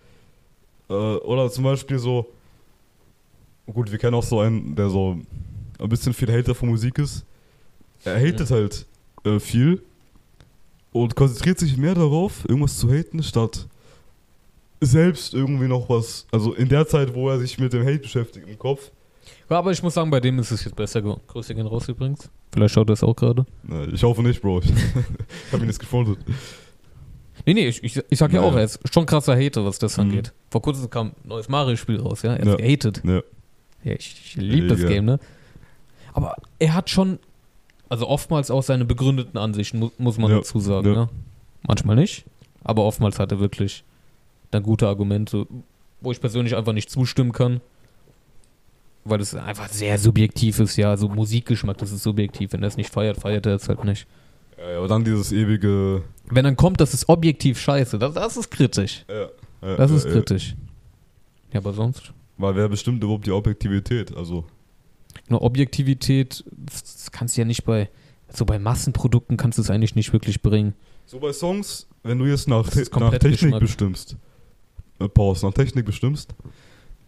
Äh, 0.88 0.92
oder 0.94 1.50
zum 1.50 1.64
Beispiel 1.64 1.98
so. 1.98 2.26
Gut, 3.66 3.90
wir 3.90 3.98
kennen 3.98 4.14
auch 4.14 4.22
so 4.22 4.40
einen, 4.40 4.74
der 4.74 4.88
so 4.88 5.18
ein 5.78 5.88
bisschen 5.88 6.12
viel 6.12 6.32
Hater 6.32 6.54
von 6.54 6.68
Musik 6.68 6.98
ist. 6.98 7.24
Er 8.04 8.16
hatet 8.18 8.50
halt 8.50 8.86
äh, 9.24 9.38
viel 9.40 9.82
und 10.92 11.14
konzentriert 11.16 11.58
sich 11.58 11.76
mehr 11.76 11.94
darauf, 11.94 12.44
irgendwas 12.48 12.78
zu 12.78 12.90
haten, 12.92 13.22
statt 13.22 13.66
selbst 14.80 15.32
irgendwie 15.34 15.68
noch 15.68 15.88
was. 15.88 16.26
Also 16.32 16.54
in 16.54 16.68
der 16.68 16.86
Zeit, 16.86 17.14
wo 17.14 17.28
er 17.30 17.38
sich 17.38 17.58
mit 17.58 17.72
dem 17.72 17.84
Hate 17.84 17.98
beschäftigt 18.00 18.48
im 18.48 18.58
Kopf. 18.58 18.90
Ja, 19.48 19.58
aber 19.58 19.70
ich 19.70 19.82
muss 19.82 19.94
sagen, 19.94 20.10
bei 20.10 20.18
dem 20.20 20.38
ist 20.38 20.50
es 20.50 20.64
jetzt 20.64 20.74
besser 20.74 21.00
geworden. 21.02 21.20
Grüße 21.28 21.54
gehen 21.54 21.66
raus 21.66 21.88
übrigens. 21.88 22.28
Vielleicht 22.52 22.74
schaut 22.74 22.88
er 22.90 22.94
es 22.94 23.02
auch 23.02 23.14
gerade. 23.14 23.46
Ne, 23.62 23.88
Ich 23.92 24.02
hoffe 24.02 24.22
nicht, 24.22 24.40
Bro. 24.42 24.60
Ich 25.46 25.52
habe 25.52 25.62
ihn 25.62 25.68
jetzt 25.68 25.78
gefunden. 25.78 26.16
Nee, 27.46 27.54
nee, 27.54 27.68
ich, 27.68 27.82
ich, 27.82 28.00
ich 28.08 28.18
sag 28.18 28.32
ja 28.32 28.40
Naja. 28.40 28.52
auch, 28.52 28.56
er 28.56 28.64
ist 28.64 28.80
schon 28.92 29.06
krasser 29.06 29.36
Hater, 29.36 29.64
was 29.64 29.78
das 29.78 29.96
Mhm. 29.96 30.02
angeht. 30.04 30.32
Vor 30.50 30.62
kurzem 30.62 30.88
kam 30.90 31.08
ein 31.08 31.14
neues 31.28 31.48
Mario-Spiel 31.48 32.00
raus, 32.00 32.22
ja. 32.22 32.34
Er 32.34 32.44
Ja. 32.46 32.52
ist 32.54 32.58
gehatet. 32.58 33.02
Ja. 33.04 33.20
Ja, 33.84 33.92
ich, 33.94 34.22
ich 34.24 34.36
liebe 34.36 34.68
das 34.68 34.80
Ja. 34.80 34.88
Game, 34.88 35.04
ne? 35.04 35.18
Aber 36.12 36.34
er 36.58 36.74
hat 36.74 36.90
schon, 36.90 37.18
also 37.92 38.08
oftmals 38.08 38.50
auch 38.50 38.62
seine 38.62 38.86
begründeten 38.86 39.38
Ansichten, 39.38 39.78
mu 39.78 39.90
muss 39.98 40.16
man 40.16 40.30
Ja. 40.30 40.38
dazu 40.38 40.58
sagen, 40.60 40.86
Ja. 40.88 40.94
ne? 40.94 41.08
Manchmal 41.68 41.96
nicht, 41.96 42.24
aber 42.64 42.84
oftmals 42.84 43.18
hat 43.18 43.30
er 43.32 43.38
wirklich 43.38 43.84
dann 44.50 44.62
gute 44.62 44.88
Argumente, 44.88 45.46
wo 46.00 46.10
ich 46.10 46.18
persönlich 46.20 46.56
einfach 46.56 46.72
nicht 46.72 46.88
zustimmen 46.90 47.32
kann. 47.32 47.60
Weil 49.04 49.20
es 49.20 49.34
einfach 49.34 49.68
sehr 49.68 49.98
subjektiv 49.98 50.58
ist, 50.60 50.76
ja. 50.76 50.88
Also 50.90 51.08
Musikgeschmack, 51.08 51.76
das 51.78 51.92
ist 51.92 52.02
subjektiv. 52.04 52.52
Wenn 52.52 52.62
er 52.62 52.68
es 52.68 52.76
nicht 52.76 52.90
feiert, 52.90 53.18
feiert 53.18 53.44
er 53.46 53.56
es 53.56 53.68
halt 53.68 53.84
nicht. 53.84 54.06
Ja, 54.58 54.70
ja, 54.70 54.78
aber 54.78 54.88
dann 54.88 55.04
dieses 55.04 55.30
ewige. 55.32 56.02
Wenn 56.30 56.44
dann 56.44 56.56
kommt, 56.56 56.80
das 56.80 56.94
ist 56.94 57.08
objektiv 57.08 57.58
scheiße, 57.60 57.98
das, 57.98 58.14
das 58.14 58.36
ist 58.36 58.50
kritisch. 58.50 59.04
Ja, 59.08 59.76
Das 59.76 59.90
ist 59.90 60.06
kritisch. 60.06 60.54
Ja, 61.52 61.60
aber 61.60 61.72
sonst. 61.72 62.12
Weil 62.38 62.54
wer 62.56 62.68
bestimmt 62.68 63.02
überhaupt 63.02 63.26
die 63.26 63.32
Objektivität? 63.32 64.16
Also. 64.16 64.44
Nur 65.28 65.42
Objektivität, 65.42 66.44
das, 66.50 67.10
kannst 67.10 67.36
du 67.36 67.40
ja 67.40 67.44
nicht 67.44 67.64
bei, 67.64 67.88
so 68.28 68.44
bei 68.44 68.58
Massenprodukten 68.58 69.36
kannst 69.36 69.58
du 69.58 69.62
es 69.62 69.70
eigentlich 69.70 69.94
nicht 69.94 70.12
wirklich 70.12 70.42
bringen. 70.42 70.74
So 71.06 71.18
bei 71.18 71.32
Songs, 71.32 71.86
wenn 72.02 72.18
du 72.18 72.26
jetzt 72.26 72.48
nach, 72.48 72.68
Te 72.68 72.84
nach 72.98 73.10
Technik 73.12 73.40
Geschmack. 73.40 73.60
bestimmst, 73.60 74.16
äh, 74.98 75.08
Pause, 75.08 75.46
nach 75.46 75.54
Technik 75.54 75.86
bestimmst, 75.86 76.34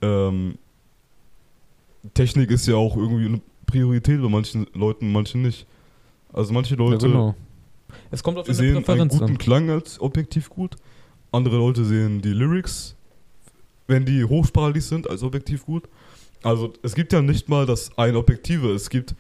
ähm, 0.02 0.58
Technik 2.12 2.50
ist 2.50 2.66
ja 2.66 2.76
auch 2.76 2.96
irgendwie 2.96 3.26
eine 3.26 3.40
Priorität 3.66 4.20
bei 4.20 4.28
manchen 4.28 4.66
Leuten, 4.74 5.10
manchen 5.10 5.42
nicht. 5.42 5.66
Also 6.32 6.52
manche 6.52 6.74
Leute 6.74 7.06
ja, 7.06 7.12
genau. 7.12 7.34
Es 8.10 8.22
kommt 8.22 8.38
auf 8.38 8.46
sehen 8.46 8.76
einen 8.76 8.84
Präferenz 8.84 9.12
guten 9.12 9.24
an. 9.24 9.38
Klang 9.38 9.70
als 9.70 10.00
objektiv 10.00 10.50
gut, 10.50 10.76
andere 11.32 11.56
Leute 11.56 11.84
sehen 11.84 12.20
die 12.20 12.32
Lyrics, 12.32 12.96
wenn 13.86 14.04
die 14.04 14.24
hochsprachig 14.24 14.84
sind, 14.84 15.08
als 15.08 15.22
objektiv 15.22 15.64
gut. 15.64 15.88
Also 16.44 16.72
es 16.82 16.94
gibt 16.94 17.12
ja 17.12 17.22
nicht 17.22 17.48
mal 17.48 17.66
das 17.66 17.96
ein 17.96 18.16
Objektive, 18.16 18.72
es 18.72 18.90
gibt, 18.90 19.14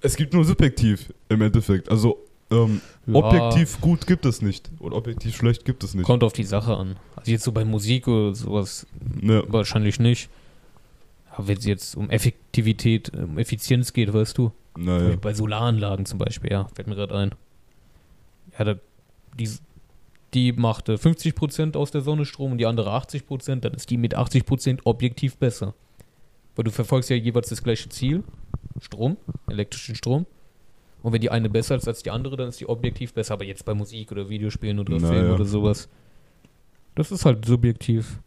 es 0.00 0.16
gibt 0.16 0.34
nur 0.34 0.44
subjektiv 0.44 1.12
im 1.28 1.40
Endeffekt. 1.40 1.88
Also 1.90 2.18
ähm, 2.50 2.80
Ja, 3.06 3.14
Objektiv 3.14 3.80
gut 3.80 4.06
gibt 4.06 4.26
es 4.26 4.42
nicht. 4.42 4.70
Oder 4.80 4.96
objektiv 4.96 5.36
schlecht 5.36 5.64
gibt 5.64 5.82
es 5.84 5.94
nicht. 5.94 6.04
Kommt 6.04 6.22
auf 6.22 6.32
die 6.32 6.44
Sache 6.44 6.76
an. 6.76 6.96
Also 7.16 7.30
jetzt 7.30 7.44
so 7.44 7.52
bei 7.52 7.64
Musik 7.64 8.08
oder 8.08 8.34
sowas 8.34 8.86
Ne, 9.20 9.44
wahrscheinlich 9.48 9.98
nicht. 9.98 10.28
Aber 11.30 11.48
wenn 11.48 11.58
es 11.58 11.64
jetzt 11.64 11.96
um 11.96 12.10
Effektivität, 12.10 13.12
um 13.14 13.38
Effizienz 13.38 13.92
geht, 13.92 14.12
weißt 14.12 14.36
du, 14.38 14.52
naja. 14.76 15.16
bei 15.16 15.34
Solaranlagen 15.34 16.06
zum 16.06 16.18
Beispiel, 16.18 16.50
ja, 16.50 16.68
fällt 16.74 16.88
mir 16.88 16.94
gerade 16.94 17.14
ein. 17.16 17.34
Ja, 18.58 18.64
da, 18.64 18.74
die, 19.38 19.50
die 20.34 20.52
macht 20.52 20.88
äh, 20.88 20.94
50% 20.94 21.76
aus 21.76 21.90
der 21.90 22.00
Sonne 22.00 22.24
Strom 22.24 22.52
und 22.52 22.58
die 22.58 22.66
andere 22.66 22.90
80%, 22.90 23.56
dann 23.56 23.74
ist 23.74 23.90
die 23.90 23.98
mit 23.98 24.16
80% 24.16 24.80
objektiv 24.84 25.36
besser. 25.36 25.74
Weil 26.56 26.64
du 26.64 26.70
verfolgst 26.70 27.10
ja 27.10 27.16
jeweils 27.16 27.50
das 27.50 27.62
gleiche 27.62 27.88
Ziel, 27.90 28.24
Strom, 28.80 29.16
elektrischen 29.48 29.94
Strom. 29.94 30.26
Und 31.02 31.12
wenn 31.12 31.20
die 31.20 31.30
eine 31.30 31.48
besser 31.48 31.76
ist 31.76 31.86
als 31.86 32.02
die 32.02 32.10
andere, 32.10 32.36
dann 32.36 32.48
ist 32.48 32.60
die 32.60 32.68
objektiv 32.68 33.14
besser. 33.14 33.34
Aber 33.34 33.44
jetzt 33.44 33.64
bei 33.64 33.74
Musik 33.74 34.10
oder 34.10 34.28
Videospielen 34.28 34.78
oder 34.78 34.96
Na 34.98 35.08
Film 35.08 35.26
ja. 35.26 35.34
oder 35.34 35.44
sowas, 35.44 35.88
das 36.94 37.12
ist 37.12 37.24
halt 37.24 37.44
subjektiv. 37.44 38.20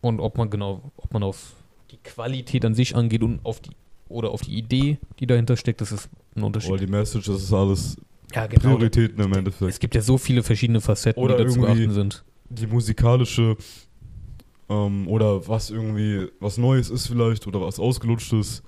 Und 0.00 0.20
ob 0.20 0.36
man 0.36 0.50
genau, 0.50 0.92
ob 0.96 1.12
man 1.12 1.22
auf 1.22 1.54
die 1.92 1.96
Qualität 1.98 2.64
an 2.64 2.74
sich 2.74 2.96
angeht 2.96 3.22
und 3.22 3.40
auf 3.44 3.60
die 3.60 3.70
oder 4.08 4.30
auf 4.30 4.42
die 4.42 4.58
Idee, 4.58 4.98
die 5.20 5.26
dahinter 5.26 5.56
steckt, 5.56 5.80
das 5.80 5.92
ist 5.92 6.10
ein 6.36 6.42
Unterschied. 6.42 6.72
Oder 6.72 6.84
die 6.84 6.90
Message, 6.90 7.26
das 7.26 7.42
ist 7.42 7.52
alles 7.52 7.96
ja, 8.34 8.46
genau. 8.46 8.62
Prioritäten 8.62 9.20
im 9.20 9.30
Es 9.30 9.38
Endeffekt. 9.38 9.80
gibt 9.80 9.94
ja 9.94 10.02
so 10.02 10.18
viele 10.18 10.42
verschiedene 10.42 10.80
Facetten, 10.80 11.22
Oder 11.22 11.36
die 11.36 11.44
da 11.44 11.50
zu 11.50 11.60
beachten 11.60 11.92
sind. 11.92 12.24
Die 12.50 12.66
musikalische 12.66 13.56
ähm, 14.72 15.06
oder 15.08 15.46
was 15.46 15.70
irgendwie 15.70 16.28
was 16.40 16.58
Neues 16.58 16.90
ist 16.90 17.06
vielleicht 17.06 17.46
oder 17.46 17.60
was 17.60 17.78
ausgelutschtes. 17.78 18.62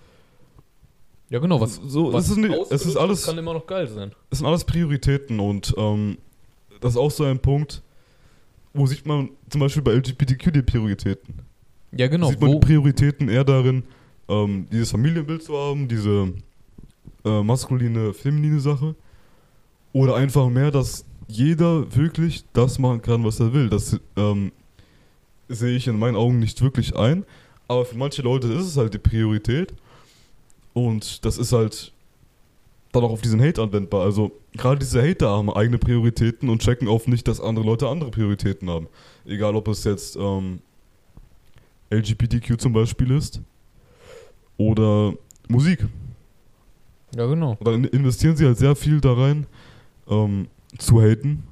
Ja, 1.30 1.38
genau, 1.38 1.60
was, 1.60 1.80
so, 1.86 2.12
was 2.12 2.28
es 2.28 2.36
ist, 2.36 2.72
es 2.72 2.86
ist 2.86 2.96
alles, 2.96 3.24
kann 3.24 3.38
immer 3.38 3.54
noch 3.54 3.66
geil 3.66 3.88
sein. 3.88 4.12
es 4.30 4.38
sind 4.38 4.46
alles 4.46 4.64
Prioritäten 4.64 5.40
und 5.40 5.74
ähm, 5.78 6.18
das 6.80 6.92
ist 6.92 6.98
auch 6.98 7.10
so 7.10 7.24
ein 7.24 7.38
Punkt, 7.38 7.82
wo 8.74 8.86
sieht 8.86 9.06
man 9.06 9.30
zum 9.48 9.60
Beispiel 9.60 9.82
bei 9.82 9.92
LGBTQ 9.92 10.52
die 10.52 10.62
Prioritäten. 10.62 11.34
Ja, 11.96 12.08
genau. 12.08 12.28
sieht 12.28 12.40
man 12.40 12.52
die 12.52 12.58
Prioritäten 12.58 13.28
eher 13.28 13.44
darin, 13.44 13.84
ähm, 14.28 14.66
dieses 14.70 14.90
Familienbild 14.90 15.42
zu 15.42 15.56
haben, 15.56 15.88
diese 15.88 16.34
äh, 17.24 17.42
maskuline, 17.42 18.12
feminine 18.12 18.60
Sache. 18.60 18.94
Oder 19.92 20.16
einfach 20.16 20.48
mehr, 20.50 20.70
dass 20.70 21.06
jeder 21.28 21.94
wirklich 21.94 22.44
das 22.52 22.78
machen 22.78 23.00
kann, 23.00 23.24
was 23.24 23.40
er 23.40 23.52
will. 23.52 23.70
Das 23.70 23.98
ähm, 24.16 24.52
sehe 25.48 25.76
ich 25.76 25.86
in 25.86 25.98
meinen 25.98 26.16
Augen 26.16 26.38
nicht 26.38 26.62
wirklich 26.62 26.96
ein. 26.96 27.24
Aber 27.68 27.84
für 27.84 27.96
manche 27.96 28.22
Leute 28.22 28.48
ist 28.48 28.66
es 28.66 28.76
halt 28.76 28.94
die 28.94 28.98
Priorität. 28.98 29.72
Und 30.72 31.24
das 31.24 31.38
ist 31.38 31.52
halt 31.52 31.92
dann 32.92 33.04
auch 33.04 33.10
auf 33.10 33.22
diesen 33.22 33.40
Hate 33.40 33.62
anwendbar. 33.62 34.02
Also 34.02 34.32
gerade 34.52 34.78
diese 34.78 35.02
Hater 35.02 35.28
haben 35.28 35.50
eigene 35.50 35.78
Prioritäten 35.78 36.48
und 36.48 36.62
checken 36.62 36.88
auf 36.88 37.06
nicht, 37.06 37.26
dass 37.26 37.40
andere 37.40 37.64
Leute 37.64 37.88
andere 37.88 38.10
Prioritäten 38.10 38.70
haben. 38.70 38.88
Egal 39.24 39.56
ob 39.56 39.68
es 39.68 39.84
jetzt 39.84 40.16
ähm, 40.16 40.60
LGBTQ 41.90 42.60
zum 42.60 42.72
Beispiel 42.72 43.10
ist 43.10 43.40
oder 44.56 45.14
Musik. 45.48 45.86
ja, 47.16 47.26
genau. 47.26 47.56
Und 47.58 47.66
dann 47.66 47.84
investieren 47.84 48.36
sie 48.36 48.46
halt 48.46 48.58
sehr 48.58 48.76
viel 48.76 49.00
da 49.00 49.12
rein, 49.12 49.46
ähm, 50.08 50.48
zu 50.78 51.00
haten 51.00 51.42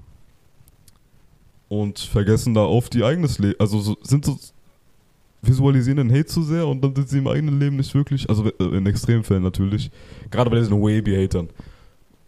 und 1.72 1.98
vergessen 2.00 2.52
da 2.52 2.64
auf 2.64 2.90
die 2.90 3.02
eigenes 3.02 3.38
Leben. 3.38 3.58
Also 3.58 3.80
so, 3.80 3.96
sind 4.02 4.26
so 4.26 4.36
visualisieren 5.40 5.96
den 5.96 6.10
Hate 6.10 6.26
zu 6.26 6.42
sehr 6.42 6.66
und 6.68 6.84
dann 6.84 6.94
sind 6.94 7.08
sie 7.08 7.18
im 7.18 7.26
eigenen 7.26 7.58
Leben 7.58 7.76
nicht 7.76 7.94
wirklich, 7.94 8.28
also 8.28 8.46
äh, 8.46 8.76
in 8.76 8.84
Extremfällen 8.84 9.42
natürlich, 9.42 9.90
gerade 10.30 10.50
bei 10.50 10.58
diesen 10.58 10.78
Waby-Hatern 10.78 11.48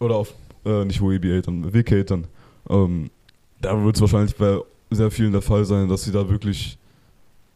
oder 0.01 0.17
auf, 0.17 0.33
äh, 0.65 0.87
nicht 0.87 1.03
Waby-Hatern, 1.03 1.75
Wick-Hatern, 1.75 2.27
ähm, 2.71 3.11
da 3.61 3.85
wird 3.85 3.97
es 3.97 4.01
wahrscheinlich 4.01 4.35
bei 4.35 4.59
sehr 4.91 5.11
vielen 5.11 5.33
der 5.33 5.43
Fall 5.43 5.67
sein, 5.67 5.91
dass 5.91 6.05
sie 6.05 6.13
da 6.13 6.27
wirklich 6.31 6.79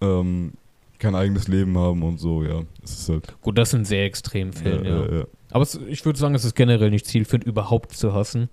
ähm, 0.03 0.53
kein 0.99 1.15
eigenes 1.15 1.49
Leben 1.49 1.79
haben 1.79 2.03
und 2.03 2.19
so, 2.19 2.45
ja. 2.45 2.65
Es 2.85 3.01
ist 3.01 3.09
halt. 3.09 3.41
Gut, 3.41 3.57
das 3.57 3.71
sind 3.71 3.87
sehr 3.87 4.05
extreme 4.05 4.53
Fälle, 4.53 4.87
ja. 4.87 5.05
äh, 5.05 5.21
äh, 5.21 5.27
Aber 5.51 5.63
es, 5.63 5.81
ich 5.89 6.05
würde 6.05 6.19
sagen, 6.19 6.35
es 6.35 6.45
ist 6.45 6.55
generell 6.55 6.91
nicht 6.91 7.07
zielführend, 7.07 7.45
überhaupt 7.45 7.93
zu 7.93 8.13
hassen. 8.13 8.51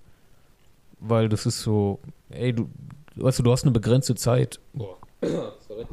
Weil 0.98 1.28
das 1.28 1.44
ist 1.44 1.60
so, 1.60 2.00
ey, 2.30 2.54
du, 2.54 2.70
weißt 3.16 3.38
du, 3.38 3.42
du 3.42 3.52
hast 3.52 3.62
eine 3.64 3.72
begrenzte 3.72 4.14
Zeit. 4.14 4.60
Boah. 4.72 4.96
Sorry. 5.20 5.86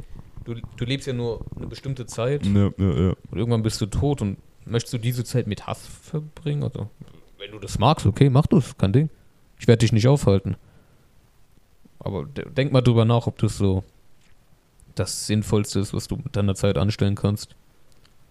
Du, 0.44 0.54
du 0.54 0.84
lebst 0.84 1.06
ja 1.06 1.14
nur 1.14 1.40
eine 1.56 1.66
bestimmte 1.66 2.04
Zeit 2.06 2.44
ja, 2.44 2.70
ja, 2.76 2.92
ja. 2.92 3.14
und 3.30 3.38
irgendwann 3.38 3.62
bist 3.62 3.80
du 3.80 3.86
tot 3.86 4.20
und 4.20 4.36
möchtest 4.66 4.92
du 4.92 4.98
diese 4.98 5.24
Zeit 5.24 5.46
mit 5.46 5.66
Hass 5.66 5.86
verbringen? 5.86 6.62
Also, 6.62 6.90
wenn 7.38 7.50
du 7.50 7.58
das 7.58 7.78
magst, 7.78 8.04
okay, 8.04 8.28
mach 8.28 8.46
das, 8.46 8.76
kein 8.76 8.92
Ding. 8.92 9.08
Ich 9.58 9.66
werde 9.66 9.78
dich 9.80 9.92
nicht 9.92 10.06
aufhalten. 10.06 10.56
Aber 11.98 12.26
de- 12.26 12.50
denk 12.50 12.72
mal 12.72 12.82
drüber 12.82 13.06
nach, 13.06 13.26
ob 13.26 13.38
das 13.38 13.56
so 13.56 13.84
das 14.94 15.26
Sinnvollste 15.26 15.80
ist, 15.80 15.94
was 15.94 16.08
du 16.08 16.16
mit 16.16 16.36
deiner 16.36 16.54
Zeit 16.54 16.76
anstellen 16.76 17.14
kannst. 17.14 17.56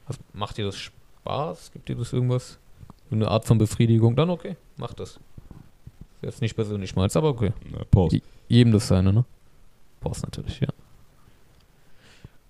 Also, 0.06 0.20
macht 0.34 0.58
dir 0.58 0.66
das 0.66 0.78
Spaß? 0.78 1.72
Gibt 1.72 1.90
dir 1.90 1.96
das 1.96 2.14
irgendwas? 2.14 2.60
Eine 3.10 3.28
Art 3.28 3.46
von 3.46 3.58
Befriedigung? 3.58 4.16
Dann 4.16 4.30
okay, 4.30 4.56
mach 4.78 4.94
das. 4.94 5.20
Jetzt 6.24 6.42
nicht 6.42 6.56
persönlich 6.56 6.96
meins, 6.96 7.16
aber 7.18 7.30
okay. 7.30 7.52
ja 7.72 7.84
Pause. 7.92 8.22
Jedem 8.48 8.72
das 8.72 8.88
seine, 8.88 9.12
ne? 9.12 9.26
Brauchst 10.00 10.24
natürlich, 10.24 10.60
ja. 10.60 10.70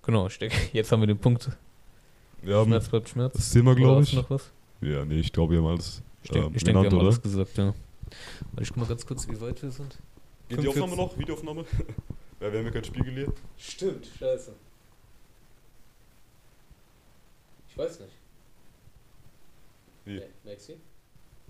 Genau, 0.04 0.28
ich 0.28 0.38
denke, 0.38 0.56
jetzt 0.74 0.92
haben 0.92 1.02
wir 1.02 1.08
den 1.08 1.18
Punkt. 1.18 1.50
Haben 2.46 2.66
Schmerz 2.66 2.90
bleibt 2.90 3.10
Schmerz. 3.10 3.34
das 3.34 3.52
Thema, 3.52 3.74
glaube 3.74 4.04
ich. 4.04 4.14
noch 4.14 4.30
was? 4.30 4.52
Ja, 4.82 5.06
nee, 5.06 5.20
ich 5.20 5.32
glaube, 5.32 5.54
wir 5.54 5.60
haben 5.60 5.68
alles 5.68 6.04
Ich 6.24 6.30
denke, 6.30 6.48
ähm, 6.48 6.54
ich 6.56 6.66
wir 6.66 6.76
haben 6.76 6.88
oder? 6.88 7.00
alles 7.00 7.22
gesagt, 7.22 7.58
ja. 7.58 7.66
Warte, 7.66 8.62
ich 8.62 8.70
guck 8.70 8.78
mal 8.78 8.86
ganz 8.88 9.06
kurz, 9.06 9.28
wie 9.28 9.40
weit 9.40 9.62
wir 9.64 9.72
sind. 9.72 9.98
Geht 10.50 10.60
die 10.60 10.64
45. 10.64 10.84
Aufnahme 10.84 11.02
noch? 11.02 11.18
Videoaufnahme? 11.18 11.66
ja, 12.42 12.52
wir 12.52 12.60
haben 12.60 12.66
ja 12.66 12.72
kein 12.72 12.84
Spiegel 12.84 13.14
hier. 13.14 13.34
Stimmt, 13.58 14.06
scheiße. 14.20 14.54
Ich 17.70 17.78
weiß 17.78 18.02
nicht. 18.02 18.14
Wie? 20.06 20.22
Maxi? 20.46 20.76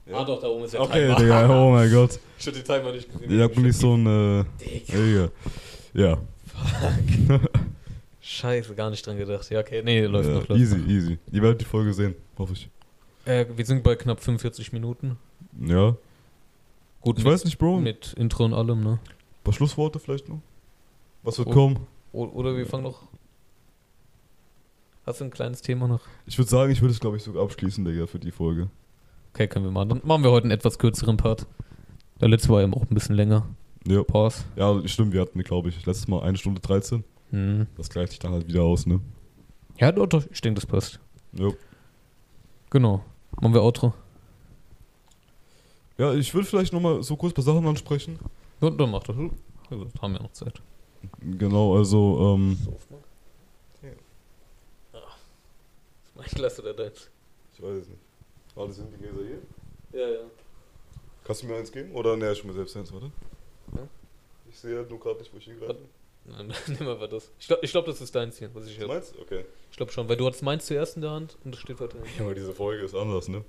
Ja. 0.06 0.18
Ah 0.18 0.24
doch, 0.26 0.42
da 0.42 0.48
oben 0.48 0.66
ist 0.66 0.74
der 0.74 0.82
Okay, 0.82 1.06
Timer. 1.08 1.16
Digga, 1.16 1.50
oh 1.66 1.72
mein 1.72 1.92
Gott. 1.92 2.20
Ich 2.40 2.48
hab 2.48 2.54
den 2.56 2.64
Timer 2.66 2.92
nicht 2.92 3.10
gesehen. 3.12 3.40
Ja, 3.40 3.48
bin 3.48 3.66
ich 3.66 3.78
so 3.78 3.96
ein, 3.96 4.06
äh, 4.06 4.44
Digga. 4.60 5.30
Ja, 5.94 6.18
Scheiße, 8.22 8.74
gar 8.76 8.90
nicht 8.90 9.06
dran 9.06 9.18
gedacht. 9.18 9.50
Ja, 9.50 9.60
okay, 9.60 9.82
nee, 9.84 10.02
läuft 10.06 10.28
ja 10.30 10.36
noch. 10.36 10.48
Läuft 10.48 10.62
easy, 10.62 10.78
noch. 10.78 10.88
easy. 10.88 11.18
Ihr 11.32 11.42
werdet 11.42 11.62
die 11.62 11.66
Folge 11.66 11.94
sehen, 11.94 12.16
hoffe 12.38 12.54
ich. 12.54 12.70
Äh, 13.26 13.46
wir 13.56 13.66
sind 13.66 13.84
bei 13.84 13.96
knapp 13.96 14.20
45 14.22 14.74
Minuten. 14.74 15.18
Ja, 15.60 15.96
Gut, 17.02 17.18
ich 17.20 17.24
mit, 17.26 17.34
weiß 17.34 17.46
nicht, 17.46 17.58
Bro. 17.58 17.80
mit 17.80 18.14
Intro 18.18 18.46
und 18.46 18.54
allem, 18.54 18.82
ne? 18.82 18.92
Ein 19.04 19.44
paar 19.44 19.54
Schlussworte 19.54 20.00
vielleicht 20.00 20.28
noch? 20.30 20.40
Was 21.22 21.38
wird 21.38 21.50
Oh. 21.50 21.52
kommen? 21.54 21.80
O 22.14 22.26
oder 22.26 22.56
wir 22.56 22.66
fangen 22.66 22.84
noch. 22.84 23.04
Hast 25.06 25.20
du 25.20 25.26
ein 25.26 25.32
kleines 25.32 25.62
Thema 25.62 25.88
noch? 25.88 26.02
Ich 26.26 26.38
würde 26.38 26.50
sagen, 26.50 26.72
ich 26.72 26.82
würde 26.82 26.94
es, 26.94 27.00
glaube 27.00 27.18
ich, 27.18 27.24
sogar 27.24 27.44
abschließen, 27.44 27.84
Digga, 27.84 28.06
für 28.08 28.20
die 28.20 28.32
Folge. 28.32 28.70
Okay, 29.34 29.48
können 29.48 29.66
wir 29.66 29.72
machen. 29.72 29.90
Dann 29.90 30.02
machen 30.04 30.24
wir 30.24 30.32
heute 30.32 30.46
einen 30.46 30.52
etwas 30.52 30.78
kürzeren 30.78 31.18
Part. 31.18 31.48
Der 32.22 32.30
letzte 32.30 32.50
war 32.50 32.62
eben 32.62 32.74
auch 32.74 32.84
ein 32.84 32.94
bisschen 32.94 33.16
länger. 33.16 33.48
Ja, 33.88 34.04
Pause. 34.04 34.44
ja 34.56 34.80
stimmt, 34.88 35.12
wir 35.14 35.22
hatten, 35.22 35.42
glaube 35.44 35.70
ich, 35.70 35.86
letztes 35.86 36.08
Mal 36.08 36.22
1 36.22 36.40
Stunde 36.40 36.62
13. 36.62 37.04
Hm. 37.32 37.68
Das 37.76 37.90
gleicht 37.90 38.12
sich 38.12 38.20
dann 38.20 38.32
halt 38.32 38.48
wieder 38.48 38.62
aus, 38.62 38.86
ne? 38.86 39.02
Ja, 39.80 39.92
doch, 39.92 40.06
doch, 40.06 40.24
ich 40.32 40.40
denke, 40.40 40.62
das 40.62 40.66
passt. 40.68 41.00
Ja. 41.34 41.50
Genau. 42.70 43.04
Machen 43.42 43.54
wir 43.54 43.64
Outro. 43.64 43.94
Ja, 45.98 46.14
ich 46.14 46.34
würde 46.34 46.48
vielleicht 46.48 46.72
nochmal 46.72 47.02
so 47.04 47.16
kurz 47.16 47.32
ein 47.32 47.36
paar 47.36 47.44
Sachen 47.44 47.66
ansprechen. 47.68 48.20
Ja, 48.62 48.70
dann 48.70 48.92
mach 48.92 49.04
das. 49.04 49.16
Also, 49.70 49.88
haben 50.02 50.14
wir 50.14 50.22
noch 50.22 50.32
Zeit. 50.32 50.62
Genau, 51.20 51.76
also, 51.76 52.36
ähm, 52.38 52.58
Ich 56.26 56.38
lasse 56.38 56.62
da 56.62 56.72
deins. 56.74 57.10
ich 57.54 57.62
weiß 57.62 57.82
es 57.82 57.90
nicht. 57.90 58.03
Ah, 58.56 58.66
das 58.68 58.76
sind 58.76 58.92
die 58.94 58.98
Gläser 58.98 59.24
hier? 59.26 59.42
Ja, 60.00 60.08
ja. 60.08 60.20
Kannst 61.24 61.44
du 61.44 61.48
mir 61.48 61.56
eins 61.58 61.72
geben? 61.72 61.92
Oder 61.94 62.18
ne, 62.18 62.32
ich 62.32 62.44
mir 62.44 62.54
selbst 62.54 62.76
eins, 62.78 62.92
warte. 62.94 63.12
Ja. 63.76 63.88
Ich 64.50 64.60
sehe 64.60 64.78
halt 64.78 64.90
nur 64.90 65.00
gerade 65.00 65.20
nicht, 65.20 65.34
wo 65.34 65.38
ich 65.38 65.46
hingreife. 65.46 65.78
Nein, 66.26 66.54
nimm 66.68 66.88
einfach 66.88 67.10
das. 67.10 67.32
Ich 67.40 67.48
glaube, 67.48 67.66
ich 67.66 67.72
glaub, 67.72 67.86
das 67.86 68.00
ist 68.02 68.14
deins 68.16 68.38
hier, 68.38 68.54
was 68.54 68.66
ich 68.68 68.76
Du 68.78 68.84
habe. 68.84 68.94
meinst? 68.94 69.18
Okay. 69.20 69.46
Ich 69.72 69.78
glaube 69.78 69.92
schon, 69.92 70.08
weil 70.08 70.18
du 70.18 70.26
hattest 70.26 70.44
meins 70.44 70.66
zuerst 70.66 70.96
in 70.96 71.02
der 71.02 71.12
Hand 71.12 71.38
und 71.44 71.52
das 71.54 71.62
steht 71.62 71.80
weiter. 71.80 71.98
Ja, 72.18 72.26
aber 72.26 72.36
diese 72.36 72.54
Folge 72.54 72.84
ist 72.84 72.96
anders, 72.96 73.28
ne? 73.28 73.44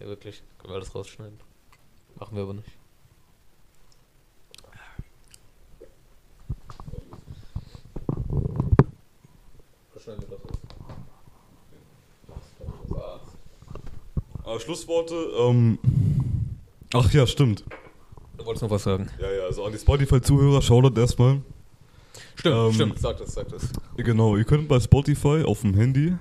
Ja, 0.00 0.06
wirklich. 0.06 0.42
Können 0.58 0.70
wir 0.72 0.76
alles 0.76 0.94
rausschneiden. 0.94 1.38
Machen 2.16 2.36
wir 2.36 2.42
aber 2.44 2.54
nicht. 2.54 2.68
Schneiden 10.00 10.22
wir 10.28 10.38
das 10.38 10.44
raus. 12.90 13.20
Aber 14.44 14.60
Schlussworte, 14.60 15.14
ähm. 15.40 15.78
Ach 16.92 17.12
ja, 17.12 17.26
stimmt. 17.26 17.64
Du 18.36 18.44
wolltest 18.44 18.62
noch 18.62 18.70
was 18.70 18.82
sagen. 18.82 19.08
Ja, 19.20 19.30
ja, 19.32 19.42
also 19.44 19.64
an 19.64 19.72
die 19.72 19.78
Spotify-Zuhörer, 19.78 20.60
Shoutout 20.62 21.00
erstmal. 21.00 21.40
Stimmt, 22.36 22.54
Ähm, 22.56 22.72
stimmt. 22.72 22.98
Sag 22.98 23.18
das, 23.18 23.32
sag 23.34 23.48
das. 23.48 23.70
Genau, 23.96 24.36
ihr 24.36 24.44
könnt 24.44 24.68
bei 24.68 24.78
Spotify 24.80 25.42
auf 25.44 25.62
dem 25.62 25.74
Handy 25.74 26.12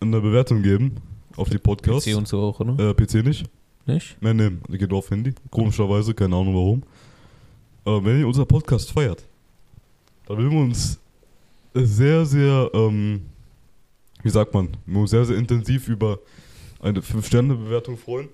eine 0.00 0.20
Bewertung 0.20 0.62
geben 0.62 0.96
auf 1.36 1.48
die 1.50 1.58
Podcasts. 1.58 2.08
PC 2.08 2.16
und 2.16 2.28
so 2.28 2.40
auch, 2.40 2.60
oder? 2.60 2.90
Äh, 2.90 2.94
PC 2.94 3.24
nicht. 3.24 3.44
Nicht? 3.86 4.16
Nein, 4.20 4.36
nein, 4.36 4.62
geht 4.68 4.90
nur 4.90 4.98
auf 4.98 5.10
Handy. 5.10 5.32
Komischerweise, 5.50 6.12
keine 6.14 6.36
Ahnung 6.36 6.54
warum. 6.54 6.82
Äh, 7.84 8.04
wenn 8.04 8.20
ihr 8.20 8.26
unser 8.26 8.44
Podcast 8.44 8.90
feiert, 8.90 9.24
dann 10.26 10.38
würden 10.38 10.50
wir 10.52 10.60
uns 10.60 10.98
sehr, 11.74 12.24
sehr, 12.26 12.70
ähm, 12.74 13.22
wie 14.22 14.30
sagt 14.30 14.52
man, 14.54 14.76
sehr, 15.06 15.24
sehr 15.24 15.36
intensiv 15.36 15.88
über 15.88 16.18
eine 16.80 17.00
5-Sterne-Bewertung 17.00 17.96
freuen. 17.98 18.28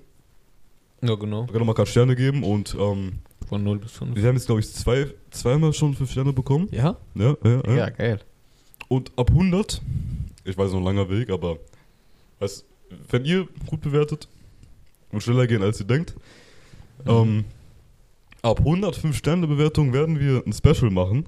Ja, 1.02 1.14
genau. 1.16 1.42
Wir 1.42 1.46
können 1.48 1.58
nochmal 1.60 1.74
gerade 1.74 1.90
Sterne 1.90 2.14
geben 2.16 2.44
und 2.44 2.76
ähm, 2.78 3.18
Von 3.48 3.64
0 3.64 3.78
bis 3.78 3.92
5. 3.92 4.14
wir 4.16 4.28
haben 4.28 4.36
jetzt, 4.36 4.46
glaube 4.46 4.60
ich, 4.60 4.70
zwei, 4.72 5.06
zweimal 5.30 5.72
schon 5.72 5.94
5 5.94 6.10
Sterne 6.10 6.32
bekommen. 6.32 6.68
Ja? 6.70 6.96
Ja, 7.14 7.36
ja, 7.44 7.60
ja. 7.66 7.74
Ja, 7.74 7.90
geil. 7.90 8.20
Und 8.88 9.10
ab 9.16 9.30
100, 9.30 9.80
ich 10.44 10.56
weiß 10.56 10.70
noch 10.72 10.78
ein 10.78 10.84
langer 10.84 11.08
Weg, 11.08 11.30
aber 11.30 11.56
weißt, 12.40 12.64
wenn 13.10 13.24
ihr 13.24 13.48
gut 13.66 13.80
bewertet 13.80 14.28
und 15.10 15.22
schneller 15.22 15.46
gehen, 15.46 15.62
als 15.62 15.80
ihr 15.80 15.86
denkt, 15.86 16.14
Mhm. 17.04 17.10
ähm, 17.10 17.44
ab 18.42 18.60
105 18.60 19.16
Sterne 19.16 19.46
Bewertung 19.48 19.92
werden 19.92 20.20
wir 20.20 20.42
ein 20.46 20.52
Special 20.52 20.90
machen. 20.90 21.26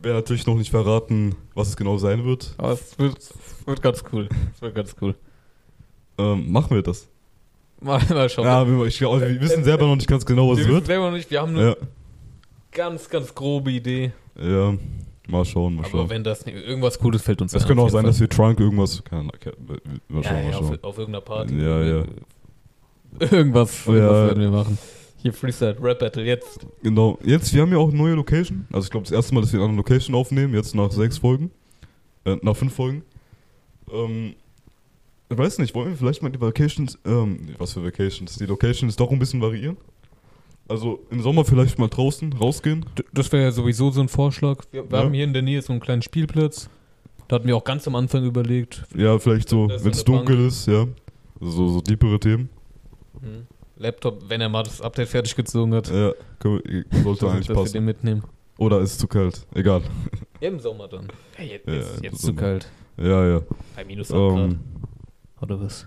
Wer 0.00 0.12
natürlich 0.14 0.46
noch 0.46 0.54
nicht 0.56 0.70
verraten, 0.70 1.34
was 1.54 1.68
es 1.68 1.76
genau 1.76 1.96
sein 1.98 2.24
wird, 2.24 2.54
Aber 2.58 2.72
es 2.72 2.96
wird, 2.98 3.16
wird 3.64 3.82
ganz 3.82 4.04
cool. 4.12 4.28
Es 4.54 4.60
wird 4.62 4.74
ganz 4.76 4.94
cool. 5.00 5.16
Ähm, 6.18 6.50
machen 6.50 6.74
wir 6.74 6.82
das. 6.82 7.08
Mal, 7.80 8.00
mal 8.08 8.28
schauen. 8.28 8.44
Ja, 8.46 8.66
wir, 8.66 8.86
ich, 8.86 9.00
wir 9.00 9.40
wissen 9.40 9.62
selber 9.64 9.86
noch 9.86 9.96
nicht 9.96 10.08
ganz 10.08 10.24
genau, 10.24 10.50
was 10.50 10.58
wir 10.58 10.64
es 10.66 10.70
wird. 10.72 10.86
selber 10.86 11.10
noch 11.10 11.16
nicht, 11.16 11.30
wir 11.30 11.40
haben 11.42 11.56
eine 11.56 11.68
Ja, 11.70 11.76
ganz, 12.72 13.08
ganz 13.08 13.34
grobe 13.34 13.70
Idee. 13.72 14.12
ja, 14.40 14.74
mal 15.28 15.44
schauen, 15.44 15.74
mal 15.76 15.82
Aber 15.82 15.90
schauen. 15.90 16.10
wenn 16.10 16.24
das 16.24 16.42
irgendwas 16.46 16.98
Cooles 16.98 17.20
fällt 17.22 17.42
uns 17.42 17.52
Es 17.54 17.66
könnte 17.66 17.82
auch 17.82 17.88
sein, 17.90 18.00
jeden 18.04 18.06
dass 18.12 18.20
wir 18.20 18.28
Trunk 18.28 18.60
irgendwas. 18.60 19.02
Keine 19.04 19.24
mal 19.24 19.32
Fall. 19.42 19.52
schauen, 19.52 20.24
ja, 20.24 20.32
mal 20.32 20.44
ja, 20.44 20.52
schauen. 20.52 20.64
auf, 20.74 20.84
auf 20.84 20.98
irgendeiner 20.98 21.20
Party. 21.24 21.54
Ja, 21.58 21.82
ja. 21.82 22.04
Irgendwas, 23.18 23.86
irgendwas 23.86 24.26
werden 24.28 24.40
wir 24.42 24.50
machen. 24.50 24.78
Hier 25.22 25.32
Freestyle, 25.32 25.76
Rap 25.80 26.00
Battle, 26.00 26.22
jetzt. 26.24 26.66
Genau. 26.82 27.18
Jetzt, 27.24 27.54
wir 27.54 27.62
haben 27.62 27.72
ja 27.72 27.78
auch 27.78 27.88
eine 27.88 27.96
neue 27.96 28.12
Location. 28.14 28.66
Also 28.70 28.84
ich 28.86 28.90
glaube, 28.90 29.04
das 29.04 29.12
erste 29.12 29.34
Mal, 29.34 29.40
dass 29.40 29.52
wir 29.52 29.58
eine 29.60 29.64
andere 29.70 29.78
Location 29.78 30.14
aufnehmen, 30.14 30.52
jetzt 30.54 30.74
nach 30.74 30.90
sechs 30.92 31.16
Folgen. 31.16 31.50
Äh, 32.26 32.36
nach 32.42 32.54
fünf 32.56 32.74
Folgen. 32.74 33.02
Ähm, 33.90 34.34
ich 35.28 35.38
weiß 35.38 35.58
nicht, 35.58 35.74
wollen 35.74 35.90
wir 35.90 35.96
vielleicht 35.96 36.22
mal 36.22 36.30
die 36.30 36.40
Vacations, 36.40 36.98
ähm, 37.04 37.48
was 37.58 37.72
für 37.72 37.82
Vacations, 37.84 38.36
die 38.36 38.46
Locations 38.46 38.94
doch 38.96 39.10
ein 39.10 39.18
bisschen 39.18 39.40
variieren? 39.40 39.76
Also 40.68 41.00
im 41.10 41.20
Sommer 41.22 41.44
vielleicht 41.44 41.78
mal 41.78 41.88
draußen 41.88 42.32
rausgehen. 42.32 42.84
D- 42.98 43.04
Das 43.12 43.30
wäre 43.32 43.44
ja 43.44 43.52
sowieso 43.52 43.90
so 43.90 44.00
ein 44.00 44.08
Vorschlag. 44.08 44.64
Wir, 44.72 44.88
wir 44.90 44.98
Ja. 44.98 45.04
haben 45.04 45.14
hier 45.14 45.24
in 45.24 45.32
der 45.32 45.42
Nähe 45.42 45.62
so 45.62 45.72
einen 45.72 45.80
kleinen 45.80 46.02
Spielplatz. 46.02 46.68
Da 47.28 47.36
hatten 47.36 47.46
wir 47.46 47.56
auch 47.56 47.64
ganz 47.64 47.86
am 47.86 47.94
Anfang 47.96 48.24
überlegt. 48.24 48.84
Ja, 48.96 49.18
vielleicht 49.18 49.48
so, 49.48 49.68
wenn 49.68 49.92
es 49.92 50.04
dunkel 50.04 50.46
ist, 50.46 50.66
ja. 50.66 50.86
Also 51.40 51.52
so, 51.52 51.68
so 51.68 51.80
deepere 51.80 52.18
Themen. 52.18 52.48
Hm. 53.20 53.46
Laptop, 53.78 54.24
wenn 54.28 54.40
er 54.40 54.48
mal 54.48 54.62
das 54.62 54.80
Update 54.80 55.08
fertig 55.08 55.36
gezogen 55.36 55.74
hat, 55.74 55.88
Ja, 55.90 56.12
können 56.38 56.62
wir, 56.64 56.84
sollte 57.04 57.28
eigentlich 57.30 57.48
passen. 57.48 57.72
den 57.74 57.84
mitnehmen. 57.84 58.22
Oder 58.58 58.80
ist 58.80 58.92
es 58.92 58.98
zu 58.98 59.06
kalt? 59.06 59.46
Egal. 59.54 59.82
Im 60.40 60.58
Sommer 60.58 60.88
dann. 60.88 61.08
Ja, 61.38 61.44
jetzt 61.44 61.66
Ja, 61.66 61.74
jetzt, 61.74 62.02
jetzt 62.02 62.18
zu 62.20 62.26
Sommer. 62.28 62.40
kalt. 62.40 62.70
Ja, 62.96 63.28
ja. 63.28 63.42
Bei 63.76 63.84
minus 63.84 64.10
8 64.10 64.16
Grad. 64.18 64.56
Oder 65.40 65.60
was? 65.60 65.86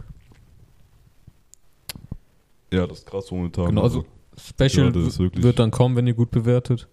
ja, 2.71 2.85
das 2.85 2.99
ist 2.99 3.07
krass 3.07 3.31
momentan. 3.31 3.65
Genau, 3.67 3.81
also 3.83 4.05
Special 4.37 4.93
Ja, 4.95 5.43
wird 5.43 5.59
dann 5.59 5.71
kommen, 5.71 5.95
wenn 5.95 6.05
ihr 6.07 6.13
gut 6.13 6.29
bewertet. 6.31 6.87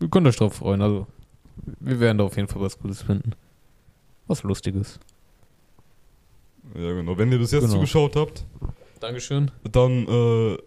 Ihr 0.00 0.08
könnt 0.08 0.26
euch 0.26 0.36
drauf 0.36 0.54
freuen, 0.54 0.82
also 0.82 1.06
wir 1.78 2.00
werden 2.00 2.18
da 2.18 2.24
auf 2.24 2.36
jeden 2.36 2.48
Fall 2.48 2.60
was 2.62 2.78
Gutes 2.78 3.02
finden. 3.02 3.32
Was 4.26 4.42
Lustiges. 4.42 4.98
Ja, 6.74 6.92
genau. 6.92 7.16
Wenn 7.16 7.30
ihr 7.32 7.38
bis 7.38 7.52
jetzt 7.52 7.62
Genau. 7.62 7.74
zugeschaut 7.74 8.16
habt, 8.16 8.44
Dankeschön. 9.00 9.50
dann 9.70 10.06
äh, 10.08 10.58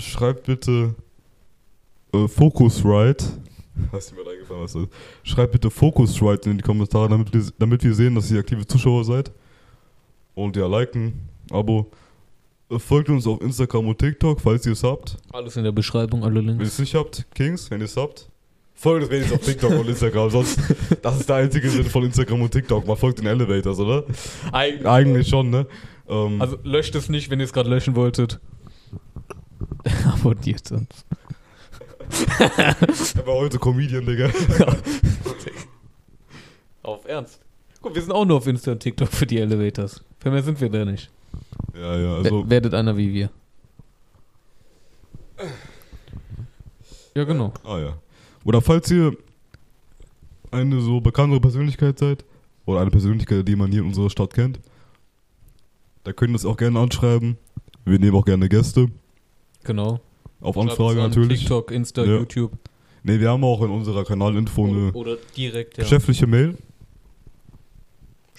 schreibt 0.00 0.44
bitte 0.46 0.94
äh, 2.12 2.26
Focusrite. 2.28 3.24
Hast 3.92 4.10
du 4.10 4.14
mir 4.16 4.30
eingefallen, 4.30 4.62
was 4.62 4.72
das 4.74 4.82
ist? 4.82 4.90
Schreibt 5.22 5.52
bitte 5.52 5.70
Focusrite 5.70 6.50
in 6.50 6.58
die 6.58 6.62
Kommentare, 6.62 7.08
damit 7.08 7.32
wir, 7.32 7.44
damit 7.58 7.82
wir 7.84 7.94
sehen, 7.94 8.14
dass 8.14 8.30
ihr 8.30 8.38
aktive 8.40 8.66
Zuschauer 8.66 9.04
seid. 9.04 9.32
Und 10.34 10.56
ja, 10.56 10.66
liken, 10.66 11.28
Abo. 11.50 11.90
Folgt 12.78 13.08
uns 13.08 13.26
auf 13.26 13.40
Instagram 13.40 13.88
und 13.88 13.98
TikTok, 13.98 14.40
falls 14.40 14.66
ihr 14.66 14.72
es 14.72 14.82
habt. 14.82 15.16
Alles 15.32 15.56
in 15.56 15.64
der 15.64 15.72
Beschreibung, 15.72 16.24
alle 16.24 16.36
Wenn 16.36 16.46
ihr 16.46 16.52
Links. 16.54 16.72
es 16.72 16.78
nicht 16.78 16.94
habt, 16.94 17.26
Kings, 17.34 17.70
wenn 17.70 17.80
ihr 17.80 17.84
es 17.84 17.96
habt. 17.96 18.28
Folgt 18.74 19.02
uns 19.04 19.12
wenigstens 19.12 19.38
auf 19.38 19.44
TikTok 19.46 19.70
und 19.70 19.88
Instagram, 19.88 20.30
sonst 20.30 20.58
das 21.02 21.20
ist 21.20 21.28
der 21.28 21.36
einzige 21.36 21.70
Sinn 21.70 21.84
von 21.84 22.02
Instagram 22.04 22.42
und 22.42 22.50
TikTok. 22.50 22.84
Man 22.86 22.96
folgt 22.96 23.20
den 23.20 23.26
Elevators, 23.26 23.78
oder? 23.78 24.04
Eigentlich. 24.50 24.86
Eigentlich 24.86 25.28
schon, 25.28 25.50
ne? 25.50 25.66
Ähm, 26.08 26.40
Also 26.40 26.58
löscht 26.64 26.94
es 26.96 27.08
nicht, 27.08 27.30
wenn 27.30 27.38
ihr 27.38 27.44
es 27.44 27.52
gerade 27.52 27.70
löschen 27.70 27.94
wolltet. 27.94 28.40
Abonniert 30.12 30.72
uns. 30.72 31.04
er 32.58 33.26
war 33.26 33.34
heute 33.34 33.58
Comedian, 33.58 34.04
Digga. 34.04 34.28
Auf 36.82 37.04
Ernst. 37.06 37.43
Guck, 37.84 37.94
wir 37.94 38.00
sind 38.00 38.12
auch 38.12 38.24
nur 38.24 38.38
auf 38.38 38.46
Insta 38.46 38.72
und 38.72 38.80
TikTok 38.80 39.08
für 39.08 39.26
die 39.26 39.36
Elevators. 39.38 40.02
Für 40.18 40.30
mehr 40.30 40.42
sind 40.42 40.58
wir 40.58 40.70
da 40.70 40.86
nicht. 40.86 41.10
Ja, 41.74 41.94
ja, 41.98 42.14
Also, 42.16 42.48
werdet 42.48 42.72
einer 42.72 42.96
wie 42.96 43.12
wir. 43.12 43.28
Ja, 47.14 47.24
genau. 47.24 47.52
Ah 47.62 47.78
ja. 47.78 47.98
Oder 48.46 48.62
falls 48.62 48.90
ihr 48.90 49.14
eine 50.50 50.80
so 50.80 51.02
bekanntere 51.02 51.40
Persönlichkeit 51.40 51.98
seid, 51.98 52.24
oder 52.64 52.80
eine 52.80 52.90
Persönlichkeit, 52.90 53.46
die 53.46 53.54
man 53.54 53.70
hier 53.70 53.82
in 53.82 53.88
unserer 53.88 54.08
Stadt 54.08 54.32
kennt, 54.32 54.60
Da 56.04 56.12
könnt 56.14 56.30
ihr 56.30 56.34
uns 56.36 56.46
auch 56.46 56.56
gerne 56.56 56.78
anschreiben. 56.80 57.36
Wir 57.84 57.98
nehmen 57.98 58.16
auch 58.16 58.24
gerne 58.24 58.48
Gäste. 58.48 58.88
Genau. 59.62 60.00
Auf 60.40 60.56
Anfrage 60.56 61.02
an, 61.02 61.10
natürlich. 61.10 61.40
TikTok, 61.40 61.70
Insta, 61.70 62.02
Ja. 62.02 62.16
YouTube. 62.16 62.52
Ne, 63.02 63.20
wir 63.20 63.28
haben 63.28 63.44
auch 63.44 63.60
in 63.62 63.70
unserer 63.70 64.04
Kanalinfo 64.04 64.64
eine 64.66 64.88
Oder, 64.92 64.96
oder 65.12 65.16
direkt, 65.36 65.76
ja. 65.76 65.84
geschäftliche 65.84 66.26
Mail 66.26 66.56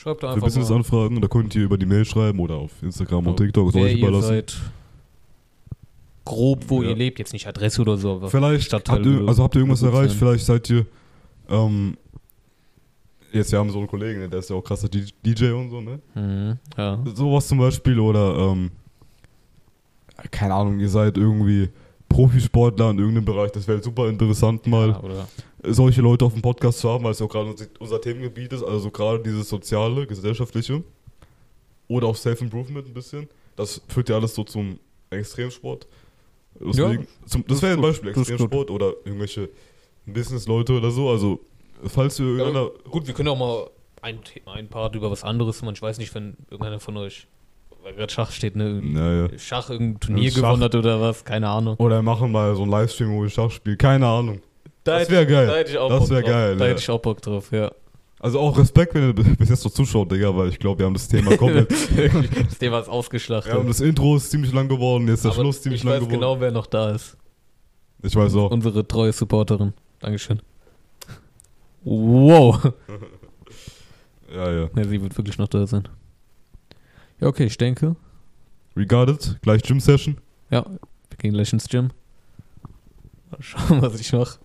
Schreibt 0.05 0.21
da 0.21 0.27
für 0.27 0.33
einfach 0.33 0.41
mal, 0.41 0.45
Business-Anfragen. 0.45 1.19
Da 1.19 1.27
könnt 1.27 1.55
ihr 1.55 1.63
über 1.63 1.79
die 1.79 1.87
Mail 1.87 2.05
schreiben 2.05 2.39
oder 2.39 2.55
auf 2.57 2.71
Instagram 2.83 3.25
und 3.25 3.39
Ja, 3.39 3.45
TikTok. 3.47 3.69
Ist 3.69 3.73
wer 3.73 3.83
euch 3.85 3.97
ihr 3.97 4.21
seid. 4.21 4.55
Grob, 6.23 6.63
wo 6.67 6.83
Ja. 6.83 6.89
ihr 6.89 6.95
lebt. 6.95 7.17
Jetzt 7.17 7.33
nicht 7.33 7.47
Adresse 7.47 7.81
oder 7.81 7.97
so, 7.97 8.11
aber 8.17 8.29
Vielleicht 8.29 8.65
Stadtteil 8.65 8.97
habt 8.97 9.05
ihr, 9.07 9.27
also 9.27 9.43
habt 9.43 9.55
ihr 9.55 9.61
irgendwas 9.61 9.81
erreicht, 9.81 10.11
sein. 10.11 10.19
vielleicht 10.19 10.45
seid 10.45 10.69
ihr 10.69 10.85
ähm, 11.49 11.97
jetzt 13.31 13.51
wir 13.51 13.57
haben 13.57 13.71
so 13.71 13.79
einen 13.79 13.87
Kollegen, 13.87 14.19
ne, 14.19 14.29
der 14.29 14.39
ist 14.39 14.49
ja 14.51 14.55
auch 14.55 14.63
krasser 14.63 14.89
DJ 14.89 15.51
und 15.53 15.71
so, 15.71 15.81
ne? 15.81 15.99
Mhm, 16.13 16.57
ja. 16.77 17.03
Sowas 17.15 17.47
zum 17.47 17.57
Beispiel 17.57 17.99
oder 17.99 18.35
ähm, 18.37 18.69
keine 20.29 20.53
Ahnung, 20.53 20.79
ihr 20.79 20.89
seid 20.89 21.17
irgendwie 21.17 21.69
Profisportler 22.09 22.91
in 22.91 22.99
irgendeinem 22.99 23.25
Bereich, 23.25 23.51
das 23.51 23.67
wäre 23.67 23.81
super 23.81 24.07
interessant 24.07 24.65
mal 24.67 24.89
ja. 24.89 25.27
Solche 25.69 26.01
Leute 26.01 26.25
auf 26.25 26.33
dem 26.33 26.41
Podcast 26.41 26.79
zu 26.79 26.89
haben, 26.89 27.03
weil 27.03 27.11
es 27.11 27.19
ja 27.19 27.25
auch 27.25 27.29
gerade 27.31 27.55
unser- 27.79 28.01
Themengebiet 28.01 28.53
ist, 28.53 28.63
also 28.63 28.91
gerade 28.91 29.19
dieses 29.23 29.47
soziale, 29.49 30.05
gesellschaftliche 30.07 30.83
oder 31.87 32.07
auch 32.07 32.15
Self-Improvement 32.15 32.87
ein 32.87 32.93
bisschen. 32.93 33.29
Das 33.55 33.81
führt 33.87 34.09
ja 34.09 34.15
alles 34.15 34.35
so 34.35 34.43
zum 34.43 34.79
Extremsport. 35.09 35.87
Deswegen, 36.59 37.07
zum, 37.25 37.43
das 37.47 37.55
das 37.57 37.61
wäre 37.61 37.73
ein 37.73 37.81
Beispiel, 37.81 38.09
Extremsport 38.11 38.69
oder 38.71 38.93
irgendwelche 39.05 39.49
Business-Leute 40.05 40.73
oder 40.73 40.91
so. 40.91 41.09
Also, 41.09 41.39
falls 41.85 42.19
ihr 42.19 42.25
irgendeiner. 42.25 42.69
Gut, 42.89 43.07
wir 43.07 43.13
können 43.13 43.29
auch 43.29 43.37
mal 43.37 43.69
ein, 44.01 44.19
ein 44.45 44.67
Part 44.67 44.95
über 44.95 45.09
was 45.11 45.23
anderes 45.23 45.61
machen. 45.61 45.75
Ich 45.75 45.81
weiß 45.81 45.97
nicht, 45.97 46.13
wenn 46.15 46.37
irgendeiner 46.49 46.79
von 46.79 46.95
euch, 46.97 47.27
weil 47.83 47.93
gerade 47.93 48.11
Schach 48.13 48.31
steht, 48.31 48.55
ne? 48.55 48.81
Naja. 48.81 49.29
Schach 49.37 49.69
irgendein 49.69 49.99
Turnier 49.99 50.31
Schach. 50.31 50.41
gewonnen 50.41 50.63
hat 50.63 50.75
oder 50.75 51.01
was, 51.01 51.23
keine 51.25 51.49
Ahnung. 51.49 51.75
Oder 51.77 51.97
wir 51.97 52.03
machen 52.03 52.31
mal 52.31 52.55
so 52.55 52.61
einen 52.63 52.71
Livestream, 52.71 53.11
wo 53.15 53.21
wir 53.23 53.29
Schach 53.29 53.51
spielen. 53.51 53.77
Keine 53.77 54.07
Ahnung. 54.07 54.41
Da 54.85 54.93
Das 54.93 55.01
hätte 55.01 55.11
wär 55.11 55.21
ich- 55.23 55.27
geil. 55.29 55.47
Da 55.47 55.55
hätte 55.57 55.71
ich 55.71 55.77
auch 55.77 55.89
Das 55.89 55.99
Bock 55.99 56.09
wär 56.11 56.21
drauf. 56.21 56.29
geil, 56.31 56.55
Da 56.57 56.63
ja. 56.65 56.69
hätte 56.71 56.81
ich 56.81 56.89
auch 56.89 56.99
Bock 57.01 57.21
drauf, 57.21 57.51
ja. 57.51 57.71
Also 58.19 58.39
auch 58.39 58.57
Respekt, 58.57 58.93
wenn 58.95 59.07
ihr 59.09 59.13
bis 59.13 59.49
jetzt 59.49 59.63
noch 59.65 59.71
zuschaut, 59.71 60.09
Digga, 60.11 60.35
weil 60.35 60.47
ich 60.49 60.57
glaube, 60.57 60.79
wir 60.79 60.85
haben 60.85 60.93
das 60.93 61.07
Thema 61.07 61.35
komplett. 61.37 61.69
Das 61.71 62.57
Thema 62.57 62.79
ist 62.79 62.87
ausgeschlachtet. 62.87 63.51
ja, 63.53 63.59
und 63.59 63.67
das 63.67 63.81
Intro 63.81 64.15
ist 64.15 64.31
ziemlich 64.31 64.53
lang 64.53 64.69
geworden, 64.69 65.07
jetzt 65.09 65.25
der 65.25 65.31
Aber 65.31 65.41
Schluss 65.41 65.61
ziemlich 65.61 65.81
ich 65.81 65.83
lang 65.83 65.95
weiß 65.95 65.99
geworden. 66.01 66.13
genau, 66.21 66.39
wer 66.39 66.51
noch 66.51 66.65
da 66.67 66.91
ist. 66.91 67.17
Ich 68.01 68.15
weiß 68.15 68.33
auch. 68.35 68.51
Unsere 68.51 68.87
treue 68.87 69.11
Supporterin. 69.11 69.73
Dankeschön. 69.99 70.41
Wow. 71.83 72.71
Ja, 74.33 74.51
ja. 74.51 74.69
Ja, 74.75 74.83
sie 74.83 75.01
wird 75.01 75.15
wirklich 75.15 75.37
noch 75.37 75.47
da 75.47 75.65
sein. 75.67 75.87
Ja, 77.21 77.27
okay, 77.27 77.45
ich 77.45 77.57
denke, 77.57 77.95
Regarded, 78.75 79.37
gleich 79.43 79.61
Gym-Session. 79.61 80.17
ja, 80.49 80.65
wir 80.65 81.17
gehen 81.17 81.31
gleich 81.33 81.53
ins 81.53 81.69
Gym. 81.69 81.91
Mal 83.31 83.37
schauen, 83.41 83.81
was 83.81 83.99
ich 83.99 84.11
mache. 84.11 84.39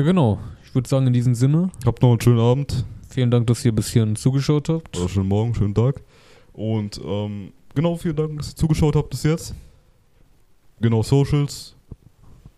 Ja, 0.00 0.06
genau. 0.06 0.38
Ich 0.64 0.74
würde 0.74 0.88
sagen, 0.88 1.08
in 1.08 1.12
diesem 1.12 1.34
Sinne, 1.34 1.70
Habt 1.84 2.00
noch 2.00 2.08
einen 2.08 2.20
schönen 2.22 2.40
Abend. 2.40 2.86
vielen 3.10 3.30
Dank, 3.30 3.46
dass 3.48 3.62
ihr 3.66 3.70
ein 3.70 3.74
bisschen 3.74 4.16
zugeschaut 4.16 4.70
habt. 4.70 4.96
Oder 4.96 5.10
schönen 5.10 5.28
Morgen, 5.28 5.54
schönen 5.54 5.74
Tag. 5.74 6.00
Und 6.54 6.98
ähm, 7.04 7.52
genau, 7.74 7.96
vielen 7.96 8.16
Dank, 8.16 8.38
dass 8.38 8.52
ihr 8.52 8.56
zugeschaut 8.56 8.96
habt 8.96 9.10
bis 9.10 9.24
jetzt. 9.24 9.54
Genau, 10.80 11.02
Socials. 11.02 11.76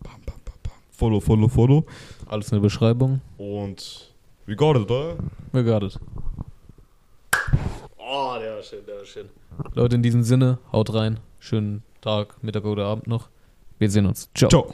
Bam, 0.05 0.13
bam, 0.25 0.37
bam, 0.45 0.55
bam. 0.63 0.73
Follow, 0.93 1.19
follow, 1.19 1.49
follow. 1.49 1.85
Alles 2.27 2.47
in 2.53 2.59
der 2.59 2.63
Beschreibung. 2.63 3.21
Und 3.39 4.15
regarded, 4.47 4.89
oder? 4.89 5.17
We 5.51 5.65
got 5.65 5.83
it. 5.83 5.99
Oh, 7.99 8.37
der 8.41 8.55
war 8.55 8.63
schön, 8.63 8.87
der 8.87 8.99
war 8.99 9.05
schön. 9.05 9.27
Leute, 9.75 9.97
in 9.97 10.03
diesem 10.05 10.23
Sinne, 10.23 10.61
haut 10.71 10.95
rein. 10.95 11.19
Schönen 11.41 11.83
Tag, 12.03 12.41
Mittag 12.41 12.65
oder 12.67 12.87
Abend 12.87 13.09
noch. 13.09 13.31
Wir 13.81 13.91
sehen 13.91 14.07
uns. 14.07 14.31
Ciao. 14.33 14.49
Ciao. 14.49 14.73